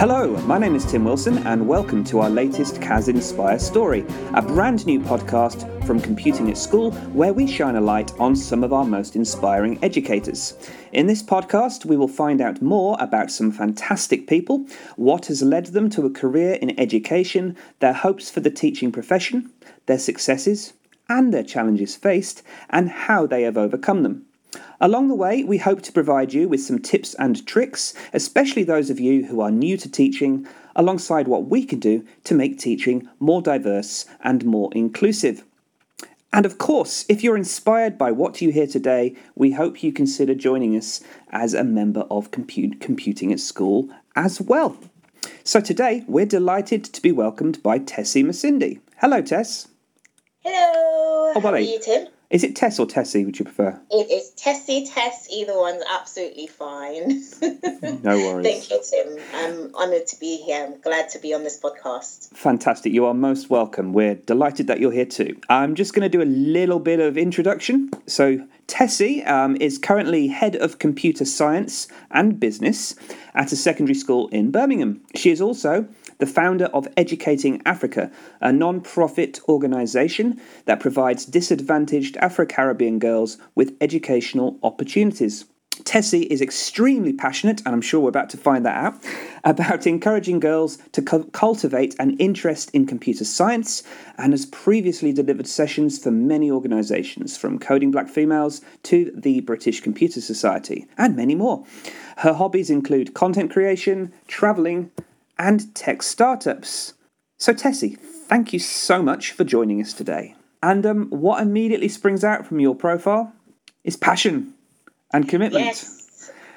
Hello, 0.00 0.34
my 0.46 0.56
name 0.56 0.74
is 0.74 0.86
Tim 0.86 1.04
Wilson, 1.04 1.46
and 1.46 1.68
welcome 1.68 2.02
to 2.04 2.20
our 2.20 2.30
latest 2.30 2.80
CAS 2.80 3.08
Inspire 3.08 3.58
story, 3.58 4.00
a 4.32 4.40
brand 4.40 4.86
new 4.86 4.98
podcast 4.98 5.68
from 5.84 6.00
Computing 6.00 6.48
at 6.48 6.56
School 6.56 6.92
where 7.12 7.34
we 7.34 7.46
shine 7.46 7.76
a 7.76 7.82
light 7.82 8.18
on 8.18 8.34
some 8.34 8.64
of 8.64 8.72
our 8.72 8.86
most 8.86 9.14
inspiring 9.14 9.78
educators. 9.84 10.56
In 10.92 11.06
this 11.06 11.22
podcast, 11.22 11.84
we 11.84 11.98
will 11.98 12.08
find 12.08 12.40
out 12.40 12.62
more 12.62 12.96
about 12.98 13.30
some 13.30 13.52
fantastic 13.52 14.26
people, 14.26 14.66
what 14.96 15.26
has 15.26 15.42
led 15.42 15.66
them 15.66 15.90
to 15.90 16.06
a 16.06 16.10
career 16.10 16.54
in 16.54 16.80
education, 16.80 17.54
their 17.80 17.92
hopes 17.92 18.30
for 18.30 18.40
the 18.40 18.50
teaching 18.50 18.90
profession, 18.90 19.50
their 19.84 19.98
successes, 19.98 20.72
and 21.10 21.30
their 21.30 21.44
challenges 21.44 21.94
faced, 21.94 22.42
and 22.70 22.88
how 22.88 23.26
they 23.26 23.42
have 23.42 23.58
overcome 23.58 24.02
them. 24.02 24.24
Along 24.80 25.08
the 25.08 25.14
way, 25.14 25.44
we 25.44 25.58
hope 25.58 25.82
to 25.82 25.92
provide 25.92 26.32
you 26.32 26.48
with 26.48 26.60
some 26.60 26.78
tips 26.78 27.14
and 27.14 27.46
tricks, 27.46 27.94
especially 28.12 28.64
those 28.64 28.90
of 28.90 28.98
you 28.98 29.26
who 29.26 29.40
are 29.40 29.50
new 29.50 29.76
to 29.76 29.90
teaching, 29.90 30.46
alongside 30.74 31.28
what 31.28 31.46
we 31.46 31.64
can 31.64 31.78
do 31.78 32.04
to 32.24 32.34
make 32.34 32.58
teaching 32.58 33.08
more 33.18 33.42
diverse 33.42 34.06
and 34.22 34.44
more 34.44 34.70
inclusive. 34.74 35.44
And 36.32 36.46
of 36.46 36.58
course, 36.58 37.04
if 37.08 37.24
you're 37.24 37.36
inspired 37.36 37.98
by 37.98 38.12
what 38.12 38.40
you 38.40 38.52
hear 38.52 38.66
today, 38.66 39.16
we 39.34 39.50
hope 39.50 39.82
you 39.82 39.92
consider 39.92 40.34
joining 40.34 40.76
us 40.76 41.02
as 41.30 41.54
a 41.54 41.64
member 41.64 42.06
of 42.10 42.30
Compute, 42.30 42.80
Computing 42.80 43.32
at 43.32 43.40
School 43.40 43.88
as 44.14 44.40
well. 44.40 44.76
So 45.42 45.60
today, 45.60 46.04
we're 46.06 46.26
delighted 46.26 46.84
to 46.84 47.02
be 47.02 47.12
welcomed 47.12 47.62
by 47.62 47.80
Tessy 47.80 48.22
Mosindi. 48.24 48.80
Hello, 48.98 49.20
Tess. 49.20 49.68
Hello. 50.42 51.32
Oh, 51.32 51.32
How 51.34 51.40
are 51.40 51.52
buddy. 51.52 51.64
you, 51.64 51.80
Tim? 51.80 52.06
Is 52.30 52.44
it 52.44 52.54
Tess 52.54 52.78
or 52.78 52.86
Tessy, 52.86 53.24
would 53.24 53.40
you 53.40 53.44
prefer? 53.44 53.80
It 53.90 54.08
is 54.08 54.30
Tessy, 54.36 54.88
Tess. 54.88 55.26
Either 55.32 55.56
one's 55.56 55.82
absolutely 55.92 56.46
fine. 56.46 57.22
No 58.02 58.16
worries. 58.16 58.46
Thank 58.46 58.70
you, 58.70 58.80
Tim. 58.88 59.18
I'm 59.34 59.74
honoured 59.74 60.06
to 60.08 60.20
be 60.20 60.36
here. 60.36 60.64
I'm 60.64 60.80
glad 60.80 61.08
to 61.10 61.18
be 61.18 61.34
on 61.34 61.42
this 61.44 61.58
podcast. 61.58 62.28
Fantastic. 62.30 62.92
You 62.92 63.04
are 63.06 63.14
most 63.14 63.50
welcome. 63.50 63.92
We're 63.92 64.14
delighted 64.14 64.68
that 64.68 64.80
you're 64.80 64.92
here 64.92 65.06
too. 65.06 65.38
I'm 65.48 65.74
just 65.74 65.92
going 65.94 66.02
to 66.02 66.08
do 66.08 66.22
a 66.22 66.24
little 66.24 66.78
bit 66.78 67.00
of 67.00 67.18
introduction. 67.18 67.90
So, 68.06 68.46
Tessy 68.70 69.26
um, 69.26 69.56
is 69.60 69.78
currently 69.78 70.28
head 70.28 70.54
of 70.54 70.78
computer 70.78 71.24
science 71.24 71.88
and 72.12 72.38
business 72.38 72.94
at 73.34 73.50
a 73.50 73.56
secondary 73.56 73.96
school 73.96 74.28
in 74.28 74.52
Birmingham. 74.52 75.00
She 75.16 75.32
is 75.32 75.40
also 75.40 75.88
the 76.18 76.26
founder 76.26 76.66
of 76.66 76.86
Educating 76.96 77.60
Africa, 77.66 78.12
a 78.40 78.52
non 78.52 78.80
profit 78.80 79.40
organisation 79.48 80.40
that 80.66 80.78
provides 80.78 81.26
disadvantaged 81.26 82.16
Afro 82.18 82.46
Caribbean 82.46 83.00
girls 83.00 83.38
with 83.56 83.76
educational 83.80 84.56
opportunities. 84.62 85.46
Tessy 85.84 86.22
is 86.22 86.40
extremely 86.40 87.12
passionate, 87.12 87.60
and 87.64 87.68
I'm 87.68 87.80
sure 87.80 88.00
we're 88.00 88.08
about 88.08 88.30
to 88.30 88.36
find 88.36 88.64
that 88.66 88.76
out, 88.76 88.94
about 89.44 89.86
encouraging 89.86 90.40
girls 90.40 90.78
to 90.92 91.02
cu- 91.02 91.24
cultivate 91.30 91.94
an 91.98 92.16
interest 92.18 92.70
in 92.72 92.86
computer 92.86 93.24
science 93.24 93.82
and 94.18 94.32
has 94.32 94.46
previously 94.46 95.12
delivered 95.12 95.46
sessions 95.46 95.98
for 95.98 96.10
many 96.10 96.50
organisations, 96.50 97.36
from 97.36 97.58
Coding 97.58 97.90
Black 97.90 98.08
Females 98.08 98.60
to 98.84 99.12
the 99.14 99.40
British 99.40 99.80
Computer 99.80 100.20
Society, 100.20 100.86
and 100.98 101.16
many 101.16 101.34
more. 101.34 101.64
Her 102.18 102.34
hobbies 102.34 102.70
include 102.70 103.14
content 103.14 103.50
creation, 103.50 104.12
travelling, 104.26 104.90
and 105.38 105.74
tech 105.74 106.02
startups. 106.02 106.94
So, 107.38 107.54
Tessy, 107.54 107.98
thank 107.98 108.52
you 108.52 108.58
so 108.58 109.02
much 109.02 109.32
for 109.32 109.44
joining 109.44 109.80
us 109.80 109.92
today. 109.92 110.34
And 110.62 110.84
um, 110.84 111.08
what 111.08 111.42
immediately 111.42 111.88
springs 111.88 112.22
out 112.22 112.46
from 112.46 112.60
your 112.60 112.74
profile 112.74 113.32
is 113.82 113.96
passion 113.96 114.54
and 115.12 115.28
commitment. 115.28 115.64
Yes. 115.64 115.96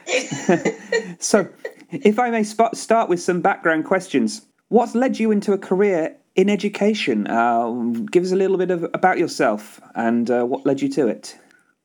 So, 1.19 1.47
if 1.91 2.19
I 2.19 2.29
may 2.29 2.43
sp- 2.43 2.75
start 2.75 3.07
with 3.07 3.21
some 3.21 3.41
background 3.41 3.85
questions, 3.85 4.45
what's 4.69 4.95
led 4.95 5.19
you 5.19 5.31
into 5.31 5.53
a 5.53 5.57
career 5.57 6.17
in 6.35 6.49
education? 6.49 7.27
Uh, 7.27 7.69
give 8.11 8.23
us 8.23 8.31
a 8.31 8.35
little 8.35 8.57
bit 8.57 8.71
of 8.71 8.83
about 8.93 9.17
yourself 9.17 9.79
and 9.95 10.29
uh, 10.29 10.43
what 10.43 10.65
led 10.65 10.81
you 10.81 10.89
to 10.89 11.07
it. 11.07 11.37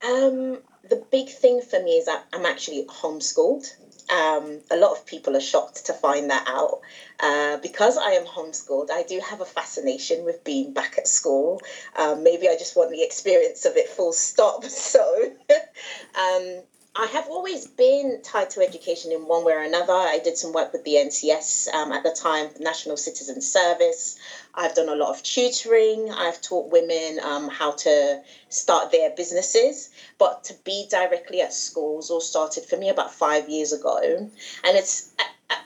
Um, 0.05 0.59
the 0.89 1.05
big 1.11 1.29
thing 1.29 1.61
for 1.61 1.83
me 1.83 1.93
is 1.93 2.06
that 2.06 2.25
I'm 2.33 2.47
actually 2.47 2.85
homeschooled. 2.87 3.67
Um, 4.11 4.63
a 4.71 4.77
lot 4.77 4.93
of 4.93 5.05
people 5.07 5.37
are 5.37 5.41
shocked 5.41 5.87
to 5.87 5.93
find 5.93 6.31
that 6.31 6.45
out. 6.47 6.81
Uh, 7.21 7.57
because 7.59 7.97
I 7.97 8.13
am 8.13 8.25
homeschooled, 8.25 8.91
I 8.91 9.03
do 9.03 9.21
have 9.21 9.41
a 9.41 9.45
fascination 9.45 10.25
with 10.25 10.45
being 10.45 10.73
back 10.73 10.97
at 10.99 11.09
school. 11.09 11.61
Um, 11.97 12.23
maybe 12.23 12.49
I 12.49 12.57
just 12.57 12.77
want 12.77 12.91
the 12.91 13.03
experience 13.03 13.65
of 13.65 13.77
it 13.77 13.89
full 13.89 14.13
stop. 14.13 14.65
So 14.89 15.31
um, 16.15 16.63
I 16.94 17.06
have 17.06 17.28
always 17.28 17.66
been 17.66 18.21
tied 18.22 18.50
to 18.50 18.60
education 18.60 19.12
in 19.12 19.26
one 19.26 19.44
way 19.44 19.53
or 19.53 19.62
another. 19.62 19.93
I 19.93 20.19
did 20.19 20.37
some 20.37 20.53
work 20.53 20.72
with 20.72 20.84
the 20.84 20.94
NCS 20.94 21.72
um, 21.72 21.93
at 21.93 22.03
the 22.03 22.10
time, 22.10 22.50
National 22.59 22.97
Citizen 22.97 23.41
Service. 23.41 24.19
I've 24.54 24.75
done 24.75 24.88
a 24.88 24.97
lot 24.97 25.10
of 25.10 25.22
tutoring. 25.22 26.10
I've 26.10 26.41
taught 26.41 26.72
women 26.72 27.21
um, 27.22 27.49
how 27.49 27.72
to 27.72 28.21
start 28.49 28.91
their 28.91 29.10
businesses. 29.10 29.91
But 30.19 30.44
to 30.44 30.54
be 30.65 30.87
directly 30.91 31.41
at 31.41 31.53
schools 31.53 32.10
all 32.10 32.21
started 32.21 32.65
for 32.65 32.76
me 32.76 32.88
about 32.88 33.12
five 33.12 33.49
years 33.49 33.72
ago. 33.72 33.99
And 34.65 34.76
it's 34.76 35.10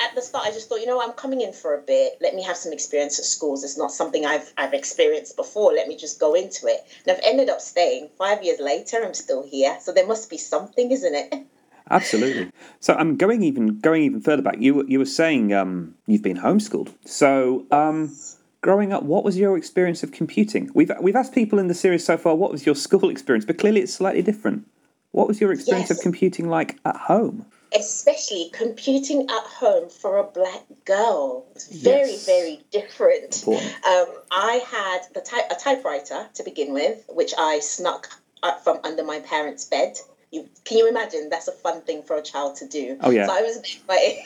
at, 0.03 0.15
the 0.15 0.23
start, 0.23 0.47
I 0.47 0.51
just 0.51 0.69
thought, 0.69 0.81
you 0.81 0.87
know, 0.87 1.01
I'm 1.03 1.13
coming 1.13 1.41
in 1.41 1.53
for 1.53 1.75
a 1.75 1.81
bit. 1.81 2.19
Let 2.21 2.35
me 2.35 2.43
have 2.43 2.57
some 2.57 2.73
experience 2.73 3.19
at 3.19 3.25
schools. 3.25 3.65
It's 3.65 3.79
not 3.79 3.91
something 3.93 4.27
I've 4.27 4.53
I've 4.57 4.75
experienced 4.75 5.37
before. 5.37 5.73
Let 5.73 5.89
me 5.89 5.97
just 5.97 6.19
go 6.21 6.35
into 6.35 6.67
it. 6.67 6.81
And 7.07 7.17
I've 7.17 7.23
ended 7.25 7.49
up 7.49 7.61
staying. 7.61 8.09
Five 8.19 8.43
years 8.43 8.61
later, 8.61 9.03
I'm 9.05 9.15
still 9.15 9.43
here. 9.43 9.77
So 9.81 9.93
there 9.93 10.07
must 10.07 10.29
be 10.31 10.39
something, 10.39 10.91
isn't 10.91 11.15
it? 11.15 11.47
Absolutely. 11.91 12.51
So 12.81 12.95
I'm 12.95 13.17
going 13.17 13.43
even 13.43 13.79
going 13.81 14.03
even 14.03 14.21
further 14.21 14.43
back. 14.43 14.57
You 14.59 14.75
were- 14.77 14.87
you 14.87 14.99
were 14.99 15.05
saying 15.05 15.53
um, 15.53 15.95
you've 16.07 16.23
been 16.23 16.39
homeschooled. 16.39 16.93
So 17.05 17.67
um, 17.71 18.17
growing 18.61 18.93
up, 18.93 19.03
what 19.03 19.25
was 19.25 19.37
your 19.37 19.57
experience 19.59 20.03
of 20.03 20.13
computing? 20.13 20.71
We've 20.75 20.91
we've 21.01 21.17
asked 21.17 21.35
people 21.35 21.59
in 21.59 21.67
the 21.69 21.75
series 21.75 22.05
so 22.05 22.17
far 22.17 22.35
what 22.35 22.51
was 22.53 22.65
your 22.65 22.75
school 22.87 23.11
experience, 23.11 23.45
but 23.45 23.59
clearly 23.59 23.81
it's 23.81 23.93
slightly 23.95 24.23
different. 24.23 24.67
What 25.11 25.29
was 25.29 25.41
your 25.41 25.53
experience 25.53 25.91
of 25.91 25.99
computing 26.01 26.49
like 26.49 26.79
at 26.87 26.97
home? 26.97 27.45
Especially 27.75 28.51
computing 28.53 29.23
at 29.23 29.45
home 29.45 29.89
for 29.89 30.19
a 30.19 30.25
black 30.25 30.63
girl. 30.85 31.47
It's 31.55 31.67
very, 31.67 32.11
Yes. 32.13 32.27
very 32.27 32.61
different. 32.71 33.45
Um, 33.47 34.07
I 34.31 34.55
had 34.67 35.01
the 35.15 35.21
type, 35.21 35.45
a 35.51 35.55
typewriter 35.55 36.29
to 36.35 36.43
begin 36.43 36.73
with, 36.73 37.05
which 37.09 37.33
I 37.37 37.61
snuck 37.61 38.09
up 38.43 38.63
from 38.65 38.81
under 38.85 39.05
my 39.05 39.21
parents' 39.21 39.65
bed. 39.65 39.99
You, 40.31 40.49
can 40.65 40.79
you 40.79 40.89
imagine? 40.89 41.29
That's 41.29 41.49
a 41.49 41.53
fun 41.53 41.83
thing 41.83 42.03
for 42.03 42.17
a 42.17 42.23
child 42.23 42.57
to 42.57 42.67
do. 42.67 42.97
Oh, 43.01 43.11
yeah. 43.11 43.27
So 43.27 43.33
I 43.35 43.43
was 43.43 43.79
writing, 43.89 44.25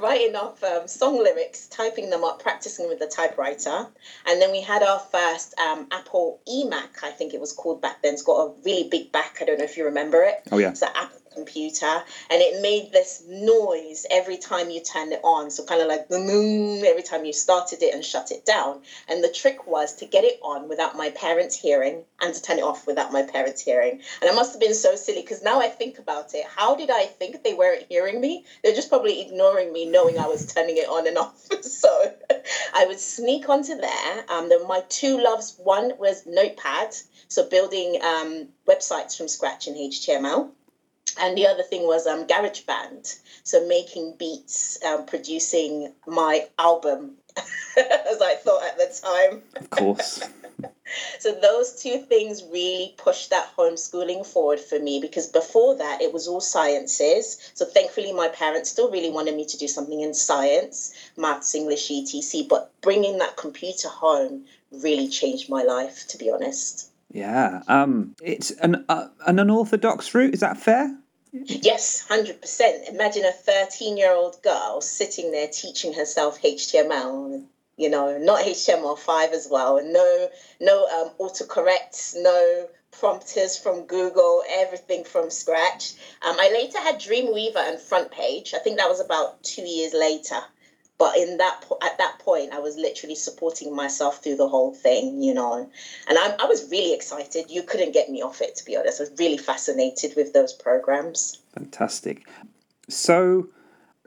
writing 0.00 0.36
off 0.36 0.62
um, 0.64 0.88
song 0.88 1.18
lyrics, 1.22 1.66
typing 1.68 2.10
them 2.10 2.24
up, 2.24 2.42
practicing 2.42 2.88
with 2.88 2.98
the 2.98 3.06
typewriter, 3.06 3.86
and 4.26 4.40
then 4.42 4.50
we 4.50 4.60
had 4.60 4.82
our 4.82 4.98
first 4.98 5.56
um, 5.58 5.86
Apple 5.92 6.40
eMac, 6.48 7.02
I 7.02 7.10
think 7.10 7.34
it 7.34 7.40
was 7.40 7.52
called 7.52 7.80
back 7.80 8.02
then. 8.02 8.14
It's 8.14 8.22
got 8.22 8.40
a 8.46 8.52
really 8.64 8.88
big 8.88 9.12
back. 9.12 9.38
I 9.40 9.44
don't 9.44 9.58
know 9.58 9.64
if 9.64 9.76
you 9.76 9.84
remember 9.84 10.22
it. 10.24 10.42
Oh 10.50 10.58
yeah. 10.58 10.70
It's 10.70 10.82
an 10.82 10.88
Apple 10.94 11.20
computer, 11.34 12.02
and 12.30 12.40
it 12.40 12.62
made 12.62 12.92
this 12.92 13.22
noise 13.26 14.06
every 14.10 14.38
time 14.38 14.70
you 14.70 14.80
turned 14.80 15.12
it 15.12 15.20
on. 15.22 15.50
So 15.50 15.64
kind 15.64 15.82
of 15.82 15.88
like 15.88 16.06
every 16.10 17.02
time 17.02 17.24
you 17.24 17.32
started 17.32 17.82
it 17.82 17.94
and 17.94 18.04
shut 18.04 18.30
it 18.30 18.46
down. 18.46 18.80
And 19.08 19.22
the 19.22 19.28
trick 19.28 19.66
was 19.66 19.96
to 19.96 20.06
get 20.06 20.24
it 20.24 20.38
on 20.42 20.68
without 20.68 20.96
my 20.96 21.10
parents 21.10 21.56
hearing, 21.56 22.04
and 22.20 22.34
to 22.34 22.42
turn 22.42 22.58
it 22.58 22.64
off 22.64 22.86
without 22.86 23.12
my 23.12 23.22
parents 23.22 23.60
hearing. 23.60 24.00
And 24.20 24.30
I 24.30 24.34
must 24.34 24.52
have 24.52 24.60
been 24.60 24.74
so 24.74 24.96
silly 24.96 25.20
because 25.20 25.42
now 25.42 25.60
I 25.60 25.68
think 25.68 25.98
about 25.98 26.34
it. 26.34 26.44
How 26.46 26.74
did 26.74 26.90
I 26.90 27.04
think 27.04 27.42
they 27.42 27.54
weren't 27.54 27.86
hearing 27.88 28.20
me? 28.20 28.44
They're 28.62 28.74
just 28.74 28.88
probably 28.88 29.20
ignoring 29.20 29.72
me, 29.72 29.86
knowing 29.86 30.18
I 30.18 30.26
was 30.26 30.52
turning 30.52 30.76
it 30.76 30.88
on 30.88 31.06
and 31.06 31.18
off. 31.18 31.36
so 31.62 32.12
I 32.72 32.86
would 32.86 33.00
sneak 33.00 33.48
onto 33.48 33.74
there. 33.76 34.24
Um, 34.28 34.48
then 34.48 34.66
my 34.66 34.82
two 34.88 35.20
loves. 35.22 35.54
One 35.58 35.92
was 35.98 36.26
Notepad, 36.26 36.94
so 37.28 37.48
building 37.48 38.00
um, 38.02 38.48
websites 38.66 39.16
from 39.16 39.28
scratch 39.28 39.66
in 39.66 39.74
HTML 39.74 40.50
and 41.20 41.36
the 41.36 41.46
other 41.46 41.62
thing 41.62 41.82
was 41.86 42.06
um, 42.06 42.26
GarageBand, 42.26 43.18
so 43.42 43.66
making 43.66 44.14
beats, 44.18 44.82
um, 44.84 45.06
producing 45.06 45.92
my 46.06 46.46
album, 46.58 47.12
as 47.36 48.22
I 48.22 48.36
thought 48.36 48.64
at 48.64 48.78
the 48.78 49.00
time. 49.02 49.42
Of 49.56 49.70
course. 49.70 50.22
So 51.18 51.32
those 51.32 51.82
two 51.82 51.98
things 51.98 52.44
really 52.52 52.94
pushed 52.98 53.30
that 53.30 53.48
homeschooling 53.56 54.26
forward 54.26 54.60
for 54.60 54.78
me 54.78 55.00
because 55.00 55.26
before 55.26 55.76
that 55.76 56.02
it 56.02 56.12
was 56.12 56.28
all 56.28 56.40
sciences. 56.40 57.50
So 57.54 57.64
thankfully 57.64 58.12
my 58.12 58.28
parents 58.28 58.70
still 58.70 58.90
really 58.90 59.10
wanted 59.10 59.34
me 59.34 59.46
to 59.46 59.56
do 59.56 59.66
something 59.66 60.00
in 60.00 60.14
science, 60.14 60.94
maths, 61.16 61.54
English, 61.54 61.90
etc. 61.90 62.46
But 62.48 62.70
bringing 62.82 63.18
that 63.18 63.36
computer 63.36 63.88
home 63.88 64.44
really 64.70 65.08
changed 65.08 65.48
my 65.48 65.62
life, 65.62 66.06
to 66.08 66.18
be 66.18 66.30
honest. 66.30 66.90
Yeah. 67.10 67.62
Um, 67.68 68.14
it's 68.22 68.50
an 68.50 68.84
uh, 68.88 69.08
an 69.26 69.38
unorthodox 69.38 70.14
route. 70.14 70.34
Is 70.34 70.40
that 70.40 70.58
fair? 70.58 70.96
Yes, 71.34 72.04
100%. 72.08 72.88
Imagine 72.88 73.24
a 73.24 73.32
13 73.32 73.96
year 73.96 74.12
old 74.12 74.40
girl 74.42 74.80
sitting 74.80 75.32
there 75.32 75.48
teaching 75.48 75.92
herself 75.92 76.40
HTML, 76.40 77.44
you 77.76 77.88
know, 77.88 78.18
not 78.18 78.44
HTML5 78.44 79.32
as 79.32 79.48
well, 79.50 79.78
and 79.78 79.92
no, 79.92 80.30
no 80.60 80.86
um, 80.86 81.10
autocorrects, 81.18 82.14
no 82.16 82.68
prompters 82.92 83.56
from 83.56 83.86
Google, 83.86 84.44
everything 84.48 85.02
from 85.02 85.28
scratch. 85.28 85.94
Um, 86.22 86.36
I 86.38 86.50
later 86.52 86.78
had 86.78 87.00
Dreamweaver 87.00 87.56
and 87.56 87.80
Front 87.80 88.12
Page. 88.12 88.54
I 88.54 88.58
think 88.58 88.78
that 88.78 88.88
was 88.88 89.00
about 89.00 89.42
two 89.42 89.62
years 89.62 89.92
later. 89.92 90.38
But 90.96 91.16
in 91.16 91.38
that 91.38 91.62
po- 91.62 91.78
at 91.82 91.98
that 91.98 92.18
point, 92.20 92.52
I 92.52 92.60
was 92.60 92.76
literally 92.76 93.16
supporting 93.16 93.74
myself 93.74 94.22
through 94.22 94.36
the 94.36 94.48
whole 94.48 94.72
thing, 94.72 95.22
you 95.22 95.34
know. 95.34 95.68
And 96.08 96.18
I, 96.18 96.36
I 96.40 96.46
was 96.46 96.70
really 96.70 96.94
excited. 96.94 97.46
You 97.50 97.62
couldn't 97.62 97.92
get 97.92 98.08
me 98.08 98.22
off 98.22 98.40
it, 98.40 98.54
to 98.56 98.64
be 98.64 98.76
honest. 98.76 99.00
I 99.00 99.04
was 99.04 99.18
really 99.18 99.38
fascinated 99.38 100.14
with 100.16 100.32
those 100.32 100.52
programs. 100.52 101.40
Fantastic. 101.52 102.28
So, 102.88 103.48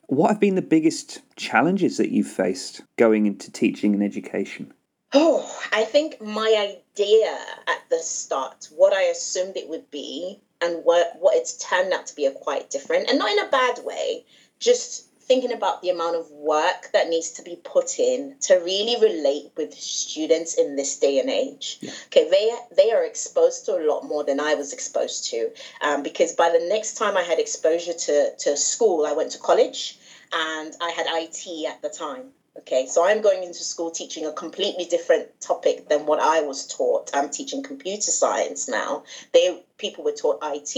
what 0.08 0.30
have 0.30 0.40
been 0.40 0.56
the 0.56 0.62
biggest 0.62 1.22
challenges 1.36 1.98
that 1.98 2.12
you've 2.12 2.28
faced 2.28 2.82
going 2.96 3.26
into 3.26 3.52
teaching 3.52 3.94
and 3.94 4.04
education? 4.04 4.74
Oh, 5.14 5.50
I 5.72 5.84
think 5.84 6.22
my 6.22 6.76
idea 6.98 7.38
at 7.68 7.90
the 7.90 8.00
start, 8.00 8.70
what 8.76 8.94
I 8.94 9.04
assumed 9.04 9.58
it 9.58 9.70
would 9.70 9.90
be, 9.92 10.40
and 10.62 10.84
what 10.84 11.14
what 11.20 11.36
it's 11.36 11.58
turned 11.58 11.94
out 11.94 12.08
to 12.08 12.16
be, 12.16 12.28
are 12.28 12.32
quite 12.32 12.70
different, 12.70 13.10
and 13.10 13.20
not 13.20 13.32
in 13.32 13.40
a 13.40 13.50
bad 13.50 13.80
way. 13.84 14.26
Just 14.60 15.07
thinking 15.28 15.52
about 15.52 15.82
the 15.82 15.90
amount 15.90 16.16
of 16.16 16.32
work 16.32 16.90
that 16.94 17.10
needs 17.10 17.32
to 17.32 17.44
be 17.44 17.60
put 17.64 18.00
in 18.00 18.36
to 18.40 18.56
really 18.56 18.96
relate 19.02 19.52
with 19.58 19.74
students 19.74 20.54
in 20.54 20.76
this 20.76 20.98
day 21.00 21.20
and 21.20 21.30
age. 21.30 21.78
Yeah. 21.82 21.92
Okay, 22.08 22.30
they 22.30 22.76
they 22.76 22.92
are 22.92 23.04
exposed 23.04 23.66
to 23.66 23.76
a 23.76 23.84
lot 23.86 24.04
more 24.04 24.24
than 24.24 24.40
I 24.40 24.56
was 24.56 24.74
exposed 24.74 25.30
to, 25.32 25.52
um, 25.82 26.04
because 26.04 26.34
by 26.34 26.50
the 26.50 26.66
next 26.68 26.96
time 26.96 27.18
I 27.18 27.24
had 27.24 27.40
exposure 27.40 27.94
to 27.94 28.36
to 28.38 28.58
school, 28.58 29.06
I 29.06 29.14
went 29.14 29.32
to 29.32 29.40
college, 29.40 30.00
and 30.32 30.74
I 30.82 30.92
had 30.92 31.06
IT 31.10 31.66
at 31.68 31.82
the 31.82 31.90
time. 31.90 32.32
Okay, 32.60 32.88
so 32.88 33.06
I'm 33.06 33.22
going 33.22 33.44
into 33.44 33.64
school 33.64 33.92
teaching 33.92 34.26
a 34.26 34.32
completely 34.32 34.86
different 34.86 35.28
topic 35.40 35.90
than 35.90 36.08
what 36.08 36.20
I 36.20 36.42
was 36.42 36.66
taught. 36.66 37.12
I'm 37.14 37.30
teaching 37.30 37.62
computer 37.62 38.12
science 38.12 38.68
now. 38.68 39.04
They 39.32 39.64
people 39.78 40.04
were 40.04 40.12
taught 40.12 40.40
IT. 40.42 40.76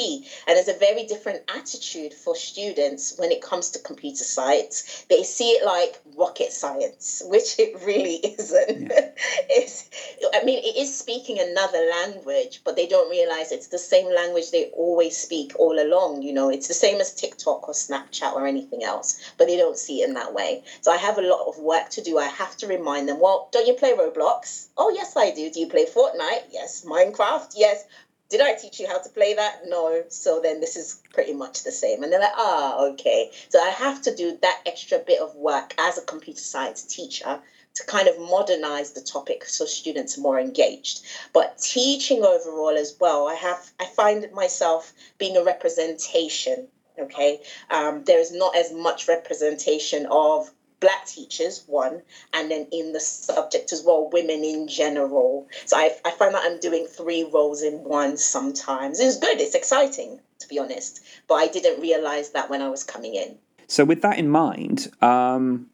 And 0.48 0.56
there's 0.56 0.68
a 0.68 0.74
very 0.74 1.04
different 1.04 1.44
attitude 1.50 2.14
for 2.14 2.36
students 2.36 3.14
when 3.18 3.32
it 3.32 3.42
comes 3.42 3.70
to 3.72 3.80
computer 3.80 4.24
science. 4.24 5.06
They 5.10 5.24
see 5.24 5.52
it 5.52 5.66
like 5.66 6.00
rocket 6.16 6.52
science, 6.52 7.22
which 7.26 7.58
it 7.60 7.80
really 7.82 8.16
isn't. 8.40 8.92
Yeah. 8.92 9.10
it's, 9.50 9.90
I 10.34 10.44
mean, 10.44 10.60
it 10.64 10.76
is 10.78 10.94
speaking 10.94 11.40
another 11.40 11.80
language, 11.80 12.62
but 12.64 12.76
they 12.76 12.88
don't 12.88 13.10
realize 13.10 13.52
it's 13.52 13.68
the 13.68 13.78
same 13.78 14.14
language 14.14 14.52
they 14.52 14.66
always 14.74 15.18
speak 15.18 15.54
all 15.58 15.80
along. 15.80 16.22
You 16.22 16.34
know, 16.34 16.50
it's 16.50 16.68
the 16.68 16.74
same 16.74 17.00
as 17.00 17.14
TikTok 17.14 17.68
or 17.68 17.74
Snapchat 17.74 18.34
or 18.34 18.46
anything 18.46 18.84
else, 18.84 19.20
but 19.38 19.48
they 19.48 19.58
don't 19.58 19.78
see 19.78 20.02
it 20.02 20.08
in 20.10 20.16
that 20.16 20.34
way. 20.34 20.64
So 20.82 20.92
I 20.92 20.98
have 20.98 21.18
a 21.18 21.22
lot 21.22 21.48
of 21.48 21.58
work 21.58 21.90
to 21.90 22.02
do. 22.02 22.18
I 22.18 22.28
have 22.28 22.56
to 22.58 22.68
remind 22.68 23.08
them, 23.08 23.20
well, 23.20 23.50
don't 23.52 23.68
you 23.68 23.74
play 23.74 23.94
Roblox? 23.94 24.68
Oh, 24.78 24.90
yes, 24.90 25.16
I 25.16 25.32
do. 25.32 25.50
Do 25.50 25.60
you 25.60 25.68
play 25.68 25.86
Fortnite? 25.86 26.44
Yes. 26.52 26.84
Minecraft? 26.86 27.54
Yes 27.56 27.84
did 28.30 28.42
I 28.42 28.54
teach 28.54 28.80
you 28.80 28.88
how 28.88 29.00
to 29.00 29.10
play 29.10 29.34
that? 29.34 29.62
No. 29.66 30.04
So 30.10 30.40
then 30.42 30.62
this 30.62 30.76
is 30.76 31.02
pretty 31.14 31.34
much 31.34 31.64
the 31.64 31.72
same. 31.72 32.04
And 32.04 32.12
they're 32.12 32.20
like, 32.20 32.32
ah, 32.36 32.86
okay. 32.92 33.32
So 33.50 33.60
I 33.60 33.70
have 33.70 34.02
to 34.04 34.16
do 34.16 34.38
that 34.42 34.62
extra 34.66 35.00
bit 35.00 35.20
of 35.20 35.36
work 35.36 35.74
as 35.80 35.98
a 35.98 36.06
computer 36.06 36.40
science 36.40 36.84
teacher 36.84 37.42
to 37.76 37.86
kind 37.86 38.08
of 38.08 38.20
modernize 38.20 38.92
the 38.92 39.02
topic 39.02 39.46
so 39.46 39.66
students 39.66 40.18
are 40.18 40.22
more 40.22 40.40
engaged. 40.40 41.02
But 41.34 41.58
teaching 41.58 42.24
overall 42.24 42.78
as 42.78 42.96
well, 43.00 43.28
I 43.28 43.36
have 43.36 43.72
I 43.80 43.86
find 43.86 44.32
myself 44.32 44.94
being 45.18 45.38
a 45.38 45.44
representation. 45.44 46.68
Okay, 47.00 47.40
um, 47.70 48.04
there 48.04 48.20
is 48.20 48.34
not 48.34 48.58
as 48.58 48.74
much 48.74 49.08
representation 49.08 50.06
of 50.12 50.52
black 50.80 51.06
teachers, 51.06 51.64
one, 51.68 52.02
and 52.34 52.50
then 52.50 52.68
in 52.72 52.94
the 52.94 53.00
subject 53.00 53.72
as 53.72 53.84
well, 53.86 54.10
women 54.12 54.44
in 54.44 54.68
general. 54.68 55.48
So 55.66 55.78
I, 55.78 55.96
I 56.06 56.12
find 56.12 56.34
that 56.34 56.44
I'm 56.46 56.60
doing 56.60 56.86
three 56.86 57.30
roles 57.32 57.62
in 57.62 57.84
one 57.84 58.18
sometimes. 58.18 59.00
It's 59.00 59.18
good, 59.18 59.40
it's 59.40 59.56
exciting, 59.56 60.20
to 60.40 60.48
be 60.48 60.60
honest. 60.60 61.02
But 61.28 61.36
I 61.36 61.48
didn't 61.48 61.82
realize 61.82 62.32
that 62.32 62.50
when 62.50 62.62
I 62.62 62.70
was 62.70 62.84
coming 62.84 63.16
in. 63.16 63.38
So, 63.68 63.86
with 63.86 64.02
that 64.02 64.18
in 64.18 64.30
mind, 64.30 64.88
um, 65.02 65.70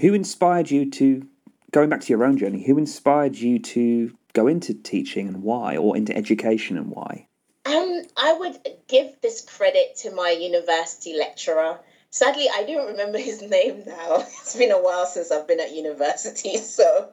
who 0.00 0.12
inspired 0.12 0.70
you 0.70 0.90
to, 0.90 1.26
going 1.70 1.88
back 1.88 2.00
to 2.00 2.12
your 2.12 2.24
own 2.24 2.36
journey, 2.36 2.64
who 2.66 2.78
inspired 2.78 3.36
you 3.36 3.60
to 3.60 4.12
go 4.32 4.48
into 4.48 4.74
teaching 4.74 5.28
and 5.28 5.42
why, 5.42 5.76
or 5.76 5.96
into 5.96 6.16
education 6.16 6.76
and 6.76 6.90
why? 6.90 7.28
Um, 7.64 8.02
I 8.16 8.32
would 8.32 8.58
give 8.88 9.20
this 9.20 9.40
credit 9.42 9.96
to 9.98 10.10
my 10.10 10.30
university 10.30 11.16
lecturer. 11.16 11.78
Sadly, 12.10 12.48
I 12.52 12.64
don't 12.64 12.88
remember 12.88 13.18
his 13.30 13.42
name 13.42 13.84
now. 13.86 14.26
It's 14.42 14.56
been 14.56 14.72
a 14.72 14.80
while 14.80 15.06
since 15.06 15.30
I've 15.30 15.46
been 15.46 15.60
at 15.60 15.72
university. 15.72 16.56
So, 16.78 17.10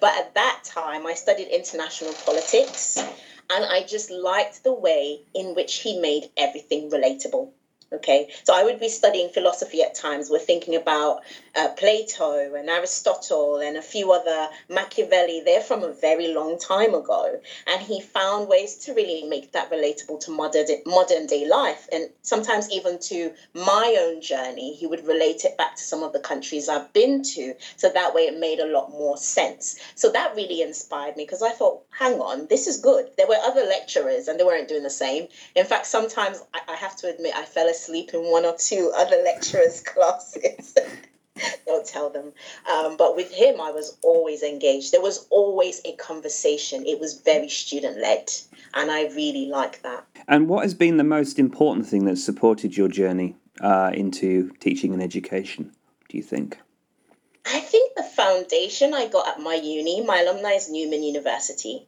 but 0.00 0.14
at 0.14 0.34
that 0.34 0.62
time, 0.64 1.06
I 1.06 1.14
studied 1.14 1.48
international 1.48 2.12
politics, 2.12 2.96
and 3.50 3.64
I 3.64 3.82
just 3.82 4.10
liked 4.10 4.62
the 4.62 4.72
way 4.72 5.22
in 5.34 5.54
which 5.54 5.76
he 5.76 5.98
made 5.98 6.30
everything 6.36 6.90
relatable. 6.90 7.50
Okay, 7.92 8.28
so 8.42 8.52
I 8.52 8.64
would 8.64 8.80
be 8.80 8.88
studying 8.88 9.28
philosophy 9.28 9.80
at 9.80 9.94
times. 9.94 10.28
We're 10.28 10.40
thinking 10.40 10.74
about 10.74 11.22
uh, 11.54 11.68
Plato 11.68 12.52
and 12.54 12.68
Aristotle 12.68 13.58
and 13.58 13.76
a 13.76 13.82
few 13.82 14.10
other 14.10 14.48
Machiavelli. 14.68 15.42
They're 15.44 15.60
from 15.60 15.84
a 15.84 15.92
very 15.92 16.34
long 16.34 16.58
time 16.58 16.94
ago, 16.94 17.40
and 17.68 17.80
he 17.80 18.00
found 18.00 18.48
ways 18.48 18.74
to 18.86 18.92
really 18.92 19.22
make 19.28 19.52
that 19.52 19.70
relatable 19.70 20.18
to 20.24 20.32
modern 20.32 20.66
modern 20.84 21.26
day 21.28 21.46
life, 21.46 21.88
and 21.92 22.10
sometimes 22.22 22.68
even 22.72 22.98
to 23.02 23.30
my 23.54 23.96
own 24.00 24.20
journey. 24.20 24.74
He 24.74 24.88
would 24.88 25.06
relate 25.06 25.44
it 25.44 25.56
back 25.56 25.76
to 25.76 25.82
some 25.82 26.02
of 26.02 26.12
the 26.12 26.18
countries 26.18 26.68
I've 26.68 26.92
been 26.92 27.22
to, 27.22 27.54
so 27.76 27.88
that 27.88 28.14
way 28.14 28.22
it 28.22 28.36
made 28.40 28.58
a 28.58 28.66
lot 28.66 28.90
more 28.90 29.16
sense. 29.16 29.78
So 29.94 30.10
that 30.10 30.34
really 30.34 30.60
inspired 30.60 31.16
me 31.16 31.22
because 31.22 31.42
I 31.42 31.50
thought, 31.52 31.82
hang 31.90 32.14
on, 32.14 32.48
this 32.48 32.66
is 32.66 32.78
good. 32.78 33.10
There 33.16 33.28
were 33.28 33.38
other 33.44 33.62
lecturers, 33.62 34.26
and 34.26 34.40
they 34.40 34.44
weren't 34.44 34.66
doing 34.66 34.82
the 34.82 34.90
same. 34.90 35.28
In 35.54 35.66
fact, 35.66 35.86
sometimes 35.86 36.42
I, 36.52 36.72
I 36.72 36.74
have 36.74 36.96
to 36.96 37.08
admit 37.08 37.32
I 37.36 37.44
fell 37.44 37.68
asleep 37.76 38.10
in 38.14 38.20
one 38.30 38.44
or 38.44 38.56
two 38.58 38.92
other 38.96 39.16
lecturers' 39.24 39.80
classes. 39.92 40.74
Don't 41.66 41.86
tell 41.86 42.08
them. 42.10 42.32
Um, 42.70 42.96
but 42.96 43.14
with 43.14 43.30
him, 43.30 43.60
I 43.60 43.70
was 43.70 43.98
always 44.02 44.42
engaged. 44.42 44.92
There 44.92 45.02
was 45.02 45.26
always 45.30 45.82
a 45.84 45.94
conversation. 45.96 46.86
It 46.86 46.98
was 46.98 47.20
very 47.20 47.48
student 47.48 47.98
led, 47.98 48.30
and 48.72 48.90
I 48.90 49.08
really 49.08 49.46
like 49.46 49.82
that. 49.82 50.06
And 50.28 50.48
what 50.48 50.62
has 50.62 50.74
been 50.74 50.96
the 50.96 51.04
most 51.04 51.38
important 51.38 51.86
thing 51.86 52.06
that 52.06 52.16
supported 52.16 52.76
your 52.76 52.88
journey 52.88 53.36
uh, 53.60 53.90
into 53.92 54.50
teaching 54.60 54.94
and 54.94 55.02
education? 55.02 55.72
Do 56.08 56.16
you 56.16 56.22
think? 56.22 56.58
I 57.44 57.60
think 57.60 57.94
the 57.94 58.02
foundation 58.02 58.94
I 58.94 59.06
got 59.06 59.28
at 59.28 59.40
my 59.40 59.54
uni, 59.54 60.04
my 60.04 60.20
alumni 60.20 60.52
is 60.52 60.70
Newman 60.70 61.02
University 61.02 61.86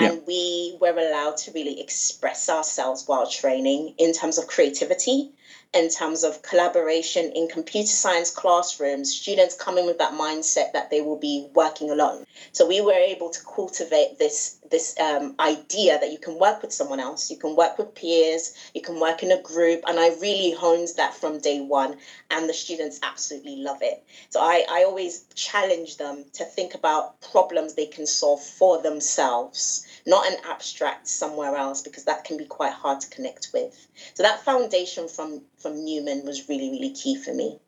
and 0.00 0.14
yeah. 0.14 0.20
we 0.26 0.76
were 0.80 0.96
allowed 0.96 1.36
to 1.36 1.52
really 1.52 1.80
express 1.80 2.48
ourselves 2.48 3.04
while 3.06 3.28
training 3.28 3.94
in 3.98 4.12
terms 4.12 4.38
of 4.38 4.46
creativity 4.46 5.32
in 5.74 5.90
terms 5.90 6.24
of 6.24 6.42
collaboration 6.42 7.32
in 7.34 7.48
computer 7.48 7.86
science 7.86 8.30
classrooms, 8.30 9.14
students 9.14 9.54
coming 9.54 9.84
with 9.84 9.98
that 9.98 10.12
mindset 10.12 10.72
that 10.72 10.90
they 10.90 11.02
will 11.02 11.18
be 11.18 11.48
working 11.54 11.90
alone. 11.90 12.24
So 12.52 12.66
we 12.66 12.80
were 12.80 12.92
able 12.92 13.30
to 13.30 13.40
cultivate 13.44 14.18
this 14.18 14.58
this 14.70 14.98
um, 14.98 15.36
idea 15.38 15.98
that 15.98 16.10
you 16.10 16.18
can 16.18 16.38
work 16.40 16.60
with 16.60 16.72
someone 16.72 16.98
else, 16.98 17.30
you 17.30 17.36
can 17.36 17.54
work 17.54 17.78
with 17.78 17.94
peers, 17.94 18.52
you 18.74 18.82
can 18.82 18.98
work 18.98 19.22
in 19.22 19.30
a 19.30 19.40
group, 19.40 19.82
and 19.86 20.00
I 20.00 20.08
really 20.20 20.50
honed 20.52 20.88
that 20.96 21.14
from 21.14 21.38
day 21.38 21.60
one, 21.60 21.98
and 22.30 22.48
the 22.48 22.54
students 22.54 22.98
absolutely 23.02 23.56
love 23.56 23.78
it. 23.82 24.02
So 24.30 24.40
I, 24.40 24.64
I 24.68 24.84
always 24.84 25.24
challenge 25.34 25.98
them 25.98 26.24
to 26.34 26.44
think 26.44 26.74
about 26.74 27.20
problems 27.20 27.74
they 27.74 27.86
can 27.86 28.06
solve 28.06 28.42
for 28.42 28.82
themselves, 28.82 29.85
not 30.06 30.26
an 30.26 30.38
abstract 30.48 31.08
somewhere 31.08 31.56
else, 31.56 31.82
because 31.82 32.04
that 32.04 32.24
can 32.24 32.36
be 32.36 32.44
quite 32.44 32.72
hard 32.72 33.00
to 33.00 33.10
connect 33.10 33.48
with. 33.52 33.88
So 34.14 34.22
that 34.22 34.40
foundation 34.40 35.08
from 35.08 35.42
from 35.58 35.84
Newman 35.84 36.24
was 36.24 36.48
really 36.48 36.70
really 36.70 36.92
key 36.92 37.16
for 37.16 37.34
me. 37.34 37.58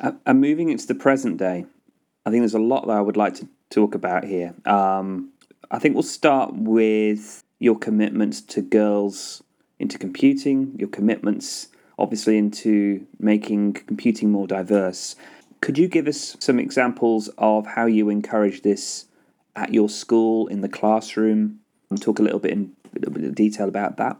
Uh, 0.00 0.12
and 0.26 0.40
moving 0.40 0.68
into 0.68 0.86
the 0.86 0.94
present 0.94 1.38
day, 1.38 1.66
I 2.26 2.30
think 2.30 2.42
there's 2.42 2.54
a 2.54 2.58
lot 2.58 2.86
that 2.86 2.96
I 2.96 3.00
would 3.00 3.16
like 3.16 3.34
to 3.36 3.48
talk 3.70 3.94
about 3.94 4.24
here. 4.24 4.54
Um, 4.66 5.30
I 5.70 5.78
think 5.78 5.94
we'll 5.94 6.02
start 6.02 6.54
with 6.54 7.42
your 7.58 7.78
commitments 7.78 8.40
to 8.40 8.60
girls 8.60 9.42
into 9.78 9.98
computing, 9.98 10.76
your 10.78 10.88
commitments 10.88 11.68
obviously 11.98 12.36
into 12.36 13.06
making 13.18 13.74
computing 13.74 14.30
more 14.30 14.46
diverse. 14.46 15.14
Could 15.60 15.78
you 15.78 15.86
give 15.86 16.08
us 16.08 16.36
some 16.40 16.58
examples 16.58 17.28
of 17.38 17.66
how 17.66 17.86
you 17.86 18.08
encourage 18.08 18.62
this 18.62 19.06
at 19.54 19.72
your 19.72 19.88
school, 19.88 20.48
in 20.48 20.62
the 20.62 20.68
classroom, 20.68 21.60
talk 22.00 22.18
a 22.18 22.22
little 22.22 22.38
bit 22.38 22.52
in 22.52 22.74
a 22.94 22.98
little 22.98 23.14
bit 23.14 23.24
of 23.24 23.34
detail 23.34 23.68
about 23.68 23.96
that? 23.96 24.16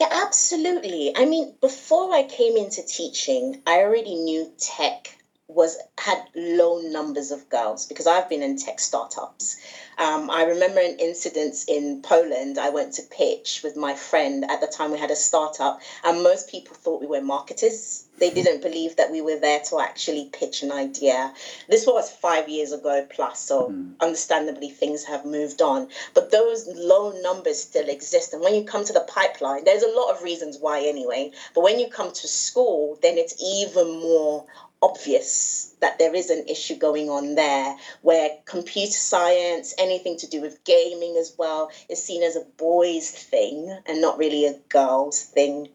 Yeah, 0.00 0.08
absolutely. 0.10 1.12
I 1.16 1.26
mean, 1.26 1.54
before 1.60 2.12
I 2.12 2.24
came 2.24 2.56
into 2.56 2.82
teaching, 2.82 3.62
I 3.66 3.80
already 3.80 4.16
knew 4.16 4.50
tech 4.58 5.16
was 5.48 5.76
had 5.98 6.18
low 6.34 6.80
numbers 6.80 7.30
of 7.30 7.48
girls 7.48 7.86
because 7.86 8.06
I've 8.06 8.28
been 8.28 8.42
in 8.42 8.56
tech 8.56 8.80
startups. 8.80 9.56
Um, 10.02 10.30
I 10.30 10.42
remember 10.42 10.80
an 10.80 10.96
incident 10.98 11.64
in 11.68 12.02
Poland. 12.02 12.58
I 12.58 12.70
went 12.70 12.94
to 12.94 13.02
pitch 13.02 13.60
with 13.62 13.76
my 13.76 13.94
friend 13.94 14.44
at 14.50 14.60
the 14.60 14.66
time. 14.66 14.90
We 14.90 14.98
had 14.98 15.12
a 15.12 15.16
startup, 15.16 15.80
and 16.02 16.24
most 16.24 16.50
people 16.50 16.74
thought 16.74 17.00
we 17.00 17.06
were 17.06 17.20
marketers. 17.20 18.04
They 18.18 18.30
didn't 18.30 18.62
believe 18.62 18.96
that 18.96 19.12
we 19.12 19.20
were 19.20 19.38
there 19.38 19.60
to 19.70 19.78
actually 19.78 20.28
pitch 20.32 20.64
an 20.64 20.72
idea. 20.72 21.32
This 21.68 21.86
was 21.86 22.10
five 22.10 22.48
years 22.48 22.72
ago 22.72 23.06
plus, 23.10 23.38
so 23.38 23.68
mm. 23.68 23.92
understandably 24.00 24.70
things 24.70 25.04
have 25.04 25.24
moved 25.24 25.62
on. 25.62 25.88
But 26.14 26.32
those 26.32 26.66
low 26.66 27.12
numbers 27.20 27.62
still 27.62 27.88
exist. 27.88 28.32
And 28.32 28.42
when 28.42 28.56
you 28.56 28.64
come 28.64 28.84
to 28.84 28.92
the 28.92 29.06
pipeline, 29.08 29.62
there's 29.64 29.84
a 29.84 29.96
lot 29.96 30.10
of 30.10 30.24
reasons 30.24 30.58
why 30.58 30.80
anyway. 30.80 31.30
But 31.54 31.62
when 31.62 31.78
you 31.78 31.88
come 31.88 32.12
to 32.12 32.26
school, 32.26 32.98
then 33.02 33.18
it's 33.18 33.40
even 33.40 34.00
more 34.00 34.46
obvious 34.82 35.74
that 35.80 35.98
there 35.98 36.14
is 36.14 36.28
an 36.28 36.46
issue 36.48 36.76
going 36.76 37.08
on 37.08 37.34
there 37.36 37.76
where 38.02 38.30
computer 38.44 38.92
science, 38.92 39.74
anything 39.78 40.18
to 40.18 40.26
do 40.26 40.40
with 40.40 40.64
gaming 40.64 41.16
as 41.16 41.34
well, 41.38 41.70
is 41.88 42.02
seen 42.02 42.22
as 42.22 42.36
a 42.36 42.44
boys' 42.56 43.10
thing 43.10 43.78
and 43.86 44.00
not 44.00 44.18
really 44.18 44.44
a 44.44 44.58
girl's 44.68 45.22
thing. 45.22 45.68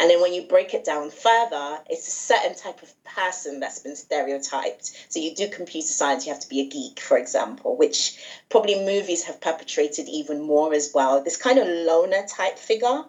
And 0.00 0.10
then 0.10 0.20
when 0.20 0.34
you 0.34 0.42
break 0.42 0.74
it 0.74 0.84
down 0.84 1.10
further, 1.10 1.78
it's 1.88 2.08
a 2.08 2.10
certain 2.10 2.56
type 2.56 2.82
of 2.82 2.92
person 3.04 3.60
that's 3.60 3.78
been 3.78 3.94
stereotyped. 3.94 4.90
So 5.08 5.20
you 5.20 5.34
do 5.34 5.48
computer 5.48 5.86
science, 5.86 6.26
you 6.26 6.32
have 6.32 6.42
to 6.42 6.48
be 6.48 6.60
a 6.60 6.68
geek, 6.68 6.98
for 6.98 7.16
example, 7.16 7.76
which 7.76 8.18
probably 8.48 8.84
movies 8.84 9.22
have 9.24 9.40
perpetrated 9.40 10.08
even 10.08 10.40
more 10.40 10.74
as 10.74 10.90
well. 10.92 11.22
This 11.22 11.36
kind 11.36 11.58
of 11.58 11.68
loner 11.68 12.26
type 12.26 12.58
figure 12.58 13.04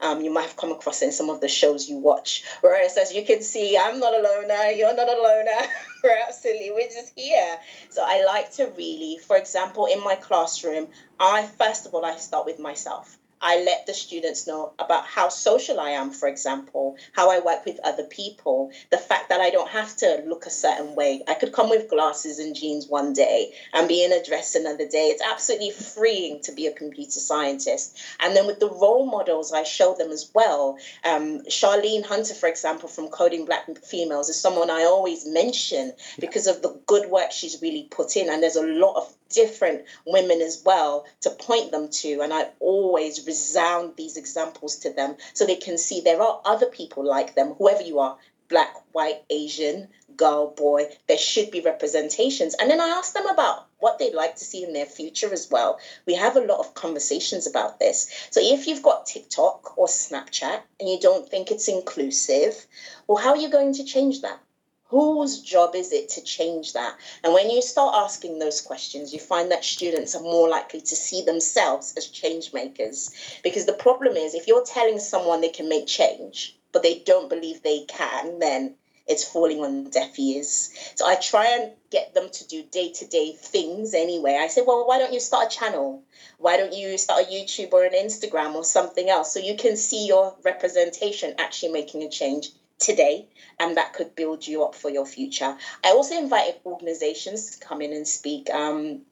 um, 0.00 0.20
you 0.20 0.30
might 0.30 0.42
have 0.42 0.56
come 0.56 0.72
across 0.72 1.02
in 1.02 1.12
some 1.12 1.30
of 1.30 1.40
the 1.40 1.48
shows 1.48 1.88
you 1.88 1.96
watch, 1.96 2.44
where 2.60 2.82
it 2.82 2.90
says, 2.90 3.12
You 3.12 3.24
can 3.24 3.42
see 3.42 3.76
I'm 3.76 4.00
not 4.00 4.14
a 4.14 4.18
loner, 4.18 4.70
you're 4.70 4.94
not 4.94 5.08
a 5.08 5.20
loner. 5.20 5.68
we're 6.04 6.18
absolutely, 6.26 6.70
we're 6.70 6.88
just 6.88 7.12
here. 7.16 7.58
So 7.90 8.02
I 8.04 8.24
like 8.24 8.52
to 8.52 8.66
really, 8.66 9.18
for 9.18 9.36
example, 9.36 9.86
in 9.86 10.02
my 10.02 10.16
classroom, 10.16 10.88
I 11.18 11.46
first 11.46 11.86
of 11.86 11.94
all, 11.94 12.04
I 12.04 12.16
start 12.16 12.46
with 12.46 12.58
myself. 12.58 13.16
I 13.40 13.62
let 13.62 13.86
the 13.86 13.94
students 13.94 14.46
know 14.46 14.72
about 14.78 15.04
how 15.04 15.28
social 15.28 15.78
I 15.78 15.90
am, 15.90 16.10
for 16.10 16.28
example, 16.28 16.96
how 17.12 17.30
I 17.30 17.40
work 17.40 17.66
with 17.66 17.78
other 17.84 18.04
people, 18.04 18.70
the 18.90 18.98
fact 18.98 19.28
that 19.28 19.40
I 19.40 19.50
don't 19.50 19.68
have 19.68 19.96
to 19.98 20.22
look 20.26 20.46
a 20.46 20.50
certain 20.50 20.94
way. 20.94 21.22
I 21.28 21.34
could 21.34 21.52
come 21.52 21.68
with 21.68 21.90
glasses 21.90 22.38
and 22.38 22.54
jeans 22.54 22.86
one 22.88 23.12
day 23.12 23.52
and 23.72 23.88
be 23.88 24.04
in 24.04 24.12
a 24.12 24.22
dress 24.22 24.54
another 24.54 24.88
day. 24.88 25.08
It's 25.08 25.22
absolutely 25.22 25.70
freeing 25.70 26.40
to 26.42 26.52
be 26.52 26.66
a 26.66 26.72
computer 26.72 27.20
scientist. 27.20 27.98
And 28.20 28.34
then 28.34 28.46
with 28.46 28.60
the 28.60 28.70
role 28.70 29.06
models, 29.06 29.52
I 29.52 29.64
show 29.64 29.94
them 29.94 30.10
as 30.10 30.30
well. 30.34 30.78
Um, 31.04 31.40
Charlene 31.42 32.04
Hunter, 32.04 32.34
for 32.34 32.48
example, 32.48 32.88
from 32.88 33.08
Coding 33.08 33.44
Black 33.44 33.66
Females, 33.84 34.28
is 34.28 34.40
someone 34.40 34.70
I 34.70 34.84
always 34.84 35.26
mention 35.26 35.92
because 36.18 36.46
of 36.46 36.62
the 36.62 36.78
good 36.86 37.10
work 37.10 37.32
she's 37.32 37.60
really 37.60 37.86
put 37.90 38.16
in. 38.16 38.30
And 38.30 38.42
there's 38.42 38.56
a 38.56 38.66
lot 38.66 38.96
of 38.96 39.12
different 39.28 39.84
women 40.06 40.40
as 40.40 40.62
well 40.64 41.06
to 41.20 41.30
point 41.30 41.70
them 41.70 41.88
to. 41.88 42.20
And 42.20 42.32
I 42.32 42.48
always 42.60 43.26
resound 43.26 43.94
these 43.96 44.16
examples 44.16 44.76
to 44.80 44.92
them 44.92 45.16
so 45.34 45.46
they 45.46 45.56
can 45.56 45.78
see 45.78 46.00
there 46.00 46.22
are 46.22 46.40
other 46.44 46.66
people 46.66 47.04
like 47.04 47.34
them, 47.34 47.54
whoever 47.58 47.82
you 47.82 47.98
are 47.98 48.16
black, 48.48 48.74
white, 48.92 49.22
Asian, 49.30 49.88
girl, 50.16 50.50
boy, 50.50 50.84
there 51.08 51.18
should 51.18 51.50
be 51.50 51.60
representations. 51.60 52.54
And 52.54 52.70
then 52.70 52.80
I 52.80 52.88
ask 52.88 53.12
them 53.12 53.26
about 53.26 53.66
what 53.78 53.98
they'd 53.98 54.14
like 54.14 54.36
to 54.36 54.44
see 54.44 54.64
in 54.64 54.72
their 54.72 54.86
future 54.86 55.32
as 55.32 55.50
well. 55.50 55.78
We 56.06 56.14
have 56.14 56.36
a 56.36 56.40
lot 56.40 56.60
of 56.60 56.74
conversations 56.74 57.46
about 57.46 57.78
this. 57.78 58.08
So 58.30 58.40
if 58.42 58.66
you've 58.66 58.82
got 58.82 59.06
TikTok 59.06 59.76
or 59.76 59.86
Snapchat 59.86 60.60
and 60.80 60.88
you 60.88 60.98
don't 61.00 61.28
think 61.28 61.50
it's 61.50 61.68
inclusive, 61.68 62.66
well, 63.06 63.22
how 63.22 63.30
are 63.30 63.36
you 63.36 63.50
going 63.50 63.74
to 63.74 63.84
change 63.84 64.22
that? 64.22 64.40
Whose 64.88 65.40
job 65.40 65.74
is 65.74 65.90
it 65.90 66.10
to 66.10 66.22
change 66.22 66.72
that? 66.74 66.96
And 67.24 67.32
when 67.34 67.50
you 67.50 67.60
start 67.60 67.96
asking 67.96 68.38
those 68.38 68.60
questions, 68.60 69.12
you 69.12 69.18
find 69.18 69.50
that 69.50 69.64
students 69.64 70.14
are 70.14 70.22
more 70.22 70.48
likely 70.48 70.80
to 70.80 70.94
see 70.94 71.22
themselves 71.22 71.92
as 71.96 72.06
change 72.06 72.52
makers. 72.52 73.10
Because 73.42 73.66
the 73.66 73.72
problem 73.72 74.16
is, 74.16 74.34
if 74.34 74.46
you're 74.46 74.64
telling 74.64 75.00
someone 75.00 75.40
they 75.40 75.48
can 75.48 75.68
make 75.68 75.88
change, 75.88 76.56
but 76.70 76.84
they 76.84 77.00
don't 77.00 77.28
believe 77.28 77.62
they 77.62 77.84
can, 77.88 78.38
then 78.38 78.76
it's 79.08 79.24
falling 79.24 79.60
on 79.60 79.90
deaf 79.90 80.16
ears. 80.18 80.70
So 80.94 81.04
I 81.04 81.16
try 81.16 81.46
and 81.46 81.72
get 81.90 82.14
them 82.14 82.28
to 82.30 82.46
do 82.46 82.62
day 82.62 82.92
to 82.92 83.06
day 83.06 83.32
things 83.32 83.92
anyway. 83.92 84.38
I 84.40 84.46
say, 84.46 84.62
well, 84.64 84.86
why 84.86 84.98
don't 84.98 85.12
you 85.12 85.20
start 85.20 85.52
a 85.52 85.56
channel? 85.56 86.04
Why 86.38 86.56
don't 86.56 86.72
you 86.72 86.96
start 86.96 87.24
a 87.24 87.30
YouTube 87.30 87.72
or 87.72 87.84
an 87.84 87.92
Instagram 87.92 88.54
or 88.54 88.64
something 88.64 89.08
else 89.08 89.32
so 89.32 89.40
you 89.40 89.56
can 89.56 89.76
see 89.76 90.06
your 90.06 90.36
representation 90.44 91.34
actually 91.38 91.72
making 91.72 92.02
a 92.04 92.08
change 92.08 92.50
today 92.78 93.26
and 93.58 93.76
that 93.76 93.92
could 93.92 94.14
build 94.14 94.46
you 94.46 94.62
up 94.62 94.74
for 94.74 94.90
your 94.90 95.06
future. 95.06 95.56
I 95.84 95.90
also 95.90 96.16
invited 96.16 96.56
organizations 96.64 97.56
to 97.56 97.64
come 97.64 97.80
in 97.82 97.92
and 97.92 98.06
speak. 98.06 98.50
Um, 98.50 99.02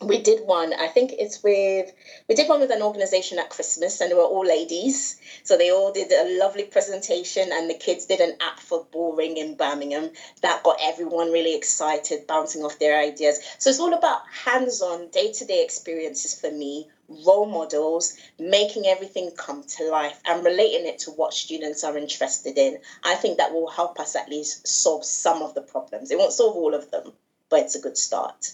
we 0.00 0.18
did 0.18 0.40
one 0.40 0.72
i 0.74 0.88
think 0.88 1.12
it's 1.18 1.42
with 1.42 1.92
we 2.28 2.34
did 2.34 2.48
one 2.48 2.60
with 2.60 2.70
an 2.70 2.82
organization 2.82 3.38
at 3.38 3.48
christmas 3.48 4.00
and 4.00 4.10
they 4.10 4.14
were 4.14 4.22
all 4.22 4.44
ladies 4.44 5.16
so 5.42 5.56
they 5.56 5.70
all 5.70 5.92
did 5.92 6.10
a 6.10 6.38
lovely 6.38 6.64
presentation 6.64 7.50
and 7.52 7.70
the 7.70 7.74
kids 7.74 8.06
did 8.06 8.20
an 8.20 8.36
app 8.40 8.58
for 8.58 8.86
Bullring 8.90 9.36
in 9.36 9.54
birmingham 9.54 10.10
that 10.42 10.62
got 10.62 10.78
everyone 10.82 11.30
really 11.30 11.54
excited 11.54 12.26
bouncing 12.26 12.64
off 12.64 12.78
their 12.78 12.98
ideas 12.98 13.38
so 13.58 13.70
it's 13.70 13.80
all 13.80 13.94
about 13.94 14.22
hands-on 14.30 15.08
day-to-day 15.08 15.62
experiences 15.62 16.38
for 16.38 16.50
me 16.50 16.88
role 17.08 17.46
models 17.46 18.16
making 18.38 18.86
everything 18.86 19.30
come 19.36 19.62
to 19.64 19.88
life 19.90 20.18
and 20.26 20.44
relating 20.44 20.86
it 20.86 20.98
to 20.98 21.10
what 21.10 21.34
students 21.34 21.84
are 21.84 21.96
interested 21.96 22.56
in 22.56 22.78
i 23.04 23.14
think 23.14 23.38
that 23.38 23.52
will 23.52 23.68
help 23.68 24.00
us 24.00 24.16
at 24.16 24.28
least 24.28 24.66
solve 24.66 25.04
some 25.04 25.42
of 25.42 25.54
the 25.54 25.62
problems 25.62 26.10
it 26.10 26.18
won't 26.18 26.32
solve 26.32 26.56
all 26.56 26.74
of 26.74 26.90
them 26.90 27.12
but 27.50 27.60
it's 27.60 27.74
a 27.74 27.80
good 27.80 27.96
start 27.96 28.52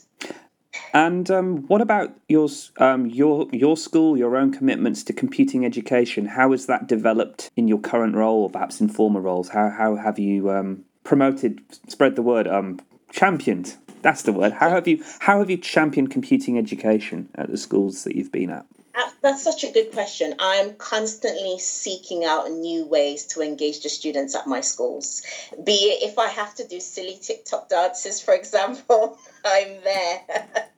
and 0.92 1.30
um, 1.30 1.58
what 1.68 1.80
about 1.80 2.14
your 2.28 2.48
um, 2.78 3.06
your 3.06 3.48
your 3.52 3.76
school, 3.76 4.16
your 4.16 4.36
own 4.36 4.52
commitments 4.52 5.04
to 5.04 5.12
computing 5.12 5.64
education? 5.64 6.26
How 6.26 6.50
has 6.50 6.66
that 6.66 6.88
developed 6.88 7.50
in 7.56 7.68
your 7.68 7.78
current 7.78 8.14
role, 8.14 8.42
or 8.42 8.50
perhaps 8.50 8.80
in 8.80 8.88
former 8.88 9.20
roles? 9.20 9.50
How 9.50 9.70
how 9.70 9.96
have 9.96 10.18
you 10.18 10.50
um, 10.50 10.84
promoted, 11.04 11.60
spread 11.88 12.16
the 12.16 12.22
word, 12.22 12.48
um, 12.48 12.80
championed? 13.12 13.76
That's 14.02 14.22
the 14.22 14.32
word. 14.32 14.52
How 14.52 14.70
have 14.70 14.88
you 14.88 15.04
how 15.20 15.38
have 15.38 15.50
you 15.50 15.56
championed 15.56 16.10
computing 16.10 16.58
education 16.58 17.28
at 17.34 17.50
the 17.50 17.58
schools 17.58 18.04
that 18.04 18.16
you've 18.16 18.32
been 18.32 18.50
at? 18.50 18.66
Uh, 18.92 19.08
that's 19.22 19.42
such 19.42 19.62
a 19.62 19.70
good 19.70 19.92
question. 19.92 20.34
I'm 20.40 20.74
constantly 20.74 21.58
seeking 21.58 22.24
out 22.24 22.50
new 22.50 22.84
ways 22.86 23.24
to 23.26 23.40
engage 23.40 23.82
the 23.82 23.88
students 23.88 24.34
at 24.34 24.46
my 24.48 24.60
schools. 24.60 25.22
Be 25.62 25.72
it 25.72 26.02
if 26.02 26.18
I 26.18 26.26
have 26.28 26.54
to 26.56 26.66
do 26.66 26.80
silly 26.80 27.18
TikTok 27.20 27.68
dances, 27.68 28.20
for 28.20 28.34
example, 28.34 29.16
I'm 29.44 29.82
there. 29.82 30.22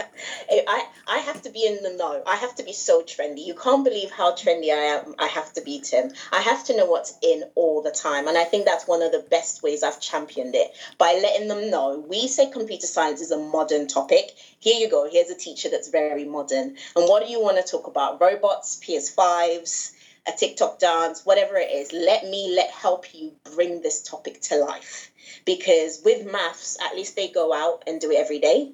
I, 0.51 0.87
I 1.07 1.19
have 1.19 1.43
to 1.43 1.51
be 1.51 1.67
in 1.67 1.83
the 1.83 1.97
know. 1.97 2.23
I 2.27 2.37
have 2.37 2.55
to 2.57 2.63
be 2.63 2.73
so 2.73 3.03
trendy. 3.03 3.45
You 3.45 3.55
can't 3.55 3.85
believe 3.85 4.11
how 4.11 4.33
trendy 4.33 4.71
I 4.71 4.99
am. 4.99 5.15
I 5.19 5.27
have 5.27 5.53
to 5.55 5.63
be 5.63 5.81
Tim. 5.81 6.13
I 6.31 6.41
have 6.41 6.65
to 6.65 6.77
know 6.77 6.87
what's 6.87 7.15
in 7.23 7.45
all 7.55 7.83
the 7.83 7.91
time. 7.91 8.29
And 8.29 8.37
I 8.37 8.45
think 8.45 8.65
that's 8.65 8.87
one 8.87 9.03
of 9.03 9.13
the 9.13 9.25
best 9.31 9.63
ways 9.63 9.83
I've 9.83 10.01
championed 10.01 10.55
it 10.55 10.71
by 10.99 11.19
letting 11.23 11.49
them 11.49 11.71
know. 11.71 12.05
We 12.07 12.29
say 12.29 12.51
computer 12.51 12.87
science 12.87 13.21
is 13.21 13.31
a 13.31 13.39
modern 13.39 13.87
topic. 13.89 14.33
Here 14.61 14.79
you 14.79 14.91
go. 14.91 15.09
Here's 15.11 15.31
a 15.31 15.37
teacher 15.37 15.69
that's 15.71 15.89
very 15.89 16.25
modern. 16.25 16.77
And 16.97 17.09
what 17.09 17.25
do 17.25 17.31
you 17.31 17.41
want 17.41 17.57
to 17.57 17.71
talk 17.71 17.87
about? 17.87 18.21
Robots, 18.21 18.81
PS5s, 18.83 19.93
a 20.27 20.33
TikTok 20.33 20.79
dance, 20.79 21.25
whatever 21.25 21.57
it 21.57 21.71
is. 21.71 21.93
Let 21.93 22.25
me 22.25 22.53
let 22.55 22.71
help 22.71 23.15
you 23.15 23.35
bring 23.45 23.81
this 23.81 24.03
topic 24.03 24.41
to 24.43 24.57
life 24.57 25.11
because 25.45 26.01
with 26.05 26.25
maths, 26.25 26.77
at 26.81 26.97
least 26.97 27.17
they 27.17 27.29
go 27.29 27.53
out 27.53 27.83
and 27.87 28.01
do 28.01 28.11
it 28.11 28.17
every 28.17 28.39
day. 28.39 28.71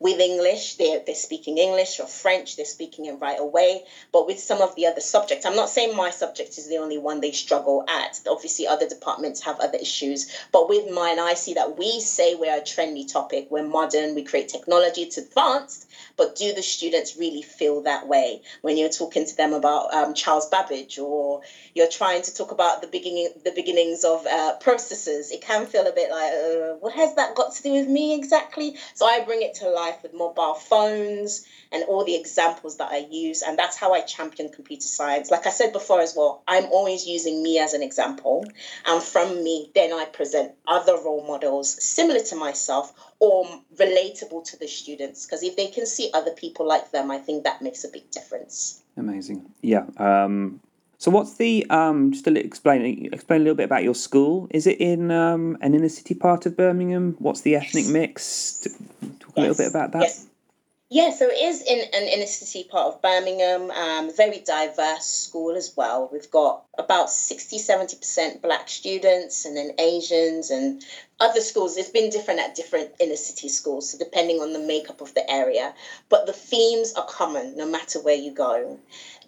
With 0.00 0.20
English, 0.20 0.76
they're, 0.76 1.00
they're 1.04 1.14
speaking 1.14 1.58
English 1.58 2.00
or 2.00 2.06
French, 2.06 2.56
they're 2.56 2.64
speaking 2.64 3.06
it 3.06 3.20
right 3.20 3.38
away. 3.38 3.84
But 4.12 4.26
with 4.26 4.38
some 4.40 4.60
of 4.60 4.74
the 4.74 4.86
other 4.86 5.00
subjects, 5.00 5.46
I'm 5.46 5.56
not 5.56 5.68
saying 5.68 5.96
my 5.96 6.10
subject 6.10 6.58
is 6.58 6.68
the 6.68 6.78
only 6.78 6.98
one 6.98 7.20
they 7.20 7.32
struggle 7.32 7.84
at. 7.88 8.20
Obviously, 8.26 8.66
other 8.66 8.88
departments 8.88 9.40
have 9.42 9.60
other 9.60 9.78
issues. 9.78 10.30
But 10.52 10.68
with 10.68 10.90
mine, 10.90 11.18
I 11.18 11.34
see 11.34 11.54
that 11.54 11.78
we 11.78 12.00
say 12.00 12.34
we're 12.34 12.56
a 12.56 12.60
trendy 12.60 13.10
topic, 13.10 13.46
we're 13.50 13.62
modern, 13.66 14.14
we 14.14 14.22
create 14.22 14.48
technology, 14.48 15.02
it's 15.02 15.18
advanced. 15.18 15.86
But 16.16 16.36
do 16.36 16.52
the 16.52 16.62
students 16.62 17.16
really 17.16 17.42
feel 17.42 17.82
that 17.82 18.06
way 18.06 18.42
when 18.62 18.76
you're 18.76 18.88
talking 18.88 19.26
to 19.26 19.36
them 19.36 19.52
about 19.52 19.92
um, 19.92 20.14
Charles 20.14 20.48
Babbage 20.48 20.98
or 20.98 21.40
you're 21.74 21.88
trying 21.88 22.22
to 22.22 22.34
talk 22.34 22.50
about 22.50 22.80
the 22.80 22.86
beginning, 22.88 23.30
the 23.44 23.52
beginnings 23.52 24.04
of 24.04 24.26
uh, 24.26 24.56
processors? 24.60 25.32
It 25.32 25.40
can 25.40 25.66
feel 25.66 25.86
a 25.86 25.92
bit 25.92 26.10
like, 26.10 26.32
uh, 26.32 26.76
what 26.80 26.94
has 26.94 27.14
that 27.16 27.34
got 27.34 27.54
to 27.54 27.62
do 27.62 27.72
with 27.72 27.88
me 27.88 28.14
exactly? 28.14 28.76
So 28.94 29.06
I 29.06 29.24
bring 29.24 29.42
it 29.42 29.54
to 29.54 29.63
life 29.72 30.02
with 30.02 30.12
mobile 30.12 30.54
phones 30.54 31.46
and 31.70 31.84
all 31.84 32.04
the 32.04 32.14
examples 32.14 32.78
that 32.78 32.90
I 32.90 33.06
use. 33.10 33.42
And 33.42 33.58
that's 33.58 33.76
how 33.76 33.92
I 33.94 34.00
champion 34.00 34.50
computer 34.50 34.86
science. 34.86 35.30
Like 35.30 35.46
I 35.46 35.50
said 35.50 35.72
before 35.72 36.00
as 36.00 36.14
well, 36.16 36.42
I'm 36.48 36.64
always 36.66 37.06
using 37.06 37.42
me 37.42 37.58
as 37.58 37.74
an 37.74 37.82
example. 37.82 38.44
And 38.86 39.02
from 39.02 39.42
me, 39.42 39.70
then 39.74 39.92
I 39.92 40.04
present 40.06 40.52
other 40.66 40.94
role 40.94 41.26
models 41.26 41.82
similar 41.82 42.20
to 42.20 42.36
myself 42.36 42.92
or 43.18 43.46
relatable 43.76 44.44
to 44.50 44.58
the 44.58 44.68
students. 44.68 45.26
Because 45.26 45.42
if 45.42 45.56
they 45.56 45.68
can 45.68 45.86
see 45.86 46.10
other 46.12 46.32
people 46.32 46.66
like 46.66 46.90
them, 46.90 47.10
I 47.10 47.18
think 47.18 47.44
that 47.44 47.62
makes 47.62 47.84
a 47.84 47.88
big 47.88 48.10
difference. 48.10 48.82
Amazing. 48.96 49.50
Yeah. 49.62 49.86
Um, 49.98 50.60
So 50.98 51.10
what's 51.10 51.36
the 51.36 51.66
um 51.68 52.12
just 52.12 52.24
to 52.24 52.32
explain 52.38 52.80
explain 53.12 53.40
a 53.40 53.44
little 53.44 53.56
bit 53.56 53.64
about 53.64 53.84
your 53.84 53.94
school? 53.94 54.48
Is 54.50 54.66
it 54.66 54.80
in 54.80 55.10
um 55.10 55.58
an 55.60 55.74
inner 55.74 55.90
city 55.90 56.14
part 56.14 56.46
of 56.46 56.56
Birmingham? 56.56 57.16
What's 57.18 57.42
the 57.42 57.56
ethnic 57.56 57.86
mix? 57.88 58.66
Talk 59.34 59.38
a 59.38 59.48
little 59.48 59.56
bit 59.56 59.70
about 59.70 59.92
that. 59.92 60.02
Yes. 60.02 60.26
Yeah, 60.94 61.10
so 61.10 61.26
it 61.28 61.42
is 61.42 61.60
in 61.60 61.80
an 61.92 62.06
inner 62.06 62.24
city 62.24 62.62
part 62.62 62.94
of 62.94 63.02
Birmingham, 63.02 63.68
um, 63.72 64.14
very 64.14 64.38
diverse 64.38 65.04
school 65.04 65.56
as 65.56 65.74
well. 65.76 66.08
We've 66.12 66.30
got 66.30 66.66
about 66.78 67.10
60, 67.10 67.58
70% 67.58 68.40
black 68.40 68.68
students 68.68 69.44
and 69.44 69.56
then 69.56 69.72
Asians 69.80 70.50
and 70.50 70.84
other 71.18 71.40
schools. 71.40 71.76
It's 71.76 71.90
been 71.90 72.10
different 72.10 72.38
at 72.38 72.54
different 72.54 72.92
inner 73.00 73.16
city 73.16 73.48
schools, 73.48 73.90
so 73.90 73.98
depending 73.98 74.38
on 74.38 74.52
the 74.52 74.60
makeup 74.60 75.00
of 75.00 75.12
the 75.14 75.28
area. 75.28 75.74
But 76.10 76.26
the 76.26 76.32
themes 76.32 76.94
are 76.94 77.06
common 77.06 77.56
no 77.56 77.66
matter 77.66 78.00
where 78.00 78.14
you 78.14 78.30
go. 78.30 78.78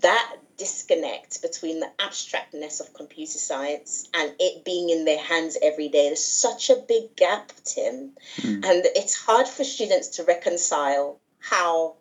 That 0.02 0.36
disconnect 0.56 1.42
between 1.42 1.80
the 1.80 1.90
abstractness 1.98 2.78
of 2.78 2.94
computer 2.94 3.38
science 3.38 4.08
and 4.14 4.32
it 4.38 4.64
being 4.64 4.90
in 4.90 5.04
their 5.04 5.18
hands 5.18 5.58
every 5.60 5.88
day. 5.88 6.06
There's 6.06 6.24
such 6.24 6.70
a 6.70 6.76
big 6.76 7.16
gap, 7.16 7.50
Tim. 7.64 8.12
And 8.44 8.86
it's 8.94 9.16
hard 9.16 9.48
for 9.48 9.64
students 9.64 10.08
to 10.18 10.22
reconcile 10.22 11.18
how 11.40 11.94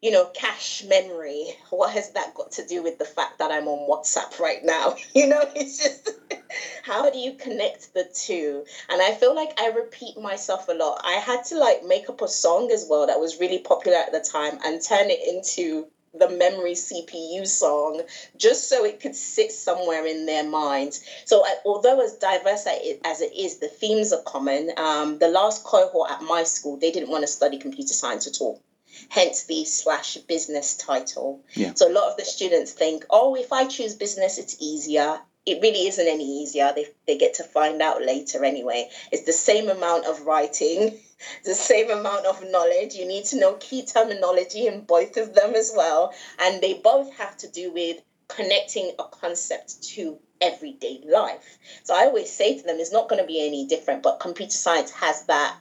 you 0.00 0.10
know 0.12 0.26
cache 0.26 0.84
memory 0.84 1.46
what 1.70 1.90
has 1.90 2.10
that 2.12 2.32
got 2.34 2.52
to 2.52 2.66
do 2.66 2.82
with 2.82 2.98
the 2.98 3.04
fact 3.04 3.38
that 3.38 3.50
i'm 3.50 3.66
on 3.66 3.88
whatsapp 3.88 4.38
right 4.38 4.64
now 4.64 4.94
you 5.14 5.26
know 5.26 5.44
it's 5.54 5.78
just 5.78 6.10
how 6.82 7.10
do 7.10 7.18
you 7.18 7.32
connect 7.32 7.92
the 7.94 8.04
two 8.14 8.64
and 8.88 9.02
i 9.02 9.12
feel 9.12 9.34
like 9.34 9.58
i 9.60 9.68
repeat 9.68 10.16
myself 10.18 10.68
a 10.68 10.72
lot 10.72 11.00
i 11.04 11.14
had 11.14 11.44
to 11.44 11.58
like 11.58 11.82
make 11.84 12.08
up 12.08 12.22
a 12.22 12.28
song 12.28 12.70
as 12.70 12.86
well 12.88 13.06
that 13.06 13.20
was 13.20 13.40
really 13.40 13.58
popular 13.58 13.96
at 13.96 14.12
the 14.12 14.20
time 14.20 14.58
and 14.64 14.82
turn 14.82 15.10
it 15.10 15.20
into 15.26 15.86
the 16.14 16.28
memory 16.28 16.72
CPU 16.72 17.46
song 17.46 18.00
just 18.36 18.68
so 18.68 18.84
it 18.84 18.98
could 19.00 19.14
sit 19.14 19.52
somewhere 19.52 20.06
in 20.06 20.26
their 20.26 20.42
minds. 20.42 21.04
So, 21.26 21.44
uh, 21.44 21.50
although 21.64 22.00
as 22.00 22.14
diverse 22.14 22.66
as 23.04 23.20
it 23.20 23.32
is, 23.36 23.58
the 23.58 23.68
themes 23.68 24.12
are 24.12 24.22
common. 24.22 24.70
Um, 24.76 25.18
the 25.18 25.28
last 25.28 25.64
cohort 25.64 26.10
at 26.10 26.22
my 26.22 26.44
school, 26.44 26.78
they 26.78 26.90
didn't 26.90 27.10
want 27.10 27.24
to 27.24 27.28
study 27.28 27.58
computer 27.58 27.92
science 27.92 28.26
at 28.26 28.40
all. 28.40 28.60
Hence 29.08 29.44
the 29.44 29.64
slash 29.64 30.16
business 30.16 30.76
title. 30.76 31.42
Yeah. 31.54 31.74
So, 31.74 31.90
a 31.90 31.92
lot 31.92 32.10
of 32.10 32.16
the 32.16 32.24
students 32.24 32.72
think, 32.72 33.04
oh, 33.10 33.34
if 33.34 33.52
I 33.52 33.66
choose 33.66 33.94
business, 33.94 34.38
it's 34.38 34.56
easier. 34.60 35.20
It 35.46 35.62
really 35.62 35.86
isn't 35.86 36.06
any 36.06 36.42
easier. 36.42 36.72
They, 36.74 36.86
they 37.06 37.16
get 37.16 37.34
to 37.34 37.44
find 37.44 37.80
out 37.80 38.02
later 38.02 38.44
anyway. 38.44 38.90
It's 39.10 39.24
the 39.24 39.32
same 39.32 39.68
amount 39.68 40.04
of 40.04 40.22
writing 40.22 40.98
the 41.44 41.54
same 41.54 41.90
amount 41.90 42.26
of 42.26 42.44
knowledge. 42.44 42.94
You 42.94 43.06
need 43.06 43.24
to 43.26 43.38
know 43.38 43.54
key 43.54 43.84
terminology 43.84 44.66
in 44.66 44.82
both 44.82 45.16
of 45.16 45.34
them 45.34 45.54
as 45.54 45.72
well. 45.74 46.12
And 46.38 46.60
they 46.62 46.74
both 46.74 47.12
have 47.14 47.36
to 47.38 47.48
do 47.48 47.72
with 47.72 48.00
connecting 48.28 48.92
a 48.98 49.04
concept 49.04 49.82
to 49.82 50.18
everyday 50.40 51.00
life. 51.04 51.58
So 51.82 51.94
I 51.94 52.04
always 52.04 52.30
say 52.30 52.58
to 52.58 52.62
them, 52.64 52.76
it's 52.78 52.92
not 52.92 53.08
going 53.08 53.20
to 53.20 53.26
be 53.26 53.44
any 53.44 53.66
different, 53.66 54.02
but 54.02 54.20
computer 54.20 54.52
science 54.52 54.90
has 54.92 55.24
that 55.24 55.56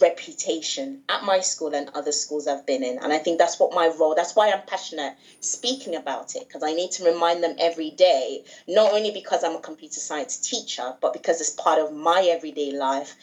reputation 0.00 1.02
at 1.08 1.22
my 1.22 1.40
school 1.40 1.74
and 1.74 1.90
other 1.94 2.12
schools 2.12 2.46
I've 2.46 2.66
been 2.66 2.82
in. 2.82 2.98
And 2.98 3.12
I 3.12 3.18
think 3.18 3.38
that's 3.38 3.58
what 3.58 3.74
my 3.74 3.88
role, 3.88 4.14
that's 4.14 4.34
why 4.34 4.50
I'm 4.50 4.62
passionate 4.66 5.14
speaking 5.40 5.94
about 5.94 6.34
it, 6.34 6.46
because 6.46 6.62
I 6.62 6.72
need 6.72 6.92
to 6.92 7.04
remind 7.04 7.42
them 7.42 7.56
every 7.58 7.90
day, 7.90 8.44
not 8.66 8.92
only 8.92 9.10
because 9.10 9.44
I'm 9.44 9.56
a 9.56 9.60
computer 9.60 10.00
science 10.00 10.36
teacher, 10.38 10.94
but 11.00 11.12
because 11.12 11.40
it's 11.40 11.50
part 11.50 11.78
of 11.78 11.92
my 11.92 12.22
everyday 12.22 12.72
life 12.72 13.14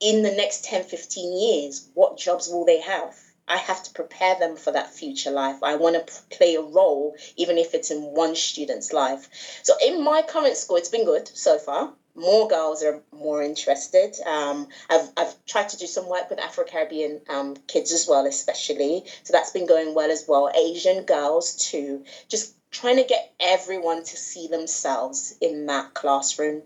in 0.00 0.22
the 0.22 0.32
next 0.32 0.64
10, 0.64 0.82
15 0.82 1.38
years, 1.38 1.88
what 1.94 2.18
jobs 2.18 2.48
will 2.48 2.64
they 2.64 2.80
have? 2.80 3.16
I 3.46 3.56
have 3.56 3.82
to 3.84 3.92
prepare 3.92 4.36
them 4.38 4.56
for 4.56 4.72
that 4.72 4.92
future 4.92 5.30
life. 5.30 5.62
I 5.62 5.76
want 5.76 5.94
to 6.06 6.22
play 6.36 6.54
a 6.56 6.62
role, 6.62 7.16
even 7.36 7.58
if 7.58 7.74
it's 7.74 7.90
in 7.90 7.98
one 7.98 8.34
student's 8.34 8.92
life. 8.92 9.28
So, 9.62 9.74
in 9.84 10.02
my 10.02 10.22
current 10.22 10.56
school, 10.56 10.76
it's 10.76 10.88
been 10.88 11.04
good 11.04 11.28
so 11.28 11.58
far. 11.58 11.92
More 12.14 12.46
girls 12.48 12.82
are 12.82 13.02
more 13.12 13.42
interested. 13.42 14.14
Um, 14.26 14.68
I've, 14.90 15.08
I've 15.16 15.46
tried 15.46 15.70
to 15.70 15.78
do 15.78 15.86
some 15.86 16.08
work 16.08 16.28
with 16.28 16.38
Afro 16.38 16.64
Caribbean 16.64 17.20
um, 17.28 17.56
kids 17.66 17.92
as 17.92 18.06
well, 18.08 18.26
especially. 18.26 19.04
So, 19.22 19.32
that's 19.32 19.50
been 19.50 19.66
going 19.66 19.94
well 19.94 20.10
as 20.10 20.26
well. 20.28 20.50
Asian 20.54 21.04
girls, 21.04 21.56
too. 21.56 22.04
Just 22.28 22.54
trying 22.70 22.96
to 22.96 23.04
get 23.04 23.32
everyone 23.40 24.02
to 24.04 24.16
see 24.16 24.48
themselves 24.48 25.34
in 25.40 25.66
that 25.66 25.94
classroom. 25.94 26.62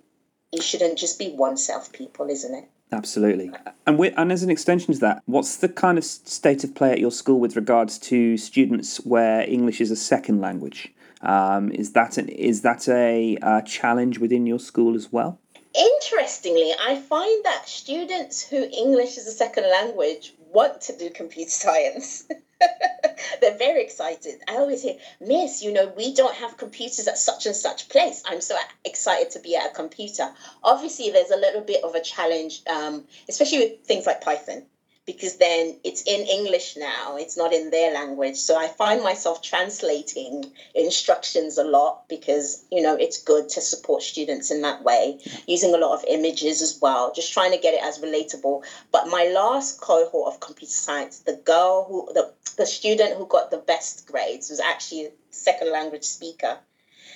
It 0.52 0.62
shouldn't 0.62 0.98
just 0.98 1.18
be 1.18 1.30
oneself, 1.30 1.92
people, 1.92 2.28
isn't 2.30 2.54
it? 2.54 2.68
Absolutely. 2.92 3.50
And 3.84 3.98
we, 3.98 4.10
and 4.10 4.30
as 4.30 4.42
an 4.42 4.50
extension 4.50 4.94
to 4.94 5.00
that, 5.00 5.22
what's 5.26 5.56
the 5.56 5.68
kind 5.68 5.98
of 5.98 6.04
state 6.04 6.62
of 6.62 6.74
play 6.74 6.92
at 6.92 7.00
your 7.00 7.10
school 7.10 7.40
with 7.40 7.56
regards 7.56 7.98
to 7.98 8.36
students 8.36 8.98
where 8.98 9.42
English 9.42 9.80
is 9.80 9.90
a 9.90 9.96
second 9.96 10.40
language? 10.40 10.92
Um, 11.22 11.70
is 11.70 11.92
that 11.92 12.18
an, 12.18 12.28
is 12.28 12.62
that 12.62 12.88
a 12.88 13.36
uh, 13.42 13.60
challenge 13.62 14.18
within 14.18 14.46
your 14.46 14.58
school 14.58 14.94
as 14.94 15.12
well? 15.12 15.38
Interestingly, 15.74 16.72
I 16.80 16.96
find 16.96 17.44
that 17.44 17.68
students 17.68 18.42
who 18.42 18.56
English 18.56 19.18
is 19.18 19.26
a 19.26 19.32
second 19.32 19.64
language 19.64 20.32
want 20.52 20.80
to 20.82 20.96
do 20.96 21.10
computer 21.10 21.50
science. 21.64 22.24
They're 23.40 23.58
very 23.58 23.82
excited. 23.82 24.40
I 24.48 24.54
always 24.54 24.82
hear, 24.82 24.96
Miss, 25.20 25.62
you 25.62 25.72
know, 25.72 25.92
we 25.94 26.14
don't 26.14 26.34
have 26.36 26.56
computers 26.56 27.06
at 27.06 27.18
such 27.18 27.44
and 27.44 27.54
such 27.54 27.90
place. 27.90 28.22
I'm 28.26 28.40
so 28.40 28.56
excited 28.84 29.32
to 29.32 29.40
be 29.40 29.56
at 29.56 29.70
a 29.70 29.74
computer. 29.74 30.30
Obviously, 30.62 31.10
there's 31.10 31.30
a 31.30 31.36
little 31.36 31.60
bit 31.60 31.84
of 31.84 31.94
a 31.94 32.00
challenge, 32.00 32.62
um, 32.66 33.04
especially 33.28 33.58
with 33.58 33.84
things 33.84 34.06
like 34.06 34.22
Python 34.22 34.64
because 35.06 35.36
then 35.36 35.78
it's 35.84 36.02
in 36.02 36.26
English 36.26 36.76
now, 36.76 37.16
it's 37.16 37.36
not 37.36 37.52
in 37.52 37.70
their 37.70 37.94
language. 37.94 38.36
So 38.36 38.58
I 38.58 38.66
find 38.66 39.02
myself 39.02 39.40
translating 39.40 40.52
instructions 40.74 41.58
a 41.58 41.64
lot 41.64 42.08
because, 42.08 42.64
you 42.72 42.82
know, 42.82 42.96
it's 42.96 43.22
good 43.22 43.48
to 43.50 43.60
support 43.60 44.02
students 44.02 44.50
in 44.50 44.62
that 44.62 44.82
way, 44.82 45.20
using 45.46 45.72
a 45.74 45.78
lot 45.78 45.94
of 45.94 46.04
images 46.08 46.60
as 46.60 46.78
well, 46.82 47.12
just 47.14 47.32
trying 47.32 47.52
to 47.52 47.58
get 47.58 47.74
it 47.74 47.84
as 47.84 48.00
relatable. 48.00 48.64
But 48.90 49.06
my 49.06 49.30
last 49.32 49.80
cohort 49.80 50.34
of 50.34 50.40
computer 50.40 50.72
science, 50.72 51.20
the 51.20 51.40
girl 51.44 51.86
who, 51.88 52.12
the, 52.12 52.32
the 52.56 52.66
student 52.66 53.16
who 53.16 53.26
got 53.26 53.52
the 53.52 53.58
best 53.58 54.08
grades 54.08 54.50
was 54.50 54.58
actually 54.58 55.06
a 55.06 55.10
second 55.30 55.70
language 55.70 56.04
speaker. 56.04 56.58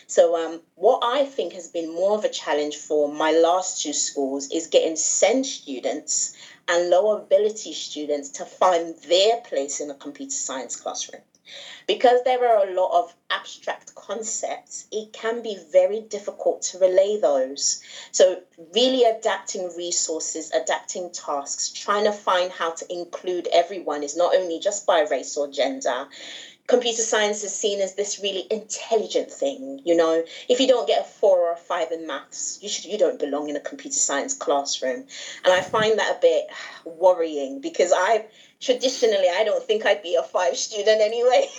So, 0.06 0.36
um, 0.36 0.60
what 0.74 1.02
I 1.04 1.24
think 1.24 1.52
has 1.52 1.68
been 1.68 1.94
more 1.94 2.18
of 2.18 2.24
a 2.24 2.28
challenge 2.28 2.76
for 2.76 3.12
my 3.12 3.30
last 3.30 3.80
two 3.80 3.92
schools 3.92 4.50
is 4.50 4.66
getting 4.66 4.96
SEND 4.96 5.46
students 5.46 6.34
and 6.70 6.88
lower 6.88 7.18
ability 7.18 7.72
students 7.72 8.30
to 8.30 8.44
find 8.44 8.96
their 9.08 9.38
place 9.38 9.80
in 9.80 9.90
a 9.90 9.94
computer 9.94 10.30
science 10.30 10.76
classroom. 10.76 11.22
Because 11.88 12.22
there 12.22 12.46
are 12.46 12.68
a 12.68 12.74
lot 12.74 12.92
of 13.02 13.12
abstract 13.28 13.96
concepts, 13.96 14.86
it 14.92 15.12
can 15.12 15.42
be 15.42 15.58
very 15.72 16.00
difficult 16.00 16.62
to 16.62 16.78
relay 16.78 17.18
those. 17.20 17.82
So, 18.12 18.42
really 18.72 19.02
adapting 19.02 19.74
resources, 19.76 20.52
adapting 20.52 21.10
tasks, 21.10 21.70
trying 21.70 22.04
to 22.04 22.12
find 22.12 22.52
how 22.52 22.70
to 22.70 22.92
include 22.92 23.48
everyone 23.52 24.04
is 24.04 24.16
not 24.16 24.36
only 24.36 24.60
just 24.60 24.86
by 24.86 25.00
race 25.00 25.36
or 25.36 25.48
gender, 25.48 26.06
computer 26.70 27.02
science 27.02 27.42
is 27.42 27.52
seen 27.54 27.80
as 27.80 27.94
this 27.94 28.18
really 28.20 28.46
intelligent 28.50 29.30
thing 29.30 29.80
you 29.84 29.94
know? 29.94 30.24
If 30.48 30.60
you 30.60 30.66
don't 30.66 30.86
get 30.86 31.02
a 31.02 31.04
four 31.04 31.40
or 31.40 31.52
a 31.52 31.56
five 31.56 31.90
in 31.92 32.06
maths 32.06 32.58
you 32.62 32.68
should 32.68 32.84
you 32.86 32.96
don't 32.96 33.18
belong 33.18 33.48
in 33.48 33.56
a 33.56 33.60
computer 33.60 33.98
science 33.98 34.34
classroom. 34.34 35.04
And 35.44 35.52
i 35.52 35.60
find 35.60 35.98
that 35.98 36.16
a 36.16 36.20
bit 36.20 36.46
worrying 36.84 37.60
because 37.60 37.92
i 37.94 38.24
traditionally 38.60 39.28
i 39.32 39.42
don't 39.42 39.64
think 39.64 39.86
i'd 39.86 40.02
be 40.02 40.16
a 40.16 40.22
five 40.22 40.56
student 40.56 41.00
anyway. 41.00 41.46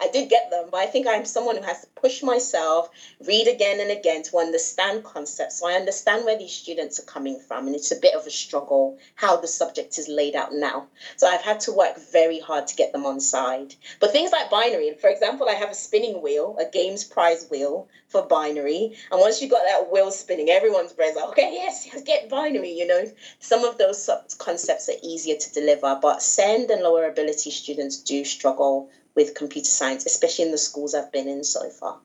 I 0.00 0.08
did 0.08 0.28
get 0.28 0.50
them 0.50 0.68
but 0.70 0.78
i 0.78 0.86
think 0.86 1.06
i'm 1.06 1.24
someone 1.24 1.56
who 1.56 1.62
has 1.62 1.82
to 1.82 1.86
push 2.00 2.22
myself 2.22 2.88
read 3.26 3.46
again 3.46 3.80
and 3.80 3.90
again 3.90 4.22
to 4.24 4.38
understand 4.38 5.04
concepts. 5.04 5.60
So 5.60 5.68
i 5.68 5.74
understand 5.74 6.24
where 6.24 6.36
these 6.36 6.52
students 6.52 6.98
are 6.98 7.04
coming 7.04 7.38
from 7.38 7.66
and 7.66 7.76
it's 7.76 7.92
a 7.92 8.00
bit 8.00 8.14
of 8.14 8.26
a 8.26 8.30
struggle 8.30 8.98
how 9.14 9.36
the 9.36 9.46
subject 9.46 9.96
is 9.98 10.08
laid 10.08 10.34
out 10.34 10.52
now. 10.52 10.88
So 11.16 11.28
i've 11.28 11.42
had 11.42 11.60
to 11.60 11.72
work 11.72 11.98
very 12.12 12.40
hard 12.40 12.66
to 12.68 12.76
get 12.76 12.92
them 12.92 13.06
on 13.06 13.20
side. 13.20 13.74
But 14.00 14.10
things 14.10 14.32
like 14.32 14.50
binary 14.50 14.96
for 15.00 15.08
example 15.08 15.48
i 15.48 15.54
have 15.54 15.70
a 15.70 15.74
spinning 15.74 16.20
wheel 16.20 16.56
a 16.58 16.68
games 16.68 17.04
prize 17.04 17.46
wheel 17.50 17.88
for 18.08 18.22
binary 18.22 18.96
and 19.10 19.20
once 19.20 19.40
you've 19.40 19.50
got 19.50 19.64
that 19.66 19.92
wheel 19.92 20.10
spinning 20.10 20.50
everyone's 20.50 20.92
brain's 20.92 21.16
like 21.16 21.28
okay 21.28 21.52
yes, 21.52 21.86
yes 21.86 22.02
get 22.02 22.28
binary 22.28 22.72
you 22.72 22.86
know? 22.86 23.04
Some 23.38 23.64
of 23.64 23.78
those 23.78 24.10
concepts 24.38 24.88
are 24.88 24.98
easier 25.02 25.36
to 25.44 25.60
deliver 25.60 25.98
but 26.00 26.22
send 26.22 26.70
and 26.70 26.82
lower 26.82 27.06
ability 27.06 27.50
students 27.50 27.98
do 27.98 28.24
struggle 28.24 28.90
with 29.14 29.34
computer 29.34 29.68
science 29.68 30.06
especially 30.06 30.44
in 30.44 30.50
the 30.50 30.58
schools 30.58 30.94
i've 30.94 31.12
been 31.12 31.28
in 31.28 31.44
so 31.44 31.68
far 31.70 31.98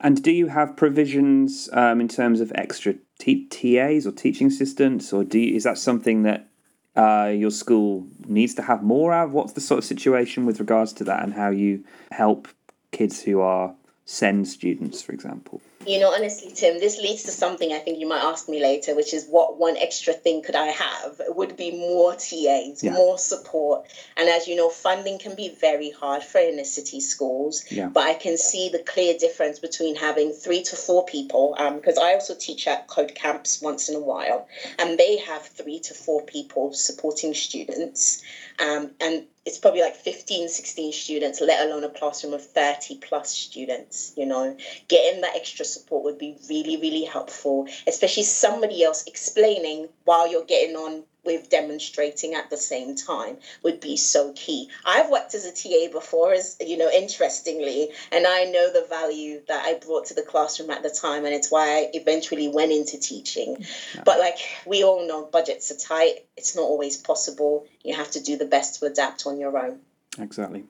and 0.00 0.22
do 0.22 0.32
you 0.32 0.46
have 0.46 0.76
provisions 0.76 1.68
um, 1.72 2.00
in 2.00 2.08
terms 2.08 2.40
of 2.40 2.50
extra 2.54 2.94
t- 3.18 3.46
tas 3.46 4.06
or 4.06 4.12
teaching 4.12 4.46
assistants 4.46 5.12
or 5.12 5.24
do 5.24 5.38
you, 5.38 5.54
is 5.54 5.64
that 5.64 5.78
something 5.78 6.22
that 6.22 6.48
uh, 6.96 7.32
your 7.34 7.50
school 7.50 8.06
needs 8.26 8.54
to 8.54 8.62
have 8.62 8.82
more 8.82 9.14
of 9.14 9.32
what's 9.32 9.52
the 9.52 9.60
sort 9.60 9.78
of 9.78 9.84
situation 9.84 10.44
with 10.44 10.58
regards 10.58 10.92
to 10.92 11.04
that 11.04 11.22
and 11.22 11.34
how 11.34 11.50
you 11.50 11.84
help 12.10 12.48
kids 12.90 13.22
who 13.22 13.40
are 13.40 13.74
send 14.04 14.48
students, 14.48 15.00
for 15.00 15.12
example? 15.12 15.60
You 15.86 15.98
know, 15.98 16.12
honestly, 16.12 16.52
Tim, 16.52 16.78
this 16.78 17.00
leads 17.00 17.22
to 17.22 17.30
something 17.30 17.72
I 17.72 17.78
think 17.78 17.98
you 17.98 18.06
might 18.06 18.22
ask 18.22 18.50
me 18.50 18.60
later, 18.60 18.94
which 18.94 19.14
is 19.14 19.26
what 19.26 19.58
one 19.58 19.78
extra 19.78 20.12
thing 20.12 20.42
could 20.42 20.54
I 20.54 20.66
have? 20.66 21.20
It 21.20 21.34
would 21.34 21.56
be 21.56 21.70
more 21.70 22.12
TAs, 22.12 22.82
yeah. 22.82 22.92
more 22.92 23.16
support. 23.16 23.86
And 24.18 24.28
as 24.28 24.46
you 24.46 24.56
know, 24.56 24.68
funding 24.68 25.18
can 25.18 25.34
be 25.34 25.48
very 25.48 25.90
hard 25.90 26.22
for 26.22 26.38
inner 26.38 26.64
city 26.64 27.00
schools. 27.00 27.64
Yeah. 27.70 27.88
But 27.88 28.04
I 28.04 28.14
can 28.14 28.36
see 28.36 28.68
the 28.68 28.80
clear 28.80 29.16
difference 29.16 29.58
between 29.58 29.96
having 29.96 30.32
three 30.32 30.62
to 30.64 30.76
four 30.76 31.06
people, 31.06 31.54
because 31.56 31.96
um, 31.96 32.04
I 32.04 32.12
also 32.12 32.34
teach 32.34 32.66
at 32.66 32.86
code 32.86 33.14
camps 33.14 33.62
once 33.62 33.88
in 33.88 33.94
a 33.94 34.00
while, 34.00 34.48
and 34.78 34.98
they 34.98 35.16
have 35.20 35.46
three 35.46 35.80
to 35.80 35.94
four 35.94 36.22
people 36.26 36.74
supporting 36.74 37.32
students. 37.32 38.22
Um, 38.58 38.90
and 39.00 39.24
it's 39.46 39.58
probably 39.58 39.80
like 39.80 39.96
15 39.96 40.48
16 40.48 40.92
students 40.92 41.40
let 41.40 41.66
alone 41.66 41.82
a 41.82 41.88
classroom 41.88 42.34
of 42.34 42.44
30 42.44 42.98
plus 42.98 43.30
students 43.30 44.12
you 44.16 44.26
know 44.26 44.56
getting 44.88 45.22
that 45.22 45.34
extra 45.34 45.64
support 45.72 46.04
would 46.04 46.18
be 46.18 46.36
really 46.48 46.76
really 46.76 47.04
helpful 47.04 47.66
especially 47.86 48.22
somebody 48.22 48.82
else 48.82 49.04
explaining 49.06 49.88
while 50.04 50.30
you're 50.30 50.44
getting 50.44 50.76
on 50.76 51.04
with 51.24 51.50
demonstrating 51.50 52.34
at 52.34 52.50
the 52.50 52.56
same 52.56 52.94
time 52.94 53.36
would 53.62 53.80
be 53.80 53.96
so 53.96 54.32
key. 54.32 54.68
I've 54.84 55.10
worked 55.10 55.34
as 55.34 55.44
a 55.44 55.52
TA 55.52 55.92
before, 55.92 56.32
as 56.32 56.56
you 56.60 56.76
know, 56.76 56.90
interestingly, 56.90 57.90
and 58.10 58.26
I 58.26 58.44
know 58.44 58.72
the 58.72 58.86
value 58.88 59.42
that 59.48 59.64
I 59.64 59.74
brought 59.74 60.06
to 60.06 60.14
the 60.14 60.22
classroom 60.22 60.70
at 60.70 60.82
the 60.82 60.90
time, 60.90 61.24
and 61.24 61.34
it's 61.34 61.50
why 61.50 61.78
I 61.78 61.90
eventually 61.92 62.48
went 62.48 62.72
into 62.72 62.98
teaching. 62.98 63.64
Yeah. 63.94 64.02
But 64.04 64.18
like 64.18 64.38
we 64.66 64.82
all 64.82 65.06
know, 65.06 65.24
budgets 65.24 65.70
are 65.70 65.76
tight. 65.76 66.26
It's 66.36 66.56
not 66.56 66.62
always 66.62 66.96
possible. 66.96 67.66
You 67.84 67.94
have 67.94 68.10
to 68.12 68.20
do 68.20 68.36
the 68.36 68.46
best 68.46 68.80
to 68.80 68.86
adapt 68.86 69.26
on 69.26 69.38
your 69.38 69.56
own. 69.58 69.80
Exactly. 70.18 70.64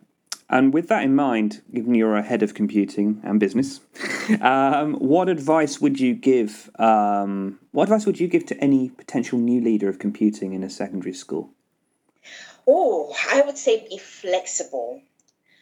And 0.53 0.75
with 0.75 0.89
that 0.89 1.05
in 1.05 1.15
mind, 1.15 1.63
given 1.73 1.95
you're 1.95 2.17
a 2.17 2.23
head 2.23 2.43
of 2.43 2.55
computing 2.55 3.21
and 3.23 3.39
business, 3.39 3.81
um, 4.41 4.95
what 4.95 5.29
advice 5.29 5.81
would 5.81 6.01
you 6.01 6.15
give? 6.15 6.69
Um, 6.77 7.61
what 7.71 7.85
advice 7.85 8.05
would 8.05 8.19
you 8.19 8.27
give 8.27 8.47
to 8.47 8.59
any 8.59 8.89
potential 8.91 9.39
new 9.39 9.61
leader 9.61 9.89
of 9.89 10.01
computing 10.01 10.53
in 10.53 10.65
a 10.65 10.69
secondary 10.69 11.15
school? 11.15 11.51
Oh, 12.67 13.15
I 13.31 13.43
would 13.43 13.57
say 13.57 13.87
be 13.89 13.97
flexible. 13.97 15.03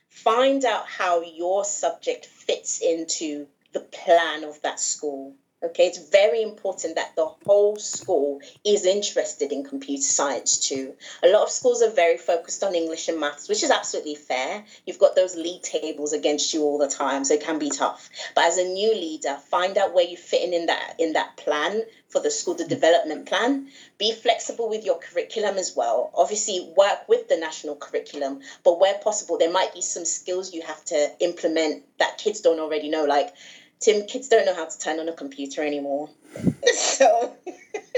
Find 0.08 0.64
out 0.64 0.86
how 0.86 1.20
your 1.20 1.66
subject 1.66 2.24
fits 2.24 2.80
into 2.80 3.46
the 3.72 3.80
plan 3.80 4.42
of 4.42 4.60
that 4.62 4.80
school. 4.80 5.34
Okay, 5.60 5.88
it's 5.88 5.98
very 6.10 6.40
important 6.42 6.94
that 6.94 7.16
the 7.16 7.26
whole 7.26 7.74
school 7.74 8.40
is 8.64 8.86
interested 8.86 9.50
in 9.50 9.64
computer 9.64 10.04
science 10.04 10.68
too. 10.68 10.94
A 11.24 11.28
lot 11.28 11.42
of 11.42 11.50
schools 11.50 11.82
are 11.82 11.90
very 11.90 12.16
focused 12.16 12.62
on 12.62 12.76
English 12.76 13.08
and 13.08 13.18
maths, 13.18 13.48
which 13.48 13.64
is 13.64 13.72
absolutely 13.72 14.14
fair. 14.14 14.64
You've 14.86 15.00
got 15.00 15.16
those 15.16 15.34
lead 15.34 15.64
tables 15.64 16.12
against 16.12 16.54
you 16.54 16.62
all 16.62 16.78
the 16.78 16.86
time, 16.86 17.24
so 17.24 17.34
it 17.34 17.42
can 17.42 17.58
be 17.58 17.70
tough. 17.70 18.08
But 18.36 18.44
as 18.44 18.58
a 18.58 18.68
new 18.68 18.94
leader, 18.94 19.36
find 19.50 19.76
out 19.76 19.94
where 19.94 20.06
you 20.06 20.16
fit 20.16 20.46
in 20.46 20.54
in 20.54 20.66
that 20.66 20.94
in 21.00 21.14
that 21.14 21.36
plan 21.36 21.82
for 22.08 22.20
the 22.20 22.30
school, 22.30 22.54
the 22.54 22.64
development 22.64 23.26
plan. 23.26 23.68
Be 23.98 24.12
flexible 24.12 24.68
with 24.68 24.84
your 24.84 25.00
curriculum 25.00 25.58
as 25.58 25.74
well. 25.74 26.12
Obviously, 26.14 26.72
work 26.76 27.08
with 27.08 27.28
the 27.28 27.36
national 27.36 27.74
curriculum, 27.74 28.42
but 28.62 28.78
where 28.78 28.94
possible, 28.98 29.38
there 29.38 29.50
might 29.50 29.74
be 29.74 29.82
some 29.82 30.04
skills 30.04 30.54
you 30.54 30.62
have 30.62 30.84
to 30.84 31.10
implement 31.18 31.82
that 31.98 32.18
kids 32.18 32.42
don't 32.42 32.60
already 32.60 32.88
know, 32.88 33.04
like 33.04 33.34
Tim, 33.80 34.06
kids 34.06 34.28
don't 34.28 34.44
know 34.44 34.54
how 34.54 34.66
to 34.66 34.78
turn 34.78 34.98
on 34.98 35.08
a 35.08 35.12
computer 35.12 35.62
anymore. 35.62 36.10
so 36.74 37.36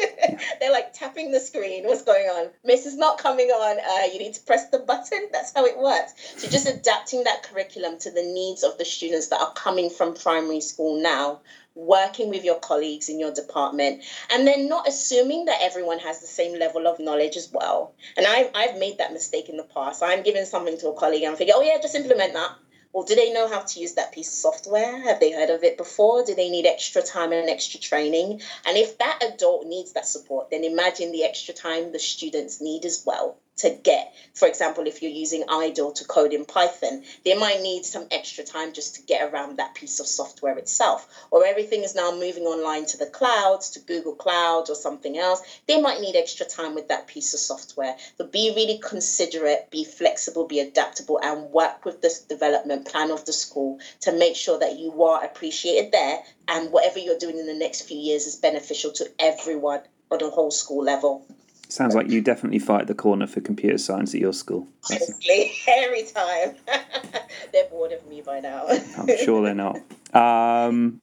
they're 0.61 0.73
like 0.73 0.93
tapping 0.93 1.31
the 1.31 1.41
screen. 1.41 1.85
What's 1.85 2.03
going 2.03 2.27
on? 2.27 2.51
Miss 2.65 2.87
is 2.87 2.97
not 2.97 3.19
coming 3.19 3.49
on. 3.49 3.79
Uh, 3.79 4.13
you 4.13 4.19
need 4.19 4.35
to 4.35 4.41
press 4.43 4.69
the 4.69 4.79
button. 4.79 5.29
That's 5.33 5.53
how 5.55 5.65
it 5.65 5.79
works. 5.79 6.13
So 6.37 6.49
just 6.49 6.69
adapting 6.69 7.25
that 7.25 7.43
curriculum 7.43 7.99
to 8.01 8.11
the 8.11 8.23
needs 8.23 8.63
of 8.63 8.79
the 8.79 8.85
students 8.85 9.29
that 9.29 9.41
are 9.41 9.53
coming 9.53 9.91
from 9.91 10.15
primary 10.15 10.61
school 10.61 11.01
now, 11.03 11.41
working 11.75 12.29
with 12.29 12.45
your 12.45 12.59
colleagues 12.59 13.09
in 13.09 13.19
your 13.19 13.33
department, 13.33 14.03
and 14.31 14.47
then 14.47 14.69
not 14.69 14.87
assuming 14.87 15.47
that 15.47 15.61
everyone 15.63 15.99
has 16.01 16.21
the 16.21 16.27
same 16.27 16.59
level 16.59 16.87
of 16.87 16.99
knowledge 17.01 17.37
as 17.37 17.51
well. 17.53 17.95
And 18.17 18.27
I've, 18.27 18.51
I've 18.55 18.79
made 18.79 18.99
that 18.99 19.13
mistake 19.13 19.49
in 19.49 19.57
the 19.57 19.65
past. 19.65 20.03
I'm 20.03 20.23
giving 20.23 20.45
something 20.45 20.79
to 20.79 20.89
a 20.89 20.95
colleague 20.95 21.23
and 21.23 21.31
I'm 21.33 21.37
thinking, 21.37 21.55
oh 21.57 21.63
yeah, 21.63 21.79
just 21.81 21.95
implement 21.95 22.35
that 22.35 22.51
or 22.93 23.05
do 23.05 23.15
they 23.15 23.33
know 23.33 23.47
how 23.47 23.61
to 23.61 23.81
use 23.81 23.93
that 23.95 24.13
piece 24.13 24.29
of 24.29 24.35
software? 24.35 25.01
Have 25.01 25.21
they 25.21 25.31
heard 25.31 25.51
of 25.51 25.63
it 25.63 25.77
before? 25.77 26.25
Do 26.25 26.35
they 26.35 26.51
need 26.51 26.67
extra 26.67 27.03
time 27.03 27.33
and 27.33 27.49
extra 27.49 27.79
training? 27.79 28.43
And 28.65 28.77
if 28.77 28.99
that 28.99 29.23
adult 29.23 29.67
needs 29.67 29.93
that 29.93 30.07
support, 30.07 30.51
then 30.51 30.65
imagine 30.65 31.13
the 31.13 31.25
extra 31.25 31.55
time 31.55 31.93
the 31.93 31.99
students 31.99 32.61
need 32.61 32.85
as 32.85 33.03
well 33.07 33.37
to 33.61 33.71
get. 33.71 34.15
For 34.35 34.49
example, 34.49 34.87
if 34.87 35.03
you're 35.03 35.11
using 35.11 35.45
IDLE 35.45 35.95
to 35.97 36.05
code 36.05 36.33
in 36.33 36.45
Python, 36.45 37.03
they 37.25 37.35
might 37.35 37.61
need 37.61 37.85
some 37.85 38.07
extra 38.11 38.43
time 38.43 38.73
just 38.73 38.95
to 38.95 39.03
get 39.03 39.23
around 39.23 39.57
that 39.57 39.75
piece 39.75 40.01
of 40.01 40.07
software 40.07 40.57
itself. 40.57 41.07
Or 41.31 41.45
everything 41.45 41.83
is 41.83 41.95
now 41.95 42.11
moving 42.11 42.45
online 42.45 42.87
to 42.87 42.97
the 42.97 43.07
clouds, 43.07 43.71
to 43.71 43.81
Google 43.81 44.15
Cloud 44.15 44.71
or 44.71 44.75
something 44.75 45.19
else. 45.19 45.43
They 45.67 45.81
might 45.81 46.01
need 46.01 46.17
extra 46.17 46.47
time 46.47 46.75
with 46.75 46.89
that 46.89 47.07
piece 47.07 47.35
of 47.35 47.41
software. 47.41 47.97
So 48.17 48.25
be 48.25 48.53
really 48.55 48.79
considerate, 48.79 49.71
be 49.71 49.85
flexible, 49.85 50.45
be 50.45 50.61
adaptable, 50.61 51.21
and 51.23 51.51
work 51.51 51.85
with 51.85 52.01
the 52.01 52.19
development 52.29 52.87
plan 52.87 53.11
of 53.11 53.25
the 53.25 53.33
school 53.33 53.79
to 54.01 54.13
make 54.13 54.37
sure 54.37 54.59
that 54.59 54.79
you 54.79 55.03
are 55.03 55.23
appreciated 55.23 55.93
there 55.93 56.23
and 56.49 56.73
whatever 56.73 56.99
you're 56.99 57.19
doing 57.19 57.39
in 57.39 57.47
the 57.47 57.55
next 57.55 57.83
few 57.83 57.99
years 57.99 58.27
is 58.27 58.37
beneficial 58.37 58.91
to 58.93 59.11
everyone 59.19 59.81
on 60.11 60.23
a 60.23 60.31
whole 60.31 60.51
school 60.51 60.83
level. 60.83 61.25
Sounds 61.71 61.95
like 61.95 62.09
you 62.11 62.21
definitely 62.21 62.59
fight 62.59 62.89
the 62.89 62.95
corner 62.95 63.27
for 63.29 63.41
computer 63.41 63.79
science 63.79 64.13
at 64.13 64.21
your 64.21 64.33
school. 64.33 64.67
Honestly, 64.91 65.53
every 65.69 66.03
time. 66.05 66.57
they're 67.53 67.69
bored 67.71 67.93
of 67.93 68.05
me 68.09 68.23
by 68.23 68.41
now. 68.41 68.67
I'm 68.67 69.17
sure 69.25 69.43
they're 69.43 69.55
not. 69.55 69.77
Um, 70.13 71.01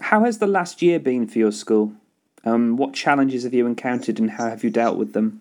how 0.00 0.24
has 0.24 0.38
the 0.38 0.48
last 0.48 0.82
year 0.82 0.98
been 0.98 1.28
for 1.28 1.38
your 1.38 1.52
school? 1.52 1.92
Um, 2.44 2.76
what 2.76 2.94
challenges 2.94 3.44
have 3.44 3.54
you 3.54 3.66
encountered 3.66 4.18
and 4.18 4.30
how 4.30 4.48
have 4.48 4.64
you 4.64 4.70
dealt 4.70 4.98
with 4.98 5.12
them? 5.12 5.40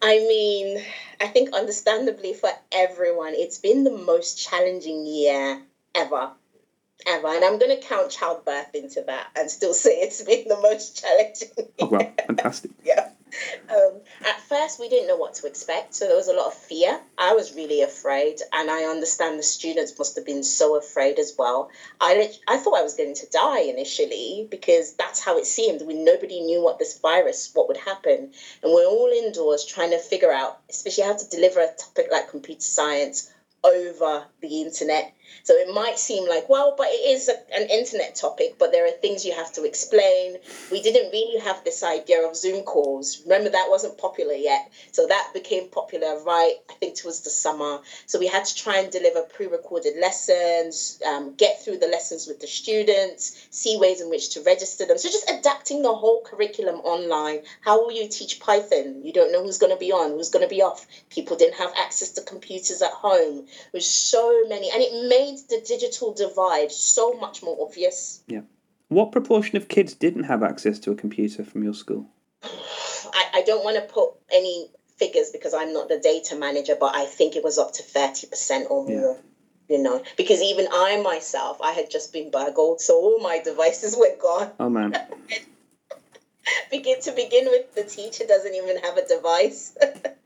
I 0.00 0.18
mean, 0.18 0.84
I 1.20 1.26
think 1.26 1.52
understandably 1.52 2.34
for 2.34 2.50
everyone, 2.72 3.32
it's 3.34 3.58
been 3.58 3.84
the 3.84 3.96
most 3.96 4.38
challenging 4.38 5.06
year 5.06 5.60
ever. 5.94 6.30
Ever. 7.06 7.28
And 7.28 7.44
I'm 7.44 7.58
going 7.58 7.78
to 7.78 7.86
count 7.86 8.10
childbirth 8.10 8.74
into 8.74 9.02
that 9.06 9.28
and 9.36 9.50
still 9.50 9.74
say 9.74 9.90
it's 9.90 10.22
been 10.22 10.48
the 10.48 10.60
most 10.60 11.00
challenging. 11.00 11.50
Year. 11.56 11.66
Oh, 11.80 11.86
well, 11.86 12.12
fantastic. 12.26 12.70
yeah. 12.84 13.10
Um, 13.68 14.00
at 14.24 14.40
first, 14.42 14.78
we 14.78 14.88
didn't 14.88 15.08
know 15.08 15.16
what 15.16 15.34
to 15.34 15.46
expect, 15.46 15.94
so 15.94 16.06
there 16.06 16.16
was 16.16 16.28
a 16.28 16.32
lot 16.32 16.46
of 16.46 16.54
fear. 16.54 17.00
I 17.18 17.34
was 17.34 17.54
really 17.54 17.82
afraid, 17.82 18.40
and 18.52 18.70
I 18.70 18.84
understand 18.84 19.38
the 19.38 19.42
students 19.42 19.98
must 19.98 20.16
have 20.16 20.26
been 20.26 20.42
so 20.42 20.76
afraid 20.76 21.18
as 21.18 21.34
well. 21.38 21.70
I, 22.00 22.32
I 22.46 22.58
thought 22.58 22.78
I 22.78 22.82
was 22.82 22.94
going 22.94 23.14
to 23.14 23.30
die 23.30 23.62
initially 23.62 24.46
because 24.50 24.94
that's 24.94 25.20
how 25.20 25.38
it 25.38 25.46
seemed. 25.46 25.82
We 25.82 25.94
nobody 25.94 26.40
knew 26.40 26.62
what 26.62 26.78
this 26.78 26.98
virus, 26.98 27.50
what 27.54 27.68
would 27.68 27.76
happen, 27.76 28.30
and 28.62 28.72
we're 28.72 28.86
all 28.86 29.10
indoors 29.12 29.64
trying 29.64 29.90
to 29.90 29.98
figure 29.98 30.32
out, 30.32 30.58
especially 30.70 31.04
how 31.04 31.16
to 31.16 31.28
deliver 31.28 31.60
a 31.60 31.74
topic 31.76 32.08
like 32.10 32.30
computer 32.30 32.60
science 32.60 33.32
over 33.64 34.24
the 34.40 34.62
internet 34.62 35.12
so 35.42 35.54
it 35.54 35.72
might 35.72 35.98
seem 35.98 36.28
like, 36.28 36.48
well, 36.48 36.74
but 36.76 36.88
it 36.88 37.06
is 37.06 37.28
a, 37.28 37.34
an 37.54 37.68
internet 37.68 38.14
topic, 38.14 38.56
but 38.58 38.72
there 38.72 38.86
are 38.86 38.90
things 38.90 39.24
you 39.24 39.32
have 39.32 39.52
to 39.52 39.64
explain. 39.64 40.38
We 40.70 40.82
didn't 40.82 41.10
really 41.12 41.38
have 41.40 41.62
this 41.64 41.82
idea 41.82 42.26
of 42.26 42.36
Zoom 42.36 42.62
calls. 42.62 43.22
Remember, 43.22 43.50
that 43.50 43.68
wasn't 43.68 43.98
popular 43.98 44.34
yet. 44.34 44.70
So 44.92 45.06
that 45.06 45.30
became 45.32 45.68
popular 45.68 46.18
right, 46.24 46.54
I 46.68 46.72
think, 46.74 46.96
towards 46.96 47.20
the 47.20 47.30
summer. 47.30 47.80
So 48.06 48.18
we 48.18 48.26
had 48.26 48.44
to 48.44 48.54
try 48.54 48.78
and 48.78 48.90
deliver 48.90 49.22
pre 49.22 49.46
recorded 49.46 49.94
lessons, 49.96 51.00
um, 51.06 51.34
get 51.34 51.62
through 51.62 51.78
the 51.78 51.86
lessons 51.86 52.26
with 52.26 52.40
the 52.40 52.46
students, 52.46 53.46
see 53.50 53.76
ways 53.76 54.00
in 54.00 54.10
which 54.10 54.30
to 54.30 54.40
register 54.40 54.86
them. 54.86 54.98
So 54.98 55.08
just 55.08 55.30
adapting 55.30 55.82
the 55.82 55.94
whole 55.94 56.22
curriculum 56.22 56.76
online. 56.76 57.42
How 57.60 57.80
will 57.80 57.92
you 57.92 58.08
teach 58.08 58.40
Python? 58.40 59.02
You 59.04 59.12
don't 59.12 59.32
know 59.32 59.42
who's 59.42 59.58
going 59.58 59.72
to 59.72 59.78
be 59.78 59.92
on, 59.92 60.10
who's 60.10 60.30
going 60.30 60.44
to 60.44 60.54
be 60.54 60.62
off. 60.62 60.86
People 61.10 61.36
didn't 61.36 61.54
have 61.58 61.72
access 61.76 62.10
to 62.10 62.22
computers 62.22 62.82
at 62.82 62.90
home. 62.90 63.46
There's 63.72 63.86
so 63.86 64.44
many, 64.48 64.70
and 64.70 64.82
it 64.82 64.92
made 65.18 65.38
the 65.48 65.62
digital 65.66 66.12
divide 66.14 66.72
so 66.72 67.14
much 67.14 67.42
more 67.42 67.56
obvious. 67.60 68.22
Yeah. 68.26 68.42
What 68.88 69.12
proportion 69.12 69.56
of 69.56 69.68
kids 69.68 69.94
didn't 69.94 70.24
have 70.24 70.42
access 70.42 70.78
to 70.80 70.92
a 70.92 70.94
computer 70.94 71.44
from 71.44 71.64
your 71.64 71.74
school? 71.74 72.06
I, 72.42 73.24
I 73.34 73.42
don't 73.46 73.64
want 73.64 73.76
to 73.76 73.92
put 73.92 74.10
any 74.32 74.68
figures 74.96 75.30
because 75.30 75.54
I'm 75.54 75.72
not 75.72 75.88
the 75.88 75.98
data 75.98 76.36
manager, 76.36 76.76
but 76.78 76.94
I 76.94 77.04
think 77.06 77.36
it 77.36 77.44
was 77.44 77.58
up 77.58 77.72
to 77.74 77.82
30% 77.82 78.70
or 78.70 78.84
more. 78.84 79.16
Yeah 79.16 79.20
you 79.68 79.82
know 79.82 80.02
because 80.16 80.40
even 80.42 80.66
i 80.72 81.00
myself 81.02 81.60
i 81.60 81.72
had 81.72 81.90
just 81.90 82.12
been 82.12 82.30
burgled 82.30 82.80
so 82.80 82.94
all 82.94 83.18
my 83.20 83.40
devices 83.42 83.96
were 83.96 84.16
gone 84.20 84.50
oh 84.60 84.70
man 84.70 84.96
begin 86.70 87.00
to 87.00 87.12
begin 87.12 87.46
with 87.46 87.74
the 87.74 87.82
teacher 87.82 88.24
doesn't 88.26 88.54
even 88.54 88.78
have 88.78 88.96
a 88.96 89.06
device 89.06 89.76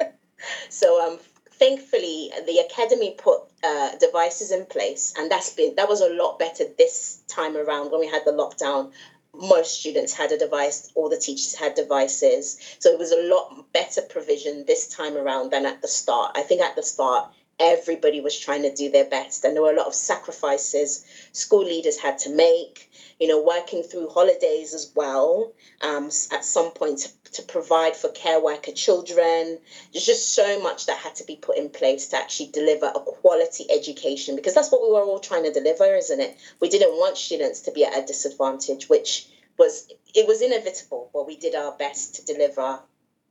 so 0.69 1.11
um 1.11 1.19
thankfully 1.53 2.31
the 2.47 2.59
academy 2.71 3.15
put 3.17 3.41
uh, 3.63 3.97
devices 3.97 4.51
in 4.51 4.65
place 4.67 5.13
and 5.17 5.31
that's 5.31 5.51
been 5.51 5.75
that 5.77 5.89
was 5.89 6.01
a 6.01 6.09
lot 6.09 6.39
better 6.39 6.65
this 6.79 7.21
time 7.29 7.57
around 7.57 7.91
when 7.91 8.01
we 8.01 8.07
had 8.07 8.25
the 8.25 8.33
lockdown. 8.33 8.91
Most 9.33 9.81
students 9.81 10.13
had 10.13 10.33
a 10.33 10.39
device 10.39 10.91
all 10.95 11.09
the 11.09 11.17
teachers 11.17 11.55
had 11.55 11.75
devices. 11.75 12.59
So 12.79 12.91
it 12.91 12.99
was 12.99 13.13
a 13.13 13.23
lot 13.23 13.73
better 13.73 14.03
provision 14.03 14.65
this 14.67 14.89
time 14.89 15.17
around 15.17 15.51
than 15.51 15.67
at 15.67 15.81
the 15.83 15.89
start. 15.89 16.33
I 16.35 16.43
think 16.43 16.61
at 16.61 16.75
the 16.75 16.83
start 16.83 17.31
everybody 17.61 18.21
was 18.21 18.37
trying 18.37 18.63
to 18.63 18.73
do 18.73 18.91
their 18.91 19.05
best. 19.05 19.45
And 19.45 19.55
there 19.55 19.63
were 19.63 19.73
a 19.73 19.77
lot 19.77 19.87
of 19.87 19.95
sacrifices 19.95 21.05
school 21.33 21.65
leaders 21.65 21.99
had 21.99 22.19
to 22.19 22.31
make, 22.31 22.91
you 23.21 23.29
know, 23.29 23.41
working 23.41 23.83
through 23.83 24.09
holidays 24.09 24.73
as 24.73 24.91
well, 24.95 25.53
um, 25.83 26.07
at 26.31 26.45
some 26.45 26.73
point 26.73 27.07
to, 27.33 27.43
provide 27.43 27.97
for 27.97 28.09
care 28.11 28.41
worker 28.41 28.73
children. 28.73 29.59
There's 29.93 30.07
just 30.07 30.35
so 30.35 30.61
much 30.63 30.87
that 30.87 30.99
had 30.99 31.15
to 31.17 31.25
be 31.25 31.37
put 31.37 31.57
in 31.57 31.69
place 31.71 32.09
to 32.09 32.17
actually 32.17 32.51
deliver 32.53 32.87
a 32.87 33.01
quality 33.01 33.67
education 33.71 34.37
because 34.37 34.55
that's 34.55 34.71
what 34.71 34.83
we 34.83 34.93
were 34.93 35.03
all 35.03 35.21
trying 35.21 35.45
to 35.45 35.53
deliver, 35.53 35.85
isn't 35.97 36.21
it? 36.21 36.37
We 36.61 36.69
didn't 36.69 36.93
want 36.93 37.17
students 37.17 37.61
to 37.63 37.73
be 37.73 37.85
at 37.85 37.97
a 37.97 38.07
disadvantage, 38.07 38.89
which 38.89 39.29
was 39.59 39.89
it 40.15 40.27
was 40.27 40.43
inevitable, 40.43 41.11
but 41.13 41.27
we 41.27 41.37
did 41.37 41.55
our 41.55 41.73
best 41.73 42.17
to 42.17 42.25
deliver, 42.25 42.81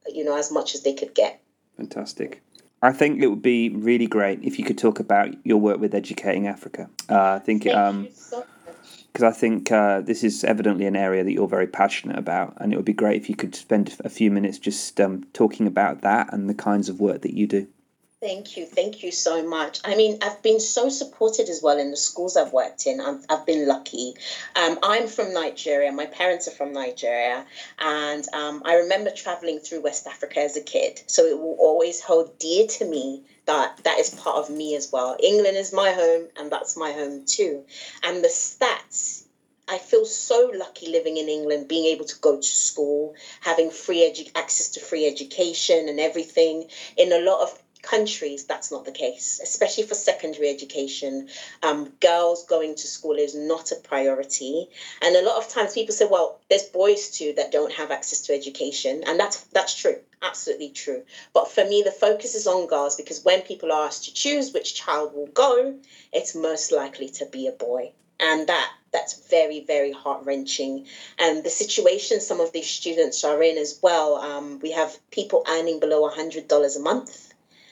you 0.07 0.23
know, 0.23 0.37
as 0.37 0.51
much 0.51 0.75
as 0.75 0.83
they 0.83 0.93
could 0.93 1.13
get. 1.15 1.41
Fantastic. 1.77 2.41
I 2.81 2.93
think 2.93 3.21
it 3.21 3.27
would 3.27 3.41
be 3.41 3.69
really 3.69 4.07
great 4.07 4.43
if 4.43 4.57
you 4.57 4.63
could 4.63 4.77
talk 4.77 4.99
about 4.99 5.33
your 5.45 5.57
work 5.57 5.79
with 5.79 5.93
Educating 5.93 6.47
Africa. 6.47 6.89
Uh, 7.09 7.33
I 7.33 7.39
think 7.39 7.67
um, 7.67 8.07
because 9.11 9.23
I 9.23 9.37
think 9.37 9.71
uh, 9.71 10.01
this 10.01 10.23
is 10.23 10.43
evidently 10.43 10.85
an 10.85 10.95
area 10.95 11.23
that 11.23 11.31
you're 11.31 11.47
very 11.47 11.67
passionate 11.67 12.17
about, 12.17 12.53
and 12.57 12.71
it 12.71 12.75
would 12.75 12.85
be 12.85 12.93
great 12.93 13.21
if 13.21 13.29
you 13.29 13.35
could 13.35 13.55
spend 13.55 13.95
a 14.01 14.09
few 14.09 14.31
minutes 14.31 14.59
just 14.59 14.99
um, 15.01 15.25
talking 15.33 15.67
about 15.67 16.01
that 16.01 16.31
and 16.31 16.49
the 16.49 16.53
kinds 16.53 16.89
of 16.89 16.99
work 16.99 17.21
that 17.21 17.33
you 17.33 17.47
do. 17.47 17.67
Thank 18.21 18.57
you. 18.57 18.65
Thank 18.65 19.01
you 19.01 19.13
so 19.13 19.43
much. 19.43 19.79
I 19.85 19.95
mean, 19.95 20.17
I've 20.21 20.41
been 20.41 20.59
so 20.59 20.89
supported 20.89 21.47
as 21.47 21.61
well 21.63 21.79
in 21.79 21.89
the 21.89 21.95
schools 21.95 22.35
I've 22.35 22.51
worked 22.51 22.85
in. 22.85 22.99
I've, 22.99 23.23
I've 23.29 23.45
been 23.45 23.65
lucky. 23.65 24.15
Um, 24.57 24.77
I'm 24.83 25.07
from 25.07 25.31
Nigeria. 25.33 25.89
My 25.93 26.05
parents 26.05 26.45
are 26.49 26.51
from 26.51 26.73
Nigeria. 26.73 27.45
And 27.77 28.25
um, 28.33 28.61
I 28.65 28.73
remember 28.73 29.11
traveling 29.11 29.59
through 29.59 29.81
West 29.81 30.05
Africa 30.05 30.41
as 30.41 30.57
a 30.57 30.61
kid. 30.61 31.01
So 31.07 31.25
it 31.27 31.39
will 31.39 31.55
always 31.59 32.01
hold 32.01 32.37
dear 32.39 32.67
to 32.67 32.85
me 32.85 33.21
that 33.45 33.77
that 33.85 33.99
is 33.99 34.09
part 34.09 34.35
of 34.35 34.49
me 34.49 34.75
as 34.75 34.91
well. 34.91 35.15
England 35.23 35.55
is 35.55 35.71
my 35.71 35.93
home, 35.93 36.27
and 36.35 36.51
that's 36.51 36.75
my 36.75 36.91
home 36.91 37.23
too. 37.25 37.63
And 38.03 38.21
the 38.21 38.27
stats 38.27 39.23
I 39.69 39.77
feel 39.77 40.03
so 40.03 40.51
lucky 40.53 40.87
living 40.87 41.17
in 41.17 41.29
England, 41.29 41.67
being 41.67 41.85
able 41.85 42.05
to 42.05 42.15
go 42.19 42.35
to 42.35 42.43
school, 42.43 43.13
having 43.39 43.69
free 43.69 43.99
edu- 43.99 44.31
access 44.35 44.69
to 44.69 44.79
free 44.79 45.05
education 45.05 45.87
and 45.87 45.99
everything. 45.99 46.65
In 46.97 47.11
a 47.11 47.19
lot 47.19 47.41
of 47.41 47.57
countries, 47.81 48.45
that's 48.45 48.71
not 48.71 48.85
the 48.85 48.91
case, 48.91 49.39
especially 49.41 49.83
for 49.83 49.95
secondary 49.95 50.49
education. 50.49 51.29
Um, 51.63 51.89
girls 51.99 52.45
going 52.45 52.75
to 52.75 52.87
school 52.87 53.17
is 53.17 53.35
not 53.35 53.71
a 53.71 53.75
priority, 53.75 54.69
and 55.01 55.15
a 55.15 55.21
lot 55.21 55.37
of 55.37 55.47
times 55.47 55.73
people 55.73 55.93
say, 55.93 56.05
"Well, 56.05 56.39
there's 56.49 56.63
boys 56.63 57.09
too 57.09 57.33
that 57.33 57.51
don't 57.51 57.71
have 57.73 57.91
access 57.91 58.21
to 58.21 58.33
education," 58.33 59.03
and 59.05 59.19
that's 59.19 59.37
that's 59.51 59.73
true, 59.73 59.99
absolutely 60.21 60.69
true. 60.69 61.03
But 61.33 61.49
for 61.49 61.63
me, 61.63 61.81
the 61.81 61.91
focus 61.91 62.35
is 62.35 62.47
on 62.47 62.67
girls 62.67 62.95
because 62.95 63.23
when 63.23 63.41
people 63.41 63.71
are 63.71 63.85
asked 63.85 64.05
to 64.05 64.13
choose 64.13 64.53
which 64.53 64.75
child 64.75 65.13
will 65.13 65.27
go, 65.27 65.75
it's 66.11 66.35
most 66.35 66.71
likely 66.71 67.09
to 67.09 67.25
be 67.25 67.47
a 67.47 67.51
boy, 67.51 67.91
and 68.19 68.47
that 68.47 68.71
that's 68.91 69.13
very 69.29 69.59
very 69.61 69.91
heart 69.91 70.23
wrenching 70.23 70.85
and 71.19 71.43
the 71.43 71.49
situation 71.49 72.19
some 72.19 72.39
of 72.39 72.51
these 72.51 72.67
students 72.67 73.23
are 73.23 73.41
in 73.43 73.57
as 73.57 73.79
well 73.83 74.15
um, 74.15 74.57
we 74.59 74.71
have 74.71 74.97
people 75.11 75.43
earning 75.47 75.79
below 75.79 76.09
$100 76.09 76.75
a 76.75 76.79
month 76.79 77.28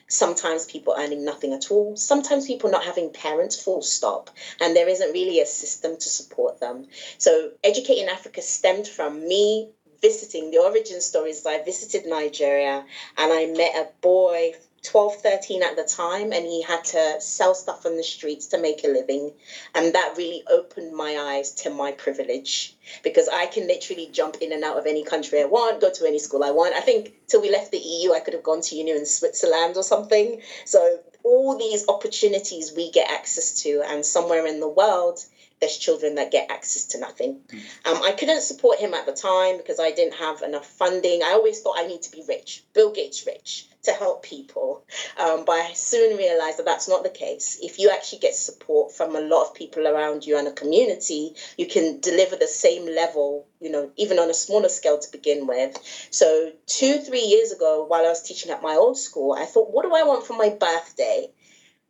sometimes 0.07 0.65
people 0.65 0.95
earning 0.97 1.25
nothing 1.25 1.53
at 1.53 1.69
all, 1.71 1.95
sometimes 1.95 2.47
people 2.47 2.69
not 2.69 2.83
having 2.83 3.11
parents, 3.11 3.61
full 3.61 3.81
stop, 3.81 4.29
and 4.61 4.75
there 4.75 4.87
isn't 4.87 5.11
really 5.13 5.39
a 5.39 5.45
system 5.45 5.97
to 5.97 6.09
support 6.09 6.59
them. 6.59 6.87
So, 7.17 7.51
Educating 7.63 8.07
Africa 8.07 8.41
stemmed 8.41 8.87
from 8.87 9.27
me 9.27 9.69
visiting 10.01 10.51
the 10.51 10.59
origin 10.59 11.01
stories. 11.01 11.45
I 11.45 11.63
visited 11.63 12.05
Nigeria 12.05 12.85
and 13.17 13.33
I 13.33 13.47
met 13.47 13.75
a 13.75 13.87
boy 14.01 14.53
12, 14.87 15.15
13 15.17 15.63
at 15.63 15.75
the 15.75 15.83
time, 15.83 16.31
and 16.31 16.45
he 16.45 16.61
had 16.61 16.83
to 16.85 17.19
sell 17.19 17.53
stuff 17.53 17.85
on 17.85 17.97
the 17.97 18.03
streets 18.03 18.47
to 18.47 18.57
make 18.57 18.85
a 18.85 18.87
living. 18.87 19.33
And 19.75 19.93
that 19.93 20.15
really 20.15 20.43
opened 20.49 20.95
my 20.95 21.17
eyes 21.17 21.51
to 21.55 21.69
my 21.69 21.91
privilege 21.91 22.73
because 23.03 23.27
I 23.27 23.47
can 23.47 23.67
literally 23.67 24.07
jump 24.07 24.37
in 24.39 24.53
and 24.53 24.63
out 24.63 24.77
of 24.77 24.85
any 24.85 25.03
country 25.03 25.41
I 25.41 25.45
want, 25.45 25.81
go 25.81 25.91
to 25.91 26.07
any 26.07 26.19
school 26.19 26.41
I 26.41 26.51
want. 26.51 26.73
I 26.73 26.79
think 26.79 27.11
till 27.27 27.41
we 27.41 27.49
left 27.49 27.71
the 27.71 27.77
EU, 27.77 28.13
I 28.13 28.21
could 28.21 28.33
have 28.33 28.43
gone 28.43 28.61
to 28.61 28.75
uni 28.75 28.91
in 28.91 29.05
Switzerland 29.05 29.75
or 29.75 29.83
something. 29.83 30.41
So, 30.63 30.99
all 31.23 31.57
these 31.57 31.85
opportunities 31.89 32.71
we 32.71 32.89
get 32.89 33.11
access 33.11 33.61
to, 33.63 33.81
and 33.81 34.05
somewhere 34.05 34.45
in 34.45 34.61
the 34.61 34.69
world, 34.69 35.25
there's 35.59 35.77
children 35.77 36.15
that 36.15 36.31
get 36.31 36.51
access 36.51 36.85
to 36.85 36.99
nothing. 36.99 37.41
Mm. 37.49 37.59
Um, 37.85 38.03
I 38.03 38.11
couldn't 38.11 38.41
support 38.41 38.79
him 38.79 38.93
at 38.93 39.05
the 39.05 39.11
time 39.11 39.57
because 39.57 39.79
I 39.79 39.91
didn't 39.91 40.15
have 40.15 40.41
enough 40.41 40.65
funding. 40.65 41.23
I 41.23 41.31
always 41.31 41.61
thought 41.61 41.79
I 41.79 41.87
need 41.87 42.03
to 42.03 42.11
be 42.11 42.23
rich, 42.27 42.63
Bill 42.73 42.91
Gates 42.91 43.25
rich, 43.25 43.67
to 43.83 43.91
help 43.91 44.23
people. 44.23 44.83
Um, 45.17 45.45
but 45.45 45.53
I 45.53 45.73
soon 45.73 46.17
realized 46.17 46.59
that 46.59 46.65
that's 46.65 46.87
not 46.87 47.03
the 47.03 47.09
case. 47.09 47.57
If 47.61 47.79
you 47.79 47.89
actually 47.89 48.19
get 48.19 48.35
support 48.35 48.93
from 48.93 49.15
a 49.15 49.21
lot 49.21 49.47
of 49.47 49.55
people 49.55 49.87
around 49.87 50.25
you 50.25 50.37
and 50.37 50.47
a 50.47 50.51
community, 50.51 51.33
you 51.57 51.65
can 51.65 51.99
deliver 51.99 52.35
the 52.35 52.47
same 52.47 52.85
level, 52.85 53.47
you 53.59 53.71
know, 53.71 53.91
even 53.97 54.19
on 54.19 54.29
a 54.29 54.35
smaller 54.35 54.69
scale 54.69 54.99
to 54.99 55.11
begin 55.11 55.47
with. 55.47 55.75
So, 56.11 56.51
two, 56.67 56.99
three 56.99 57.21
years 57.21 57.51
ago, 57.51 57.85
while 57.87 58.05
I 58.05 58.09
was 58.09 58.21
teaching 58.21 58.51
at 58.51 58.61
my 58.61 58.75
old 58.75 58.97
school, 58.97 59.33
I 59.33 59.45
thought, 59.45 59.71
what 59.71 59.83
do 59.83 59.95
I 59.95 60.03
want 60.03 60.25
for 60.25 60.33
my 60.33 60.49
birthday? 60.49 61.29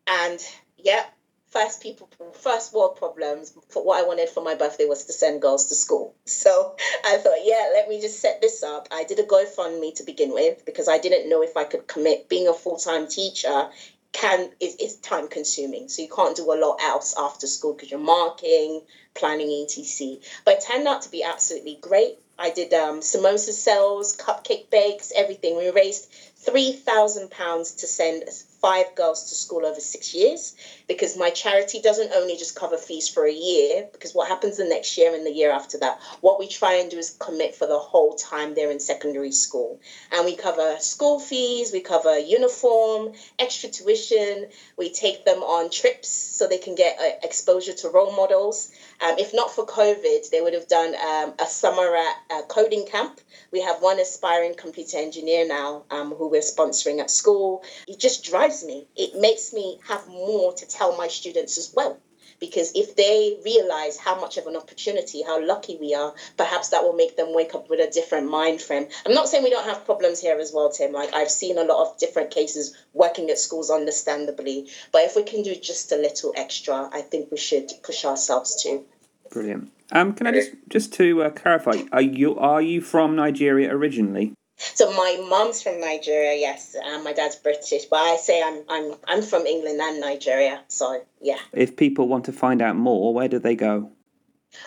And 0.07 0.39
yeah, 0.77 1.03
first 1.49 1.81
people 1.81 2.09
first 2.33 2.73
world 2.73 2.95
problems 2.97 3.53
what 3.73 3.99
i 3.99 4.03
wanted 4.03 4.29
for 4.29 4.43
my 4.43 4.55
birthday 4.55 4.85
was 4.85 5.05
to 5.05 5.13
send 5.13 5.41
girls 5.41 5.65
to 5.67 5.75
school. 5.75 6.13
So 6.25 6.75
i 7.05 7.17
thought 7.17 7.39
yeah 7.43 7.69
let 7.73 7.87
me 7.89 7.99
just 8.01 8.19
set 8.19 8.41
this 8.41 8.63
up. 8.63 8.87
I 8.91 9.03
did 9.03 9.19
a 9.19 9.23
gofundme 9.23 9.95
to 9.95 10.03
begin 10.03 10.33
with 10.33 10.65
because 10.65 10.87
i 10.87 10.97
didn't 10.97 11.29
know 11.29 11.41
if 11.41 11.55
i 11.57 11.63
could 11.63 11.87
commit. 11.87 12.29
Being 12.29 12.47
a 12.47 12.53
full-time 12.53 13.07
teacher 13.07 13.69
can 14.11 14.49
is, 14.59 14.75
is 14.75 14.95
time 14.97 15.27
consuming. 15.27 15.89
So 15.89 16.01
you 16.01 16.09
can't 16.09 16.35
do 16.35 16.51
a 16.51 16.57
lot 16.59 16.77
else 16.81 17.13
after 17.17 17.45
school 17.47 17.73
because 17.73 17.91
you're 17.91 17.99
marking 17.99 18.81
planning 19.13 19.63
etc 19.63 20.17
but 20.45 20.55
it 20.55 20.63
turned 20.67 20.87
out 20.87 21.01
to 21.03 21.11
be 21.11 21.23
absolutely 21.23 21.77
great. 21.81 22.17
I 22.39 22.51
did 22.51 22.71
um, 22.73 22.99
samosa 22.99 23.51
sales 23.51 24.15
cupcake 24.15 24.69
bakes 24.69 25.11
everything. 25.15 25.57
We 25.57 25.69
raised 25.69 26.11
£3000 26.45 27.79
to 27.79 27.87
send 27.87 28.23
five 28.61 28.93
girls 28.95 29.29
to 29.29 29.35
school 29.35 29.65
over 29.65 29.79
six 29.79 30.13
years 30.13 30.53
because 30.87 31.15
my 31.15 31.29
charity 31.29 31.79
doesn't 31.79 32.11
only 32.13 32.35
just 32.37 32.55
cover 32.55 32.77
fees 32.77 33.07
for 33.07 33.25
a 33.25 33.31
year 33.31 33.85
because 33.91 34.13
what 34.13 34.27
happens 34.27 34.57
the 34.57 34.63
next 34.63 34.97
year 34.97 35.13
and 35.13 35.25
the 35.25 35.31
year 35.31 35.51
after 35.51 35.77
that 35.77 35.99
what 36.21 36.39
we 36.39 36.47
try 36.47 36.73
and 36.73 36.91
do 36.91 36.97
is 36.97 37.15
commit 37.19 37.55
for 37.55 37.67
the 37.67 37.77
whole 37.77 38.13
time 38.13 38.53
they're 38.53 38.71
in 38.71 38.79
secondary 38.79 39.31
school. 39.31 39.79
And 40.11 40.25
we 40.25 40.35
cover 40.35 40.77
school 40.79 41.19
fees 41.19 41.71
we 41.71 41.81
cover 41.81 42.17
uniform 42.17 43.11
extra 43.37 43.69
tuition 43.69 44.47
we 44.77 44.89
take 44.89 45.25
them 45.25 45.43
on 45.43 45.69
trips 45.69 46.09
so 46.09 46.47
they 46.47 46.57
can 46.57 46.75
get 46.75 46.97
uh, 46.99 47.09
exposure 47.23 47.73
to 47.73 47.89
role 47.89 48.11
models 48.11 48.69
um, 49.01 49.15
if 49.17 49.33
not 49.33 49.51
for 49.51 49.65
covid 49.65 50.29
they 50.29 50.41
would 50.41 50.53
have 50.53 50.67
done 50.67 50.93
um, 50.95 51.33
a 51.39 51.45
summer 51.45 51.95
at 51.95 52.15
a 52.31 52.43
coding 52.43 52.85
camp 52.85 53.19
we 53.51 53.61
have 53.61 53.81
one 53.81 53.99
aspiring 53.99 54.53
computer 54.55 54.97
engineer 54.97 55.47
now 55.47 55.83
um, 55.91 56.11
who 56.11 56.27
we're 56.27 56.41
sponsoring 56.41 56.99
at 56.99 57.09
school 57.09 57.63
it 57.87 57.99
just 57.99 58.23
drives 58.23 58.63
me. 58.63 58.87
It 58.95 59.15
makes 59.15 59.53
me 59.53 59.79
have 59.87 60.07
more 60.07 60.53
to 60.53 60.65
tell 60.67 60.95
my 60.97 61.07
students 61.07 61.57
as 61.57 61.71
well. 61.73 61.99
Because 62.39 62.71
if 62.75 62.95
they 62.95 63.39
realize 63.43 63.97
how 63.97 64.19
much 64.19 64.37
of 64.37 64.45
an 64.47 64.55
opportunity, 64.55 65.23
how 65.23 65.43
lucky 65.43 65.77
we 65.79 65.95
are, 65.95 66.13
perhaps 66.37 66.69
that 66.69 66.83
will 66.83 66.93
make 66.93 67.17
them 67.17 67.33
wake 67.33 67.55
up 67.55 67.69
with 67.69 67.79
a 67.79 67.89
different 67.91 68.29
mind 68.29 68.61
frame. 68.61 68.87
I'm 69.05 69.13
not 69.13 69.27
saying 69.27 69.43
we 69.43 69.49
don't 69.49 69.65
have 69.65 69.85
problems 69.85 70.19
here 70.19 70.37
as 70.37 70.51
well, 70.53 70.69
Tim. 70.69 70.91
Like 70.91 71.13
I've 71.13 71.31
seen 71.31 71.57
a 71.57 71.63
lot 71.63 71.87
of 71.87 71.97
different 71.97 72.31
cases 72.31 72.75
working 72.93 73.29
at 73.29 73.39
schools, 73.39 73.69
understandably. 73.69 74.69
But 74.91 75.03
if 75.03 75.15
we 75.15 75.23
can 75.23 75.41
do 75.41 75.55
just 75.55 75.91
a 75.91 75.97
little 75.97 76.33
extra, 76.35 76.89
I 76.91 77.01
think 77.01 77.31
we 77.31 77.37
should 77.37 77.71
push 77.83 78.05
ourselves 78.05 78.61
to. 78.63 78.83
Brilliant. 79.31 79.71
Um, 79.91 80.13
can 80.13 80.27
I 80.27 80.31
just 80.31 80.51
just 80.69 80.93
to 80.93 81.23
uh, 81.23 81.29
clarify? 81.29 81.83
Are 81.91 82.01
you 82.01 82.37
are 82.37 82.61
you 82.61 82.81
from 82.81 83.15
Nigeria 83.15 83.73
originally? 83.73 84.33
So 84.57 84.91
my 84.91 85.23
mom's 85.29 85.61
from 85.61 85.79
Nigeria, 85.79 86.35
yes, 86.35 86.75
and 86.83 87.03
my 87.03 87.13
dad's 87.13 87.35
British, 87.35 87.85
but 87.85 87.99
I 87.99 88.17
say 88.17 88.41
I'm 88.41 88.63
I'm 88.67 88.95
I'm 89.07 89.21
from 89.21 89.45
England 89.45 89.79
and 89.79 90.01
Nigeria, 90.01 90.63
so 90.67 90.99
yeah. 91.21 91.37
If 91.53 91.77
people 91.77 92.07
want 92.07 92.25
to 92.25 92.33
find 92.33 92.59
out 92.61 92.75
more, 92.75 93.13
where 93.13 93.27
do 93.27 93.37
they 93.37 93.55
go? 93.55 93.91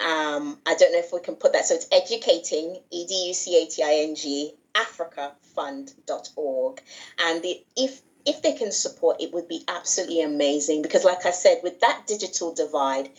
Um, 0.00 0.58
I 0.66 0.74
don't 0.74 0.92
know 0.92 0.98
if 0.98 1.12
we 1.12 1.20
can 1.20 1.36
put 1.36 1.52
that. 1.52 1.66
So 1.66 1.74
it's 1.74 1.86
educating, 1.92 2.80
E 2.90 3.06
D 3.06 3.26
U 3.28 3.34
C 3.34 3.62
A 3.62 3.66
T 3.66 3.82
I 3.82 3.92
N 4.08 4.16
G, 4.16 4.54
africafund.org. 4.74 6.82
And 7.18 7.42
the, 7.42 7.62
if 7.76 8.00
if 8.26 8.42
they 8.42 8.52
can 8.52 8.72
support, 8.72 9.20
it 9.20 9.32
would 9.32 9.48
be 9.48 9.64
absolutely 9.68 10.22
amazing 10.22 10.82
because, 10.82 11.04
like 11.04 11.26
I 11.26 11.30
said, 11.30 11.60
with 11.62 11.80
that 11.80 12.04
digital 12.06 12.54
divide, 12.54 13.10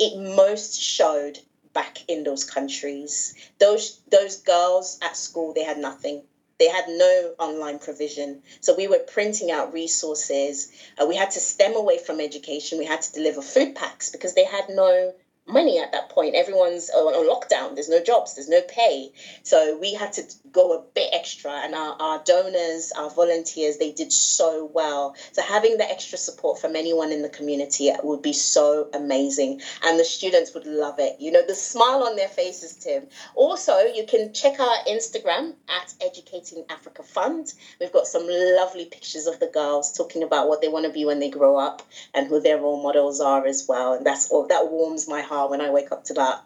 it 0.00 0.18
most 0.34 0.80
showed 0.80 1.38
back 1.72 1.98
in 2.08 2.24
those 2.24 2.42
countries. 2.42 3.34
Those 3.58 4.00
those 4.10 4.38
girls 4.38 4.98
at 5.02 5.16
school, 5.16 5.52
they 5.52 5.62
had 5.62 5.78
nothing. 5.78 6.22
They 6.58 6.68
had 6.68 6.88
no 6.88 7.34
online 7.38 7.78
provision. 7.78 8.42
So 8.60 8.74
we 8.74 8.86
were 8.86 8.98
printing 8.98 9.50
out 9.50 9.72
resources. 9.72 10.70
Uh, 11.00 11.06
we 11.06 11.16
had 11.16 11.30
to 11.32 11.40
stem 11.40 11.74
away 11.76 11.98
from 11.98 12.20
education. 12.20 12.78
We 12.78 12.84
had 12.84 13.02
to 13.02 13.12
deliver 13.12 13.40
food 13.40 13.74
packs 13.74 14.10
because 14.10 14.34
they 14.34 14.44
had 14.44 14.68
no 14.68 15.14
money 15.52 15.78
at 15.78 15.92
that 15.92 16.08
point. 16.08 16.34
Everyone's 16.34 16.90
on, 16.90 17.26
lockdown. 17.26 17.74
There's 17.74 17.88
no 17.88 18.02
jobs. 18.02 18.34
There's 18.34 18.48
no 18.48 18.62
pay. 18.62 19.12
So 19.42 19.76
we 19.78 19.94
had 19.94 20.12
to 20.14 20.22
go 20.52 20.72
a 20.72 20.82
bit 20.94 21.10
extra. 21.12 21.52
And 21.52 21.74
our, 21.74 21.96
our 22.00 22.22
donors, 22.24 22.92
our 22.96 23.10
volunteers, 23.10 23.78
they 23.78 23.92
did 23.92 24.12
so 24.12 24.70
well. 24.72 25.14
So 25.32 25.42
having 25.42 25.76
the 25.76 25.90
extra 25.90 26.18
support 26.18 26.58
from 26.60 26.76
anyone 26.76 27.12
in 27.12 27.22
the 27.22 27.28
community 27.28 27.90
would 28.02 28.22
be 28.22 28.32
so 28.32 28.88
amazing. 28.92 29.60
And 29.82 29.98
the 29.98 30.04
students 30.04 30.54
would 30.54 30.66
love 30.66 30.98
it. 30.98 31.16
You 31.20 31.32
know, 31.32 31.46
the 31.46 31.54
smile 31.54 32.02
on 32.02 32.16
their 32.16 32.28
faces, 32.28 32.74
Tim. 32.74 33.06
Also, 33.34 33.78
you 33.80 34.04
can 34.06 34.32
check 34.32 34.58
our 34.60 34.76
Instagram 34.88 35.54
at 35.68 35.94
Educating 36.00 36.64
Africa 36.68 37.02
Fund. 37.02 37.52
We've 37.80 37.92
got 37.92 38.06
some 38.06 38.26
lovely 38.28 38.86
pictures 38.86 39.26
of 39.26 39.40
the 39.40 39.46
girls 39.46 39.96
talking 39.96 40.22
about 40.22 40.48
what 40.48 40.60
they 40.60 40.68
want 40.68 40.86
to 40.86 40.92
be 40.92 41.04
when 41.04 41.20
they 41.20 41.30
grow 41.30 41.56
up 41.56 41.82
and 42.14 42.26
who 42.26 42.40
their 42.40 42.58
role 42.58 42.82
models 42.82 43.20
are 43.20 43.46
as 43.46 43.66
well. 43.68 43.94
And 43.94 44.06
that's 44.06 44.30
all 44.30 44.46
that 44.48 44.70
warms 44.70 45.08
my 45.08 45.22
heart 45.22 45.39
when 45.48 45.60
I 45.60 45.70
wake 45.70 45.92
up 45.92 46.04
to 46.04 46.14
that. 46.14 46.44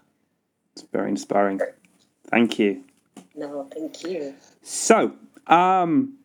It's 0.72 0.82
very 0.92 1.08
inspiring. 1.08 1.60
Thank 2.28 2.58
you. 2.58 2.84
No, 3.34 3.68
thank 3.72 4.04
you. 4.04 4.34
So, 4.62 5.14
um, 5.46 6.18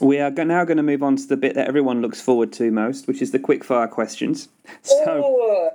we 0.00 0.18
are 0.18 0.30
now 0.30 0.64
going 0.64 0.76
to 0.78 0.82
move 0.82 1.02
on 1.02 1.16
to 1.16 1.26
the 1.26 1.36
bit 1.36 1.54
that 1.54 1.68
everyone 1.68 2.02
looks 2.02 2.20
forward 2.20 2.52
to 2.54 2.70
most, 2.70 3.06
which 3.06 3.22
is 3.22 3.30
the 3.30 3.38
quickfire 3.38 3.90
questions. 3.90 4.48
So, 4.82 5.24
Ooh. 5.24 5.70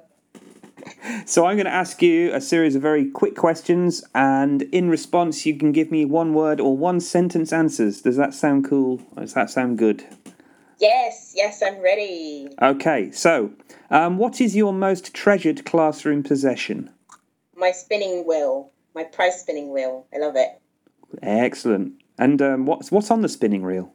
so 1.26 1.46
I'm 1.46 1.56
going 1.56 1.66
to 1.66 1.72
ask 1.72 2.02
you 2.02 2.34
a 2.34 2.42
series 2.42 2.76
of 2.76 2.82
very 2.82 3.10
quick 3.10 3.36
questions, 3.36 4.04
and 4.14 4.64
in 4.64 4.90
response, 4.90 5.46
you 5.46 5.58
can 5.58 5.72
give 5.72 5.92
me 5.92 6.06
one 6.06 6.34
word 6.34 6.60
or 6.60 6.76
one 6.76 7.00
sentence 7.00 7.54
answers. 7.54 8.02
Does 8.02 8.18
that 8.18 8.34
sound 8.34 8.68
cool? 8.68 8.98
Does 9.16 9.34
that 9.34 9.50
sound 9.50 9.78
good? 9.78 10.06
Yes, 10.80 11.34
yes, 11.36 11.62
I'm 11.64 11.82
ready. 11.82 12.50
Okay, 12.62 13.12
so 13.12 13.52
um, 13.90 14.18
what 14.18 14.40
is 14.40 14.56
your 14.56 14.74
most 14.74 15.14
treasured 15.14 15.66
classroom 15.66 16.24
possession? 16.24 16.92
My 17.56 17.72
spinning 17.72 18.28
wheel, 18.28 18.72
my 18.94 19.04
prize 19.04 19.42
spinning 19.42 19.74
wheel. 19.74 20.06
I 20.14 20.20
love 20.20 20.36
it. 20.36 20.62
Excellent. 21.22 21.94
And 22.20 22.42
um, 22.42 22.66
what's 22.66 22.92
what's 22.92 23.12
on 23.12 23.22
the 23.22 23.30
spinning 23.30 23.64
reel? 23.64 23.94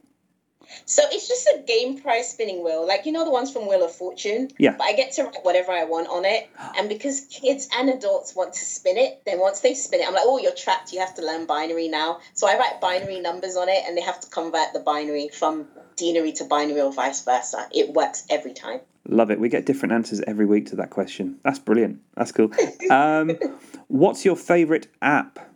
So 0.85 1.03
it's 1.11 1.27
just 1.27 1.47
a 1.47 1.63
game 1.65 2.01
prize 2.01 2.31
spinning 2.31 2.63
wheel, 2.63 2.87
like 2.87 3.05
you 3.05 3.11
know 3.11 3.25
the 3.25 3.31
ones 3.31 3.51
from 3.51 3.67
Wheel 3.67 3.83
of 3.83 3.91
Fortune. 3.91 4.49
Yeah. 4.57 4.75
But 4.77 4.83
I 4.83 4.93
get 4.93 5.13
to 5.13 5.23
write 5.23 5.43
whatever 5.43 5.71
I 5.71 5.83
want 5.85 6.07
on 6.09 6.25
it, 6.25 6.49
and 6.77 6.89
because 6.89 7.21
kids 7.29 7.69
and 7.75 7.89
adults 7.89 8.35
want 8.35 8.53
to 8.53 8.65
spin 8.65 8.97
it, 8.97 9.21
then 9.25 9.39
once 9.39 9.61
they 9.61 9.73
spin 9.73 10.01
it, 10.01 10.07
I'm 10.07 10.13
like, 10.13 10.23
oh, 10.25 10.39
you're 10.39 10.55
trapped. 10.55 10.93
You 10.93 10.99
have 10.99 11.15
to 11.15 11.21
learn 11.21 11.45
binary 11.45 11.87
now. 11.87 12.19
So 12.33 12.47
I 12.47 12.57
write 12.57 12.81
binary 12.81 13.19
numbers 13.19 13.55
on 13.55 13.69
it, 13.69 13.83
and 13.87 13.97
they 13.97 14.01
have 14.01 14.19
to 14.21 14.29
convert 14.29 14.73
the 14.73 14.79
binary 14.79 15.29
from 15.29 15.67
denary 15.95 16.33
to 16.35 16.45
binary 16.45 16.81
or 16.81 16.91
vice 16.91 17.23
versa. 17.23 17.67
It 17.71 17.93
works 17.93 18.25
every 18.29 18.53
time. 18.53 18.81
Love 19.07 19.31
it. 19.31 19.39
We 19.39 19.49
get 19.49 19.65
different 19.65 19.91
answers 19.91 20.21
every 20.25 20.45
week 20.45 20.67
to 20.67 20.77
that 20.77 20.89
question. 20.89 21.39
That's 21.43 21.59
brilliant. 21.59 22.01
That's 22.15 22.31
cool. 22.31 22.51
Um, 22.89 23.31
what's 23.87 24.23
your 24.23 24.37
favourite 24.37 24.87
app? 25.01 25.51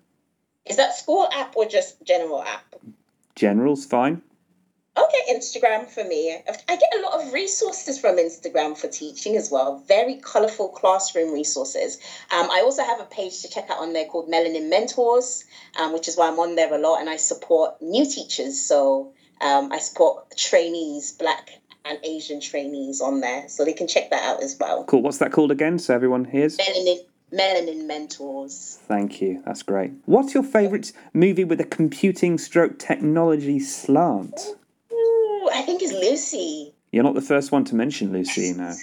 Is 0.65 0.75
that 0.75 0.95
school 0.95 1.30
app 1.32 1.56
or 1.56 1.65
just 1.65 2.03
general 2.03 2.43
app? 2.43 2.75
General's 3.36 3.86
fine. 3.86 4.21
Okay, 4.97 5.33
Instagram 5.36 5.88
for 5.88 6.03
me. 6.03 6.36
I 6.67 6.75
get 6.75 6.89
a 6.97 7.01
lot 7.01 7.21
of 7.21 7.31
resources 7.31 7.99
from 7.99 8.17
Instagram 8.17 8.75
for 8.75 8.88
teaching 8.88 9.36
as 9.36 9.51
well. 9.51 9.83
Very 9.88 10.15
colorful 10.15 10.69
classroom 10.69 11.33
resources. 11.33 11.97
Um, 12.31 12.49
I 12.49 12.62
also 12.63 12.83
have 12.83 12.99
a 12.99 13.05
page 13.05 13.41
to 13.41 13.49
check 13.49 13.69
out 13.69 13.77
on 13.77 13.93
there 13.93 14.05
called 14.05 14.27
Melanin 14.27 14.69
Mentors, 14.69 15.45
um, 15.79 15.93
which 15.93 16.07
is 16.07 16.17
why 16.17 16.27
I'm 16.29 16.39
on 16.39 16.55
there 16.55 16.73
a 16.73 16.79
lot 16.79 16.99
and 16.99 17.10
I 17.10 17.17
support 17.17 17.79
new 17.79 18.10
teachers. 18.10 18.60
So 18.60 19.13
um, 19.39 19.71
I 19.71 19.77
support 19.77 20.36
trainees, 20.36 21.12
black 21.12 21.51
and 21.86 21.99
Asian 22.03 22.41
trainees 22.41 22.99
on 22.99 23.21
there. 23.21 23.47
So 23.49 23.65
they 23.65 23.73
can 23.73 23.88
check 23.88 24.10
that 24.10 24.23
out 24.23 24.41
as 24.41 24.57
well. 24.60 24.83
Cool. 24.86 25.03
What's 25.03 25.19
that 25.19 25.31
called 25.31 25.51
again 25.51 25.77
so 25.77 25.93
everyone 25.93 26.25
hears? 26.25 26.57
Melanin, 26.57 26.97
Melanin 27.31 27.86
Mentors. 27.86 28.79
Thank 28.88 29.21
you. 29.21 29.43
That's 29.45 29.62
great. 29.62 29.91
What's 30.05 30.33
your 30.33 30.43
favourite 30.43 30.91
movie 31.13 31.43
with 31.43 31.62
a 31.62 31.65
computing 31.65 32.39
stroke 32.39 32.79
technology 32.79 33.60
slant? 33.60 34.55
I 35.58 35.63
think 35.63 35.82
it's 35.82 35.91
Lucy. 35.91 36.74
You're 36.91 37.04
not 37.04 37.15
the 37.15 37.22
first 37.22 37.52
one 37.52 37.65
to 37.65 37.76
mention 37.76 38.13
Lucy, 38.13 38.54
no. 38.54 38.74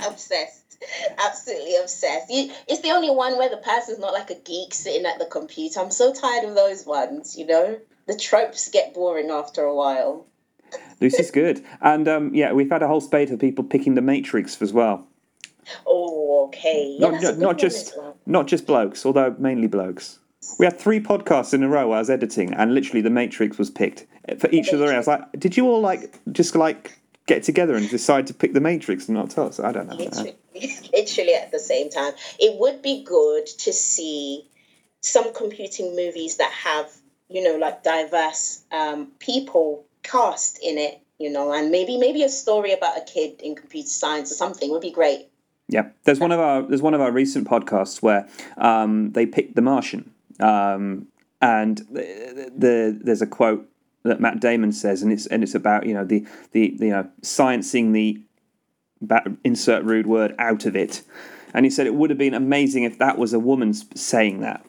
obsessed 0.06 0.78
absolutely 1.18 1.74
obsessed 1.76 2.30
you, 2.30 2.50
it's 2.68 2.82
the 2.82 2.90
only 2.90 3.10
one 3.10 3.36
where 3.36 3.48
the 3.48 3.56
person's 3.56 3.98
not 3.98 4.12
like 4.12 4.30
a 4.30 4.34
geek 4.36 4.72
sitting 4.72 5.04
at 5.04 5.18
the 5.18 5.26
computer 5.26 5.80
i'm 5.80 5.90
so 5.90 6.12
tired 6.14 6.44
of 6.44 6.54
those 6.54 6.86
ones 6.86 7.36
you 7.36 7.44
know 7.44 7.76
the 8.06 8.16
tropes 8.16 8.68
get 8.70 8.94
boring 8.94 9.28
after 9.30 9.62
a 9.62 9.74
while 9.74 10.24
Lucy's 11.00 11.30
good. 11.30 11.64
And 11.80 12.06
um, 12.06 12.34
yeah, 12.34 12.52
we've 12.52 12.68
had 12.70 12.82
a 12.82 12.86
whole 12.88 13.00
spate 13.00 13.30
of 13.30 13.38
people 13.38 13.64
picking 13.64 13.94
the 13.94 14.02
Matrix 14.02 14.60
as 14.60 14.70
well. 14.72 15.06
oh 15.86 16.44
okay 16.48 16.96
yeah, 16.98 17.08
Not, 17.08 17.12
that's 17.12 17.24
a 17.24 17.26
ju- 17.28 17.32
good 17.32 17.42
not 17.42 17.58
just 17.58 17.94
well. 17.96 18.16
not 18.26 18.46
just 18.46 18.66
blokes, 18.66 19.06
although 19.06 19.34
mainly 19.38 19.66
blokes. 19.66 20.18
We 20.58 20.66
had 20.66 20.78
three 20.78 21.00
podcasts 21.00 21.54
in 21.54 21.62
a 21.62 21.68
row 21.68 21.92
I 21.92 21.98
was 21.98 22.10
editing, 22.10 22.52
and 22.52 22.74
literally 22.74 23.00
the 23.00 23.10
Matrix 23.10 23.56
was 23.58 23.70
picked 23.70 24.06
for 24.36 24.50
each 24.50 24.68
of 24.68 24.78
the. 24.78 24.86
I 24.86 24.96
was 24.96 25.06
like, 25.06 25.22
did 25.38 25.56
you 25.56 25.66
all 25.66 25.80
like 25.80 26.18
just 26.32 26.54
like 26.54 26.98
get 27.26 27.42
together 27.42 27.74
and 27.74 27.88
decide 27.88 28.26
to 28.26 28.34
pick 28.34 28.54
the 28.54 28.60
Matrix 28.60 29.08
and 29.08 29.16
not 29.16 29.36
us? 29.38 29.60
I 29.60 29.72
don't 29.72 29.88
know. 29.88 29.94
literally, 29.94 30.36
literally 30.92 31.34
at 31.34 31.52
the 31.52 31.58
same 31.58 31.90
time 31.90 32.12
it 32.38 32.58
would 32.58 32.82
be 32.82 33.04
good 33.04 33.46
to 33.46 33.72
see 33.72 34.44
some 35.00 35.32
computing 35.32 35.94
movies 35.94 36.36
that 36.38 36.50
have 36.52 36.90
you 37.28 37.42
know 37.42 37.56
like 37.56 37.82
diverse 37.82 38.62
um, 38.72 39.08
people 39.18 39.84
cast 40.02 40.58
in 40.62 40.78
it 40.78 41.00
you 41.18 41.30
know 41.30 41.52
and 41.52 41.70
maybe 41.70 41.96
maybe 41.98 42.22
a 42.22 42.28
story 42.28 42.72
about 42.72 42.96
a 42.96 43.02
kid 43.02 43.40
in 43.42 43.54
computer 43.54 43.88
science 43.88 44.32
or 44.32 44.34
something 44.34 44.70
would 44.70 44.80
be 44.80 44.90
great 44.90 45.28
Yeah, 45.68 45.88
there's 46.04 46.18
one 46.18 46.32
of 46.32 46.40
our 46.40 46.62
there's 46.62 46.82
one 46.82 46.94
of 46.94 47.00
our 47.00 47.12
recent 47.12 47.46
podcasts 47.46 48.02
where 48.02 48.28
um, 48.56 49.12
they 49.12 49.26
picked 49.26 49.54
The 49.54 49.62
Martian, 49.62 50.12
um, 50.40 51.08
and 51.40 51.78
the, 51.90 52.50
the 52.56 52.98
there's 53.04 53.22
a 53.22 53.26
quote 53.26 53.68
that 54.04 54.20
Matt 54.20 54.40
Damon 54.40 54.72
says, 54.72 55.02
and 55.02 55.12
it's 55.12 55.26
and 55.26 55.42
it's 55.42 55.54
about 55.54 55.86
you 55.86 55.94
know 55.94 56.04
the 56.04 56.26
the, 56.52 56.74
the 56.78 56.86
you 56.86 56.92
know 56.92 57.08
sciencing 57.22 57.92
the 57.92 58.20
insert 59.44 59.84
rude 59.84 60.06
word 60.06 60.34
out 60.38 60.66
of 60.66 60.74
it, 60.76 61.02
and 61.54 61.64
he 61.64 61.70
said 61.70 61.86
it 61.86 61.94
would 61.94 62.10
have 62.10 62.18
been 62.18 62.34
amazing 62.34 62.84
if 62.84 62.98
that 62.98 63.18
was 63.18 63.32
a 63.32 63.38
woman 63.38 63.72
saying 63.74 64.40
that, 64.40 64.64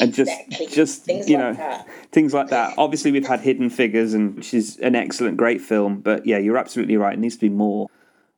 and 0.00 0.10
Exactly. 0.10 0.66
just 0.66 0.74
just 0.74 1.04
Things 1.04 1.28
you 1.28 1.36
like 1.36 1.44
know 1.44 1.54
that. 1.54 1.86
things 2.12 2.32
like 2.32 2.48
that. 2.48 2.74
Obviously, 2.78 3.12
we've 3.12 3.26
had 3.26 3.40
Hidden 3.40 3.70
Figures, 3.70 4.14
and 4.14 4.36
which 4.36 4.54
is 4.54 4.78
an 4.78 4.94
excellent, 4.94 5.36
great 5.36 5.60
film. 5.60 6.00
But 6.00 6.26
yeah, 6.26 6.38
you're 6.38 6.58
absolutely 6.58 6.96
right. 6.96 7.14
It 7.14 7.18
needs 7.20 7.34
to 7.36 7.40
be 7.42 7.48
more, 7.50 7.88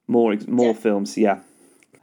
more, 0.09 0.35
more 0.49 0.67
Yeah. 0.75 0.81
films. 0.81 1.17
Yeah. 1.17 1.41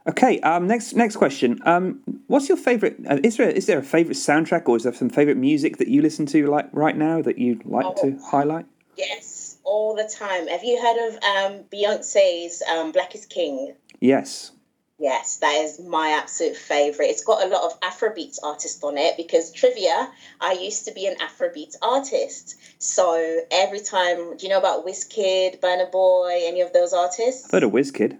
Okay. 0.08 0.40
Um. 0.40 0.66
Next. 0.66 0.94
Next 0.94 1.16
question. 1.16 1.60
Um. 1.64 2.00
What's 2.26 2.48
your 2.48 2.58
favorite? 2.58 2.96
Uh, 3.08 3.18
is 3.22 3.36
there 3.36 3.50
is 3.50 3.66
there 3.66 3.78
a 3.78 3.82
favorite 3.82 4.16
soundtrack, 4.16 4.68
or 4.68 4.76
is 4.76 4.84
there 4.84 4.94
some 4.94 5.10
favorite 5.10 5.36
music 5.36 5.76
that 5.78 5.88
you 5.88 6.02
listen 6.02 6.26
to 6.26 6.46
like 6.46 6.68
right 6.72 6.96
now 6.96 7.22
that 7.22 7.38
you'd 7.38 7.64
like 7.66 7.96
to 7.96 8.18
highlight? 8.30 8.66
Yes, 8.96 9.58
all 9.64 9.94
the 9.94 10.10
time. 10.12 10.48
Have 10.48 10.64
you 10.64 10.80
heard 10.80 11.08
of 11.08 11.14
um, 11.22 11.64
Beyonce's 11.72 12.62
um, 12.62 12.92
Black 12.92 13.14
is 13.14 13.26
King? 13.26 13.74
Yes. 14.00 14.52
Yes, 15.00 15.36
that 15.36 15.52
is 15.52 15.78
my 15.78 16.08
absolute 16.08 16.56
favorite. 16.56 17.06
It's 17.06 17.22
got 17.22 17.44
a 17.44 17.48
lot 17.48 17.62
of 17.62 17.78
Afrobeats 17.80 18.38
artists 18.42 18.82
on 18.82 18.98
it 18.98 19.16
because 19.16 19.52
trivia, 19.52 20.10
I 20.40 20.54
used 20.54 20.86
to 20.86 20.92
be 20.92 21.06
an 21.06 21.14
Afrobeats 21.18 21.76
artist. 21.80 22.56
So 22.78 23.42
every 23.52 23.78
time, 23.78 24.36
do 24.36 24.38
you 24.44 24.48
know 24.48 24.58
about 24.58 24.84
Wizkid, 24.84 25.60
Burna 25.60 25.90
Boy, 25.92 26.40
any 26.42 26.62
of 26.62 26.72
those 26.72 26.92
artists? 26.92 27.44
I've 27.44 27.52
heard 27.52 27.62
of 27.62 27.70
Wizkid. 27.70 28.18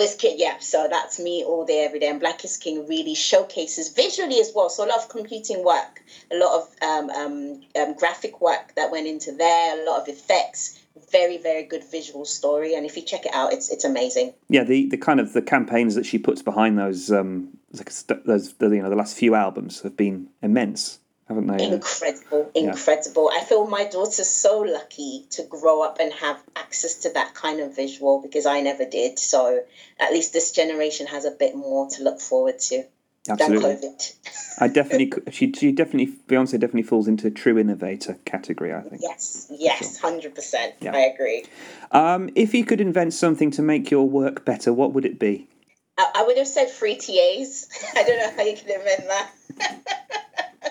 Wizkid, 0.00 0.34
yeah. 0.36 0.58
So 0.60 0.88
that's 0.90 1.20
me 1.20 1.44
all 1.44 1.66
day, 1.66 1.84
every 1.84 1.98
day. 1.98 2.08
And 2.08 2.18
Black 2.18 2.44
is 2.44 2.56
King 2.56 2.86
really 2.88 3.14
showcases 3.14 3.90
visually 3.90 4.40
as 4.40 4.52
well. 4.54 4.70
So 4.70 4.84
a 4.84 4.88
lot 4.88 4.98
of 4.98 5.08
computing 5.10 5.62
work, 5.62 6.02
a 6.32 6.36
lot 6.36 6.62
of 6.62 6.68
um, 6.82 7.10
um, 7.10 7.60
um, 7.78 7.94
graphic 7.94 8.40
work 8.40 8.74
that 8.76 8.90
went 8.90 9.06
into 9.06 9.32
there, 9.32 9.82
a 9.82 9.84
lot 9.84 10.00
of 10.00 10.08
effects. 10.08 10.78
Very, 11.12 11.38
very 11.38 11.64
good 11.64 11.84
visual 11.84 12.24
story. 12.24 12.74
And 12.74 12.86
if 12.86 12.96
you 12.96 13.02
check 13.02 13.26
it 13.26 13.34
out, 13.34 13.52
it's 13.52 13.70
it's 13.70 13.84
amazing. 13.84 14.32
Yeah. 14.48 14.64
The 14.64 14.88
the 14.88 14.96
kind 14.96 15.20
of 15.20 15.32
the 15.32 15.42
campaigns 15.42 15.94
that 15.96 16.06
she 16.06 16.18
puts 16.18 16.42
behind 16.42 16.78
those 16.78 17.10
um 17.10 17.58
st- 17.74 18.24
those 18.26 18.54
you 18.60 18.82
know 18.82 18.90
the 18.90 18.96
last 18.96 19.16
few 19.16 19.34
albums 19.34 19.80
have 19.82 19.96
been 19.96 20.28
immense, 20.42 20.99
haven't 21.30 21.46
they? 21.46 21.64
Incredible, 21.64 22.50
incredible. 22.56 23.30
I 23.32 23.44
feel 23.44 23.64
my 23.68 23.84
daughter's 23.84 24.28
so 24.28 24.62
lucky 24.62 25.26
to 25.30 25.44
grow 25.44 25.80
up 25.80 25.98
and 26.00 26.12
have 26.12 26.42
access 26.56 26.96
to 27.02 27.10
that 27.10 27.34
kind 27.34 27.60
of 27.60 27.76
visual 27.76 28.20
because 28.20 28.46
I 28.46 28.62
never 28.62 28.84
did. 28.84 29.16
So 29.20 29.62
at 30.00 30.12
least 30.12 30.32
this 30.32 30.50
generation 30.50 31.06
has 31.06 31.24
a 31.24 31.30
bit 31.30 31.54
more 31.54 31.88
to 31.90 32.02
look 32.02 32.20
forward 32.20 32.58
to 32.70 32.82
Absolutely. 33.28 33.90
I 34.58 34.66
definitely, 34.66 35.12
she, 35.30 35.52
she 35.52 35.70
definitely, 35.70 36.12
Beyonce 36.26 36.52
definitely 36.52 36.82
falls 36.82 37.06
into 37.06 37.30
true 37.30 37.58
innovator 37.58 38.18
category. 38.24 38.74
I 38.74 38.80
think. 38.80 39.02
yes, 39.02 39.46
yes, 39.50 39.98
hundred 39.98 40.34
percent. 40.34 40.74
Yeah. 40.80 40.96
I 40.96 41.00
agree. 41.00 41.44
Um, 41.92 42.30
if 42.34 42.54
you 42.54 42.64
could 42.64 42.80
invent 42.80 43.14
something 43.14 43.52
to 43.52 43.62
make 43.62 43.90
your 43.90 44.08
work 44.08 44.44
better, 44.44 44.72
what 44.72 44.94
would 44.94 45.04
it 45.04 45.20
be? 45.20 45.48
I, 45.96 46.10
I 46.16 46.22
would 46.24 46.38
have 46.38 46.48
said 46.48 46.70
free 46.70 46.96
TAs. 46.96 47.68
I 47.94 48.02
don't 48.02 48.18
know 48.18 48.32
how 48.36 48.42
you 48.42 48.56
can 48.56 48.70
invent 48.70 49.06
that. 49.06 50.26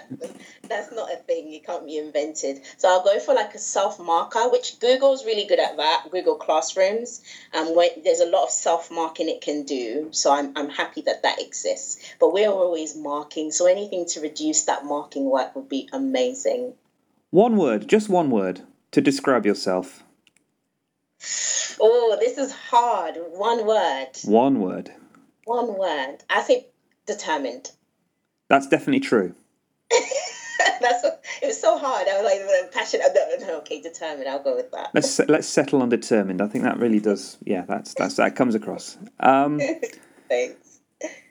that's 0.68 0.92
not 0.92 1.12
a 1.12 1.18
thing. 1.18 1.54
It 1.54 1.66
can't 1.66 1.86
be 1.86 1.98
invented. 1.98 2.62
So 2.78 2.90
I'll 2.90 3.04
go 3.04 3.20
for 3.20 3.34
like 3.34 3.54
a 3.56 3.60
self 3.60 4.00
marker, 4.00 4.50
which 4.50 4.80
Google's 4.80 5.26
really 5.26 5.46
good 5.46 5.60
at 5.60 5.78
that. 5.78 6.08
Google 6.12 6.36
Classrooms, 6.36 7.22
um, 7.54 7.76
where 7.76 7.90
there's 8.04 8.20
a 8.20 8.30
lot 8.30 8.44
of 8.44 8.50
self 8.50 8.92
marking 8.92 9.30
it 9.30 9.42
can 9.42 9.64
do. 9.64 10.10
So 10.12 10.32
I'm 10.32 10.54
I'm 10.56 10.70
happy 10.70 11.02
that 11.02 11.24
that 11.24 11.42
exists. 11.42 12.14
But 12.20 12.34
we're 12.34 12.50
always 12.50 12.96
marking, 12.96 13.52
so 13.52 13.66
anything 13.66 14.06
to 14.08 14.22
reduce 14.22 14.64
that 14.64 14.86
marking 14.86 15.30
work 15.30 15.56
would 15.56 15.70
be 15.70 15.90
amazing. 15.94 16.74
One 17.32 17.58
word, 17.58 17.88
just 17.88 18.10
one 18.10 18.32
word 18.32 18.62
to 18.92 19.02
describe 19.02 19.46
yourself. 19.46 20.04
Oh, 21.80 22.18
this 22.20 22.38
is 22.38 22.52
hard. 22.52 23.16
One 23.18 23.66
word. 23.66 24.10
One 24.24 24.60
word. 24.60 24.92
One 25.46 25.78
word. 25.78 26.18
I 26.30 26.42
say 26.44 26.68
determined. 27.06 27.72
That's 28.50 28.68
definitely 28.68 29.02
true. 29.02 29.36
That's 30.82 31.04
what, 31.04 31.24
it 31.42 31.48
was 31.48 31.60
so 31.60 31.78
hard. 31.78 32.08
I 32.08 32.22
was 32.22 32.26
like 32.26 32.42
I'm 32.42 32.72
passionate. 32.72 33.08
No, 33.42 33.58
okay, 33.60 33.82
determined. 33.82 34.28
I'll 34.28 34.44
go 34.44 34.56
with 34.56 34.72
that. 34.72 34.92
Let's 34.94 35.20
let's 35.28 35.48
settle 35.48 35.82
on 35.82 35.90
determined. 35.90 36.42
I 36.42 36.48
think 36.48 36.64
that 36.64 36.78
really 36.78 37.00
does. 37.00 37.38
Yeah, 37.44 37.64
that's 37.68 37.94
that's 37.94 38.16
that 38.16 38.36
comes 38.36 38.56
across. 38.56 38.98
Um, 39.20 39.60
Thanks. 40.30 40.82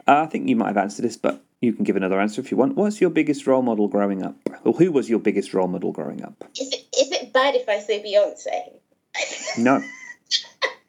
I 0.07 0.27
think 0.27 0.49
you 0.49 0.57
might 0.57 0.69
have 0.69 0.79
answered 0.79 1.05
this, 1.05 1.17
but 1.17 1.43
you 1.61 1.73
can 1.73 1.85
give 1.85 1.97
another 1.97 2.21
answer 2.21 2.41
if 2.41 2.51
you 2.51 2.57
want. 2.57 2.77
What's 2.77 3.01
your 3.01 3.11
biggest 3.11 3.47
role 3.47 3.63
model 3.63 3.89
growing 3.89 4.23
up? 4.23 4.37
Or 4.65 4.73
who 4.73 4.91
was 4.91 5.11
your 5.11 5.19
biggest 5.19 5.53
role 5.53 5.69
model 5.69 5.93
growing 5.93 6.25
up? 6.25 6.45
Is 6.59 6.73
it 6.73 6.87
is 6.99 7.13
it 7.13 7.33
bad 7.33 7.55
if 7.55 7.69
I 7.69 7.81
say 7.81 8.03
Beyonce? 8.03 9.59
No. 9.59 9.83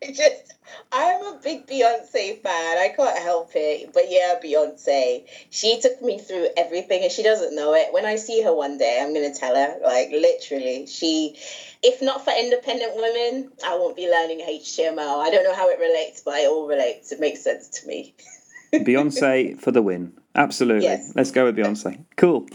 Just 0.13 0.48
I'm 0.91 1.21
a 1.21 1.39
big 1.43 1.67
Beyonce 1.67 2.41
fan. 2.41 2.77
I 2.77 2.91
can't 2.95 3.19
help 3.19 3.51
it. 3.53 3.93
But 3.93 4.05
yeah, 4.09 4.39
Beyonce. 4.43 5.25
She 5.51 5.79
took 5.81 6.01
me 6.01 6.17
through 6.17 6.47
everything 6.57 7.03
and 7.03 7.11
she 7.11 7.21
doesn't 7.21 7.55
know 7.55 7.75
it. 7.75 7.93
When 7.93 8.05
I 8.05 8.15
see 8.15 8.41
her 8.41 8.53
one 8.53 8.77
day, 8.79 8.99
I'm 9.01 9.13
gonna 9.13 9.33
tell 9.33 9.55
her. 9.55 9.75
Like 9.83 10.09
literally. 10.11 10.87
She 10.87 11.37
if 11.83 12.01
not 12.01 12.25
for 12.25 12.33
independent 12.37 12.95
women, 12.95 13.51
I 13.65 13.75
won't 13.75 13.95
be 13.95 14.09
learning 14.09 14.39
HTML. 14.39 15.21
I 15.21 15.29
don't 15.29 15.43
know 15.43 15.55
how 15.55 15.69
it 15.69 15.79
relates, 15.79 16.21
but 16.21 16.35
it 16.39 16.49
all 16.49 16.67
relates. 16.67 17.11
It 17.11 17.19
makes 17.19 17.43
sense 17.43 17.69
to 17.81 17.87
me. 17.87 18.15
Beyonce 18.73 19.59
for 19.59 19.71
the 19.71 19.81
win. 19.81 20.13
Absolutely. 20.35 20.85
Yes. 20.85 21.13
Let's 21.15 21.31
go 21.31 21.45
with 21.45 21.55
Beyonce. 21.55 22.03
Cool. 22.17 22.47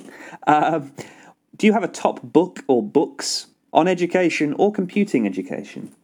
Um, 0.46 0.92
do 1.56 1.66
you 1.66 1.72
have 1.72 1.84
a 1.84 1.88
top 1.88 2.20
book 2.22 2.64
or 2.66 2.82
books 2.82 3.46
on 3.72 3.86
education 3.86 4.54
or 4.54 4.72
computing 4.72 5.26
education? 5.26 5.94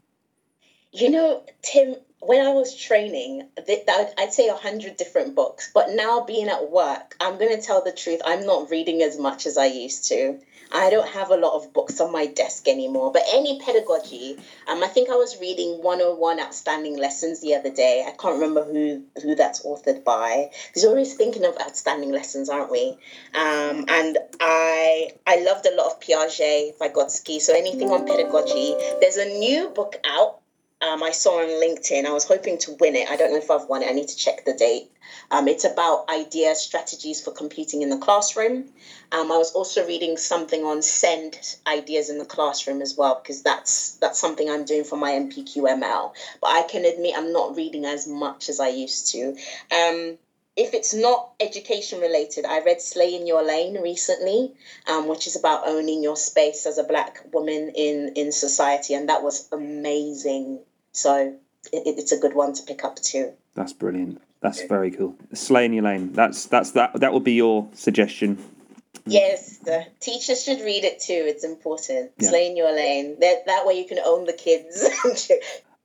You 0.93 1.11
know, 1.11 1.45
Tim, 1.63 1.97
when 2.21 2.47
I 2.47 2.51
was 2.51 2.77
training, 2.77 3.49
I'd 3.59 4.33
say 4.33 4.49
a 4.49 4.55
hundred 4.55 4.99
different 4.99 5.35
books. 5.35 5.71
But 5.73 5.91
now 5.91 6.25
being 6.25 6.49
at 6.49 6.71
work, 6.71 7.17
I'm 7.19 7.39
going 7.39 7.57
to 7.59 7.63
tell 7.63 7.83
the 7.83 7.93
truth. 7.93 8.21
I'm 8.25 8.45
not 8.45 8.71
reading 8.71 9.03
as 9.03 9.19
much 9.19 9.47
as 9.47 9.57
I 9.57 9.67
used 9.67 10.09
to. 10.09 10.39
I 10.73 10.91
don't 10.91 11.09
have 11.09 11.31
a 11.31 11.37
lot 11.37 11.55
of 11.55 11.73
books 11.73 12.01
on 12.01 12.13
my 12.13 12.27
desk 12.27 12.69
anymore. 12.69 13.11
But 13.11 13.23
any 13.33 13.59
pedagogy, 13.59 14.37
um, 14.69 14.85
I 14.85 14.87
think 14.87 15.09
I 15.09 15.17
was 15.17 15.41
reading 15.41 15.83
101 15.83 16.39
Outstanding 16.39 16.97
Lessons 16.97 17.41
the 17.41 17.55
other 17.55 17.71
day. 17.71 18.05
I 18.07 18.11
can't 18.11 18.35
remember 18.35 18.65
who 18.65 19.03
who 19.21 19.35
that's 19.35 19.65
authored 19.65 20.05
by. 20.05 20.51
Because 20.69 20.85
we're 20.85 20.91
always 20.91 21.15
thinking 21.15 21.45
of 21.45 21.57
outstanding 21.59 22.13
lessons, 22.13 22.49
aren't 22.49 22.71
we? 22.71 22.99
Um, 23.35 23.87
and 23.89 24.19
I 24.39 25.11
I 25.27 25.43
loved 25.43 25.67
a 25.67 25.75
lot 25.75 25.87
of 25.87 26.01
Piaget, 26.01 26.77
Vygotsky. 26.79 27.41
So 27.41 27.55
anything 27.57 27.91
on 27.91 28.07
pedagogy. 28.07 28.75
There's 29.01 29.17
a 29.17 29.39
new 29.39 29.71
book 29.71 29.97
out 30.05 30.40
um, 30.83 31.03
I 31.03 31.11
saw 31.11 31.41
on 31.41 31.49
LinkedIn. 31.49 32.07
I 32.07 32.13
was 32.13 32.25
hoping 32.25 32.59
to 32.59 32.73
win 32.73 32.97
it. 32.97 33.11
I 33.11 33.17
don't 33.17 33.33
know 33.33 33.39
if 33.39 33.51
I've 33.51 33.69
won 33.69 33.83
it. 33.83 33.89
I 33.89 33.93
need 33.93 34.09
to 34.09 34.17
check 34.17 34.45
the 34.45 34.55
date. 34.55 34.91
Um, 35.31 35.47
it's 35.47 35.65
about 35.65 36.09
ideas, 36.09 36.61
strategies 36.61 37.21
for 37.21 37.33
computing 37.33 37.83
in 37.83 37.91
the 37.91 37.99
classroom. 37.99 38.71
Um, 39.13 39.31
I 39.31 39.37
was 39.37 39.53
also 39.53 39.87
reading 39.87 40.17
something 40.17 40.65
on 40.65 40.83
send 40.83 41.39
ideas 41.67 42.09
in 42.11 42.19
the 42.19 42.25
classroom 42.25 42.81
as 42.81 42.97
well 42.97 43.21
because 43.23 43.43
that's 43.43 43.97
that's 43.97 44.19
something 44.19 44.49
I'm 44.49 44.65
doing 44.65 44.85
for 44.85 44.97
my 44.97 45.13
NPQML. 45.13 46.13
But 46.41 46.51
I 46.51 46.63
can 46.63 46.85
admit 46.85 47.15
I'm 47.17 47.33
not 47.33 47.57
reading 47.57 47.85
as 47.85 48.07
much 48.07 48.49
as 48.49 48.61
I 48.61 48.69
used 48.69 49.13
to. 49.13 49.37
Um, 49.71 50.17
if 50.57 50.75
it's 50.75 50.93
not 50.93 51.31
education 51.41 52.01
related, 52.01 52.45
I 52.45 52.61
read 52.61 52.81
Slay 52.81 53.15
in 53.15 53.27
Your 53.27 53.43
Lane 53.43 53.81
recently, 53.81 54.53
um, 54.87 55.07
which 55.09 55.27
is 55.27 55.37
about 55.37 55.67
owning 55.67 56.03
your 56.03 56.17
space 56.17 56.67
as 56.67 56.79
a 56.79 56.85
black 56.85 57.21
woman 57.33 57.73
in 57.75 58.13
in 58.15 58.33
society, 58.33 58.95
and 58.95 59.09
that 59.09 59.23
was 59.23 59.49
amazing. 59.53 60.61
So 60.93 61.37
it, 61.73 61.83
it's 61.99 62.13
a 62.13 62.19
good 62.19 62.35
one 62.35 62.53
to 62.55 62.63
pick 62.63 62.85
up 62.85 62.97
too. 62.97 63.33
That's 63.55 63.73
brilliant. 63.73 64.21
That's 64.41 64.63
very 64.63 64.91
cool. 64.91 65.17
Slay 65.35 65.67
in 65.67 65.73
your 65.73 65.85
lane. 65.85 66.13
That's 66.13 66.47
that's 66.47 66.71
that. 66.73 67.01
That 67.01 67.13
would 67.13 67.25
be 67.25 67.35
your 67.35 67.69
suggestion. 67.75 68.39
Yes, 69.07 69.59
the 69.59 69.87
teachers 70.01 70.43
should 70.43 70.61
read 70.61 70.85
it 70.85 71.01
too. 71.01 71.25
It's 71.27 71.45
important. 71.45 72.13
Yeah. 72.19 72.31
Slay 72.31 72.47
in 72.47 72.57
your 72.57 72.75
lane. 72.75 73.19
That 73.21 73.47
that 73.47 73.67
way 73.67 73.79
you 73.79 73.87
can 73.87 73.99
own 74.05 74.27
the 74.27 74.33
kids. 74.33 74.89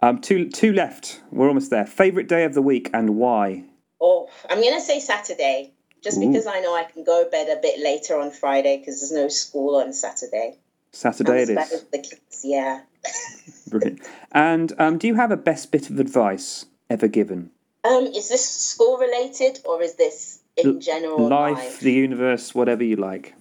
Um, 0.01 0.19
two 0.19 0.49
two 0.49 0.73
left. 0.73 1.21
We're 1.31 1.47
almost 1.47 1.71
there. 1.71 1.85
Favorite 1.85 2.27
day 2.27 2.43
of 2.43 2.53
the 2.53 2.61
week 2.61 2.89
and 2.93 3.15
why? 3.15 3.63
oh, 4.05 4.29
I'm 4.49 4.61
gonna 4.61 4.81
say 4.81 4.99
Saturday, 4.99 5.73
just 6.03 6.17
Ooh. 6.17 6.27
because 6.27 6.47
I 6.47 6.59
know 6.59 6.75
I 6.75 6.83
can 6.83 7.03
go 7.03 7.27
bed 7.29 7.49
a 7.49 7.59
bit 7.61 7.79
later 7.79 8.19
on 8.19 8.31
Friday 8.31 8.77
because 8.77 8.99
there's 8.99 9.11
no 9.11 9.27
school 9.27 9.75
on 9.77 9.93
Saturday. 9.93 10.59
Saturday 10.95 11.41
it 11.43 11.49
I'm 11.49 11.57
as 11.57 11.69
bad 11.69 11.75
is. 11.75 11.83
the 11.91 11.97
kids. 11.99 12.41
Yeah. 12.43 12.81
Brilliant. 13.67 14.01
And 14.31 14.73
um, 14.79 14.97
do 14.97 15.07
you 15.07 15.15
have 15.15 15.31
a 15.31 15.37
best 15.37 15.71
bit 15.71 15.89
of 15.89 15.99
advice 15.99 16.65
ever 16.89 17.07
given? 17.07 17.51
Um, 17.83 18.05
is 18.07 18.29
this 18.29 18.47
school 18.49 18.97
related 18.97 19.59
or 19.65 19.81
is 19.81 19.95
this 19.95 20.39
in 20.57 20.79
general 20.81 21.27
Life, 21.27 21.57
life? 21.57 21.79
the 21.81 21.91
universe, 21.91 22.55
whatever 22.55 22.83
you 22.83 22.95
like. 22.95 23.35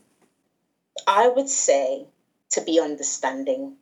I 1.06 1.28
would 1.28 1.48
say 1.48 2.06
to 2.50 2.60
be 2.62 2.80
understanding. 2.80 3.76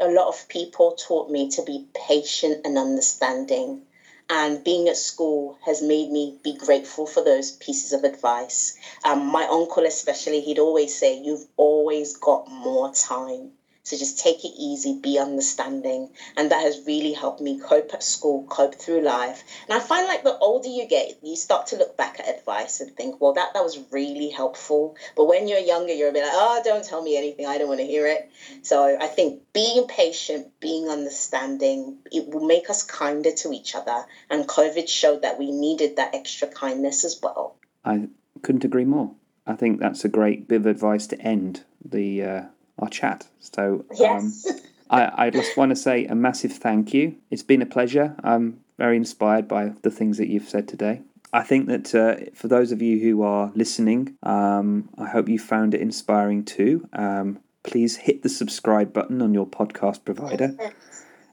A 0.00 0.08
lot 0.08 0.28
of 0.28 0.48
people 0.48 0.92
taught 0.92 1.30
me 1.30 1.50
to 1.50 1.62
be 1.62 1.86
patient 2.08 2.62
and 2.64 2.78
understanding. 2.78 3.82
And 4.30 4.64
being 4.64 4.88
at 4.88 4.96
school 4.96 5.58
has 5.66 5.82
made 5.82 6.10
me 6.10 6.38
be 6.42 6.54
grateful 6.54 7.06
for 7.06 7.20
those 7.22 7.50
pieces 7.50 7.92
of 7.92 8.04
advice. 8.04 8.72
Um, 9.04 9.26
my 9.26 9.44
uncle, 9.46 9.84
especially, 9.84 10.40
he'd 10.40 10.58
always 10.58 10.94
say, 10.94 11.12
You've 11.14 11.44
always 11.58 12.14
got 12.14 12.48
more 12.48 12.90
time. 12.90 13.52
So 13.90 13.96
just 13.96 14.20
take 14.20 14.44
it 14.44 14.52
easy, 14.56 15.00
be 15.00 15.18
understanding. 15.18 16.10
And 16.36 16.52
that 16.52 16.62
has 16.62 16.86
really 16.86 17.12
helped 17.12 17.40
me 17.40 17.58
cope 17.58 17.92
at 17.92 18.04
school, 18.04 18.46
cope 18.48 18.76
through 18.76 19.00
life. 19.00 19.42
And 19.68 19.76
I 19.76 19.84
find 19.84 20.06
like 20.06 20.22
the 20.22 20.38
older 20.38 20.68
you 20.68 20.86
get, 20.86 21.18
you 21.24 21.34
start 21.34 21.66
to 21.68 21.76
look 21.76 21.96
back 21.96 22.20
at 22.20 22.28
advice 22.28 22.80
and 22.80 22.96
think, 22.96 23.20
well, 23.20 23.32
that, 23.32 23.52
that 23.54 23.64
was 23.64 23.80
really 23.90 24.28
helpful. 24.30 24.96
But 25.16 25.24
when 25.24 25.48
you're 25.48 25.58
younger, 25.58 25.92
you're 25.92 26.10
a 26.10 26.12
bit 26.12 26.22
like, 26.22 26.30
oh, 26.32 26.62
don't 26.64 26.84
tell 26.84 27.02
me 27.02 27.16
anything. 27.16 27.46
I 27.46 27.58
don't 27.58 27.66
want 27.66 27.80
to 27.80 27.86
hear 27.86 28.06
it. 28.06 28.30
So 28.62 28.96
I 28.96 29.08
think 29.08 29.42
being 29.52 29.88
patient, 29.88 30.60
being 30.60 30.88
understanding, 30.88 31.98
it 32.12 32.28
will 32.28 32.46
make 32.46 32.70
us 32.70 32.84
kinder 32.84 33.32
to 33.38 33.52
each 33.52 33.74
other. 33.74 34.04
And 34.30 34.46
COVID 34.46 34.88
showed 34.88 35.22
that 35.22 35.36
we 35.36 35.50
needed 35.50 35.96
that 35.96 36.14
extra 36.14 36.46
kindness 36.46 37.04
as 37.04 37.18
well. 37.20 37.56
I 37.84 38.06
couldn't 38.42 38.62
agree 38.62 38.84
more. 38.84 39.16
I 39.48 39.54
think 39.54 39.80
that's 39.80 40.04
a 40.04 40.08
great 40.08 40.46
bit 40.46 40.60
of 40.60 40.66
advice 40.66 41.08
to 41.08 41.20
end 41.20 41.64
the 41.84 42.22
uh, 42.22 42.42
our 42.80 42.88
chat. 42.88 43.26
So 43.38 43.84
um, 43.90 43.96
Yes. 43.98 44.46
I, 44.90 45.26
I 45.26 45.30
just 45.30 45.56
want 45.56 45.70
to 45.70 45.76
say 45.76 46.06
a 46.06 46.16
massive 46.16 46.52
thank 46.52 46.92
you. 46.92 47.14
It's 47.30 47.44
been 47.44 47.62
a 47.62 47.66
pleasure. 47.66 48.16
I'm 48.24 48.58
very 48.76 48.96
inspired 48.96 49.46
by 49.46 49.72
the 49.82 49.90
things 49.90 50.18
that 50.18 50.26
you've 50.28 50.48
said 50.48 50.66
today. 50.66 51.02
I 51.32 51.44
think 51.44 51.68
that 51.68 51.94
uh, 51.94 52.16
for 52.34 52.48
those 52.48 52.72
of 52.72 52.82
you 52.82 52.98
who 52.98 53.22
are 53.22 53.52
listening, 53.54 54.16
um, 54.24 54.88
I 54.98 55.06
hope 55.08 55.28
you 55.28 55.38
found 55.38 55.74
it 55.74 55.80
inspiring 55.80 56.44
too. 56.44 56.88
Um, 56.92 57.38
please 57.62 57.98
hit 57.98 58.22
the 58.24 58.28
subscribe 58.28 58.92
button 58.92 59.22
on 59.22 59.32
your 59.32 59.46
podcast 59.46 60.04
provider 60.04 60.56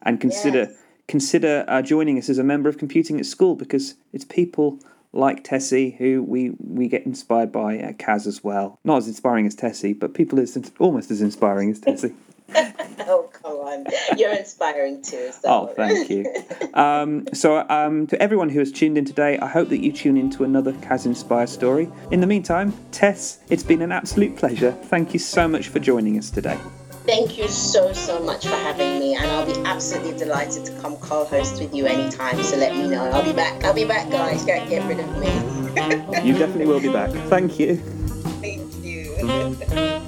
and 0.04 0.22
consider 0.22 0.60
Yes. 0.70 0.78
consider 1.08 1.66
uh, 1.68 1.82
joining 1.82 2.20
us 2.20 2.30
as 2.30 2.38
a 2.38 2.44
member 2.44 2.70
of 2.70 2.78
Computing 2.78 3.18
at 3.20 3.26
School 3.26 3.56
because 3.56 3.96
it's 4.14 4.26
people 4.26 4.78
like 5.14 5.44
Tessy 5.44 5.98
who 5.98 6.24
we, 6.24 6.52
we 6.60 6.88
get 6.88 7.06
inspired 7.06 7.52
by 7.52 7.78
at 7.78 8.00
CAS 8.00 8.28
as 8.28 8.44
well. 8.44 8.80
Not 8.84 8.98
as 8.98 9.08
inspiring 9.08 9.46
as 9.46 9.56
Tessy, 9.56 9.98
but 9.98 10.14
people 10.14 10.40
is 10.40 10.58
almost 10.80 11.12
as 11.12 11.22
inspiring 11.22 11.72
as 11.72 11.80
Tessy. 11.80 12.14
oh, 12.56 13.30
come 13.34 13.52
on. 13.54 13.86
You're 14.18 14.34
inspiring 14.34 15.02
too. 15.02 15.32
So. 15.32 15.42
Oh, 15.46 15.68
thank 15.68 16.10
you. 16.10 16.26
Um, 16.74 17.28
so, 17.34 17.68
um, 17.70 18.08
to 18.08 18.22
everyone 18.22 18.50
who 18.50 18.60
has 18.60 18.72
tuned 18.72 18.98
in 18.98 19.06
today, 19.06 19.38
I 19.40 19.48
hope 19.48 19.70
that 19.70 19.80
you 19.80 19.92
tune 19.92 20.16
in 20.16 20.30
to 20.32 20.44
another 20.44 20.74
CAS 20.74 21.06
Inspire 21.06 21.48
story. 21.48 21.90
In 22.12 22.22
the 22.22 22.28
meantime, 22.28 22.74
Tess, 22.92 23.40
it's 23.50 23.64
been 23.64 23.82
an 23.82 23.92
absolute 23.92 24.38
pleasure. 24.38 24.72
Thank 24.72 25.14
you 25.14 25.20
so 25.20 25.48
much 25.48 25.70
for 25.70 25.80
joining 25.80 26.18
us 26.18 26.30
today. 26.30 26.58
Thank 27.08 27.38
you 27.38 27.48
so, 27.48 27.94
so 27.94 28.20
much 28.20 28.46
for 28.46 28.56
having 28.56 29.00
me. 29.00 29.16
And 29.16 29.26
I'll 29.28 29.46
be 29.46 29.58
absolutely 29.64 30.18
delighted 30.18 30.66
to 30.66 30.74
come 30.82 30.98
co 30.98 31.24
host 31.24 31.62
with 31.62 31.74
you 31.74 31.86
anytime. 31.86 32.44
So 32.44 32.58
let 32.58 32.76
me 32.76 32.86
know. 32.86 33.06
I'll 33.06 33.24
be 33.24 33.32
back. 33.32 33.64
I'll 33.64 33.74
be 33.74 33.86
back, 33.86 34.12
guys. 34.12 34.44
Can't 34.44 34.70
get 34.70 34.86
rid 34.86 35.00
of 35.00 35.18
me. 35.18 35.28
You 36.28 36.34
definitely 36.34 36.66
will 36.66 36.82
be 36.82 36.92
back. 36.92 37.10
Thank 37.30 37.60
you. 37.60 37.78
Thank 38.42 38.84
you. 38.84 40.02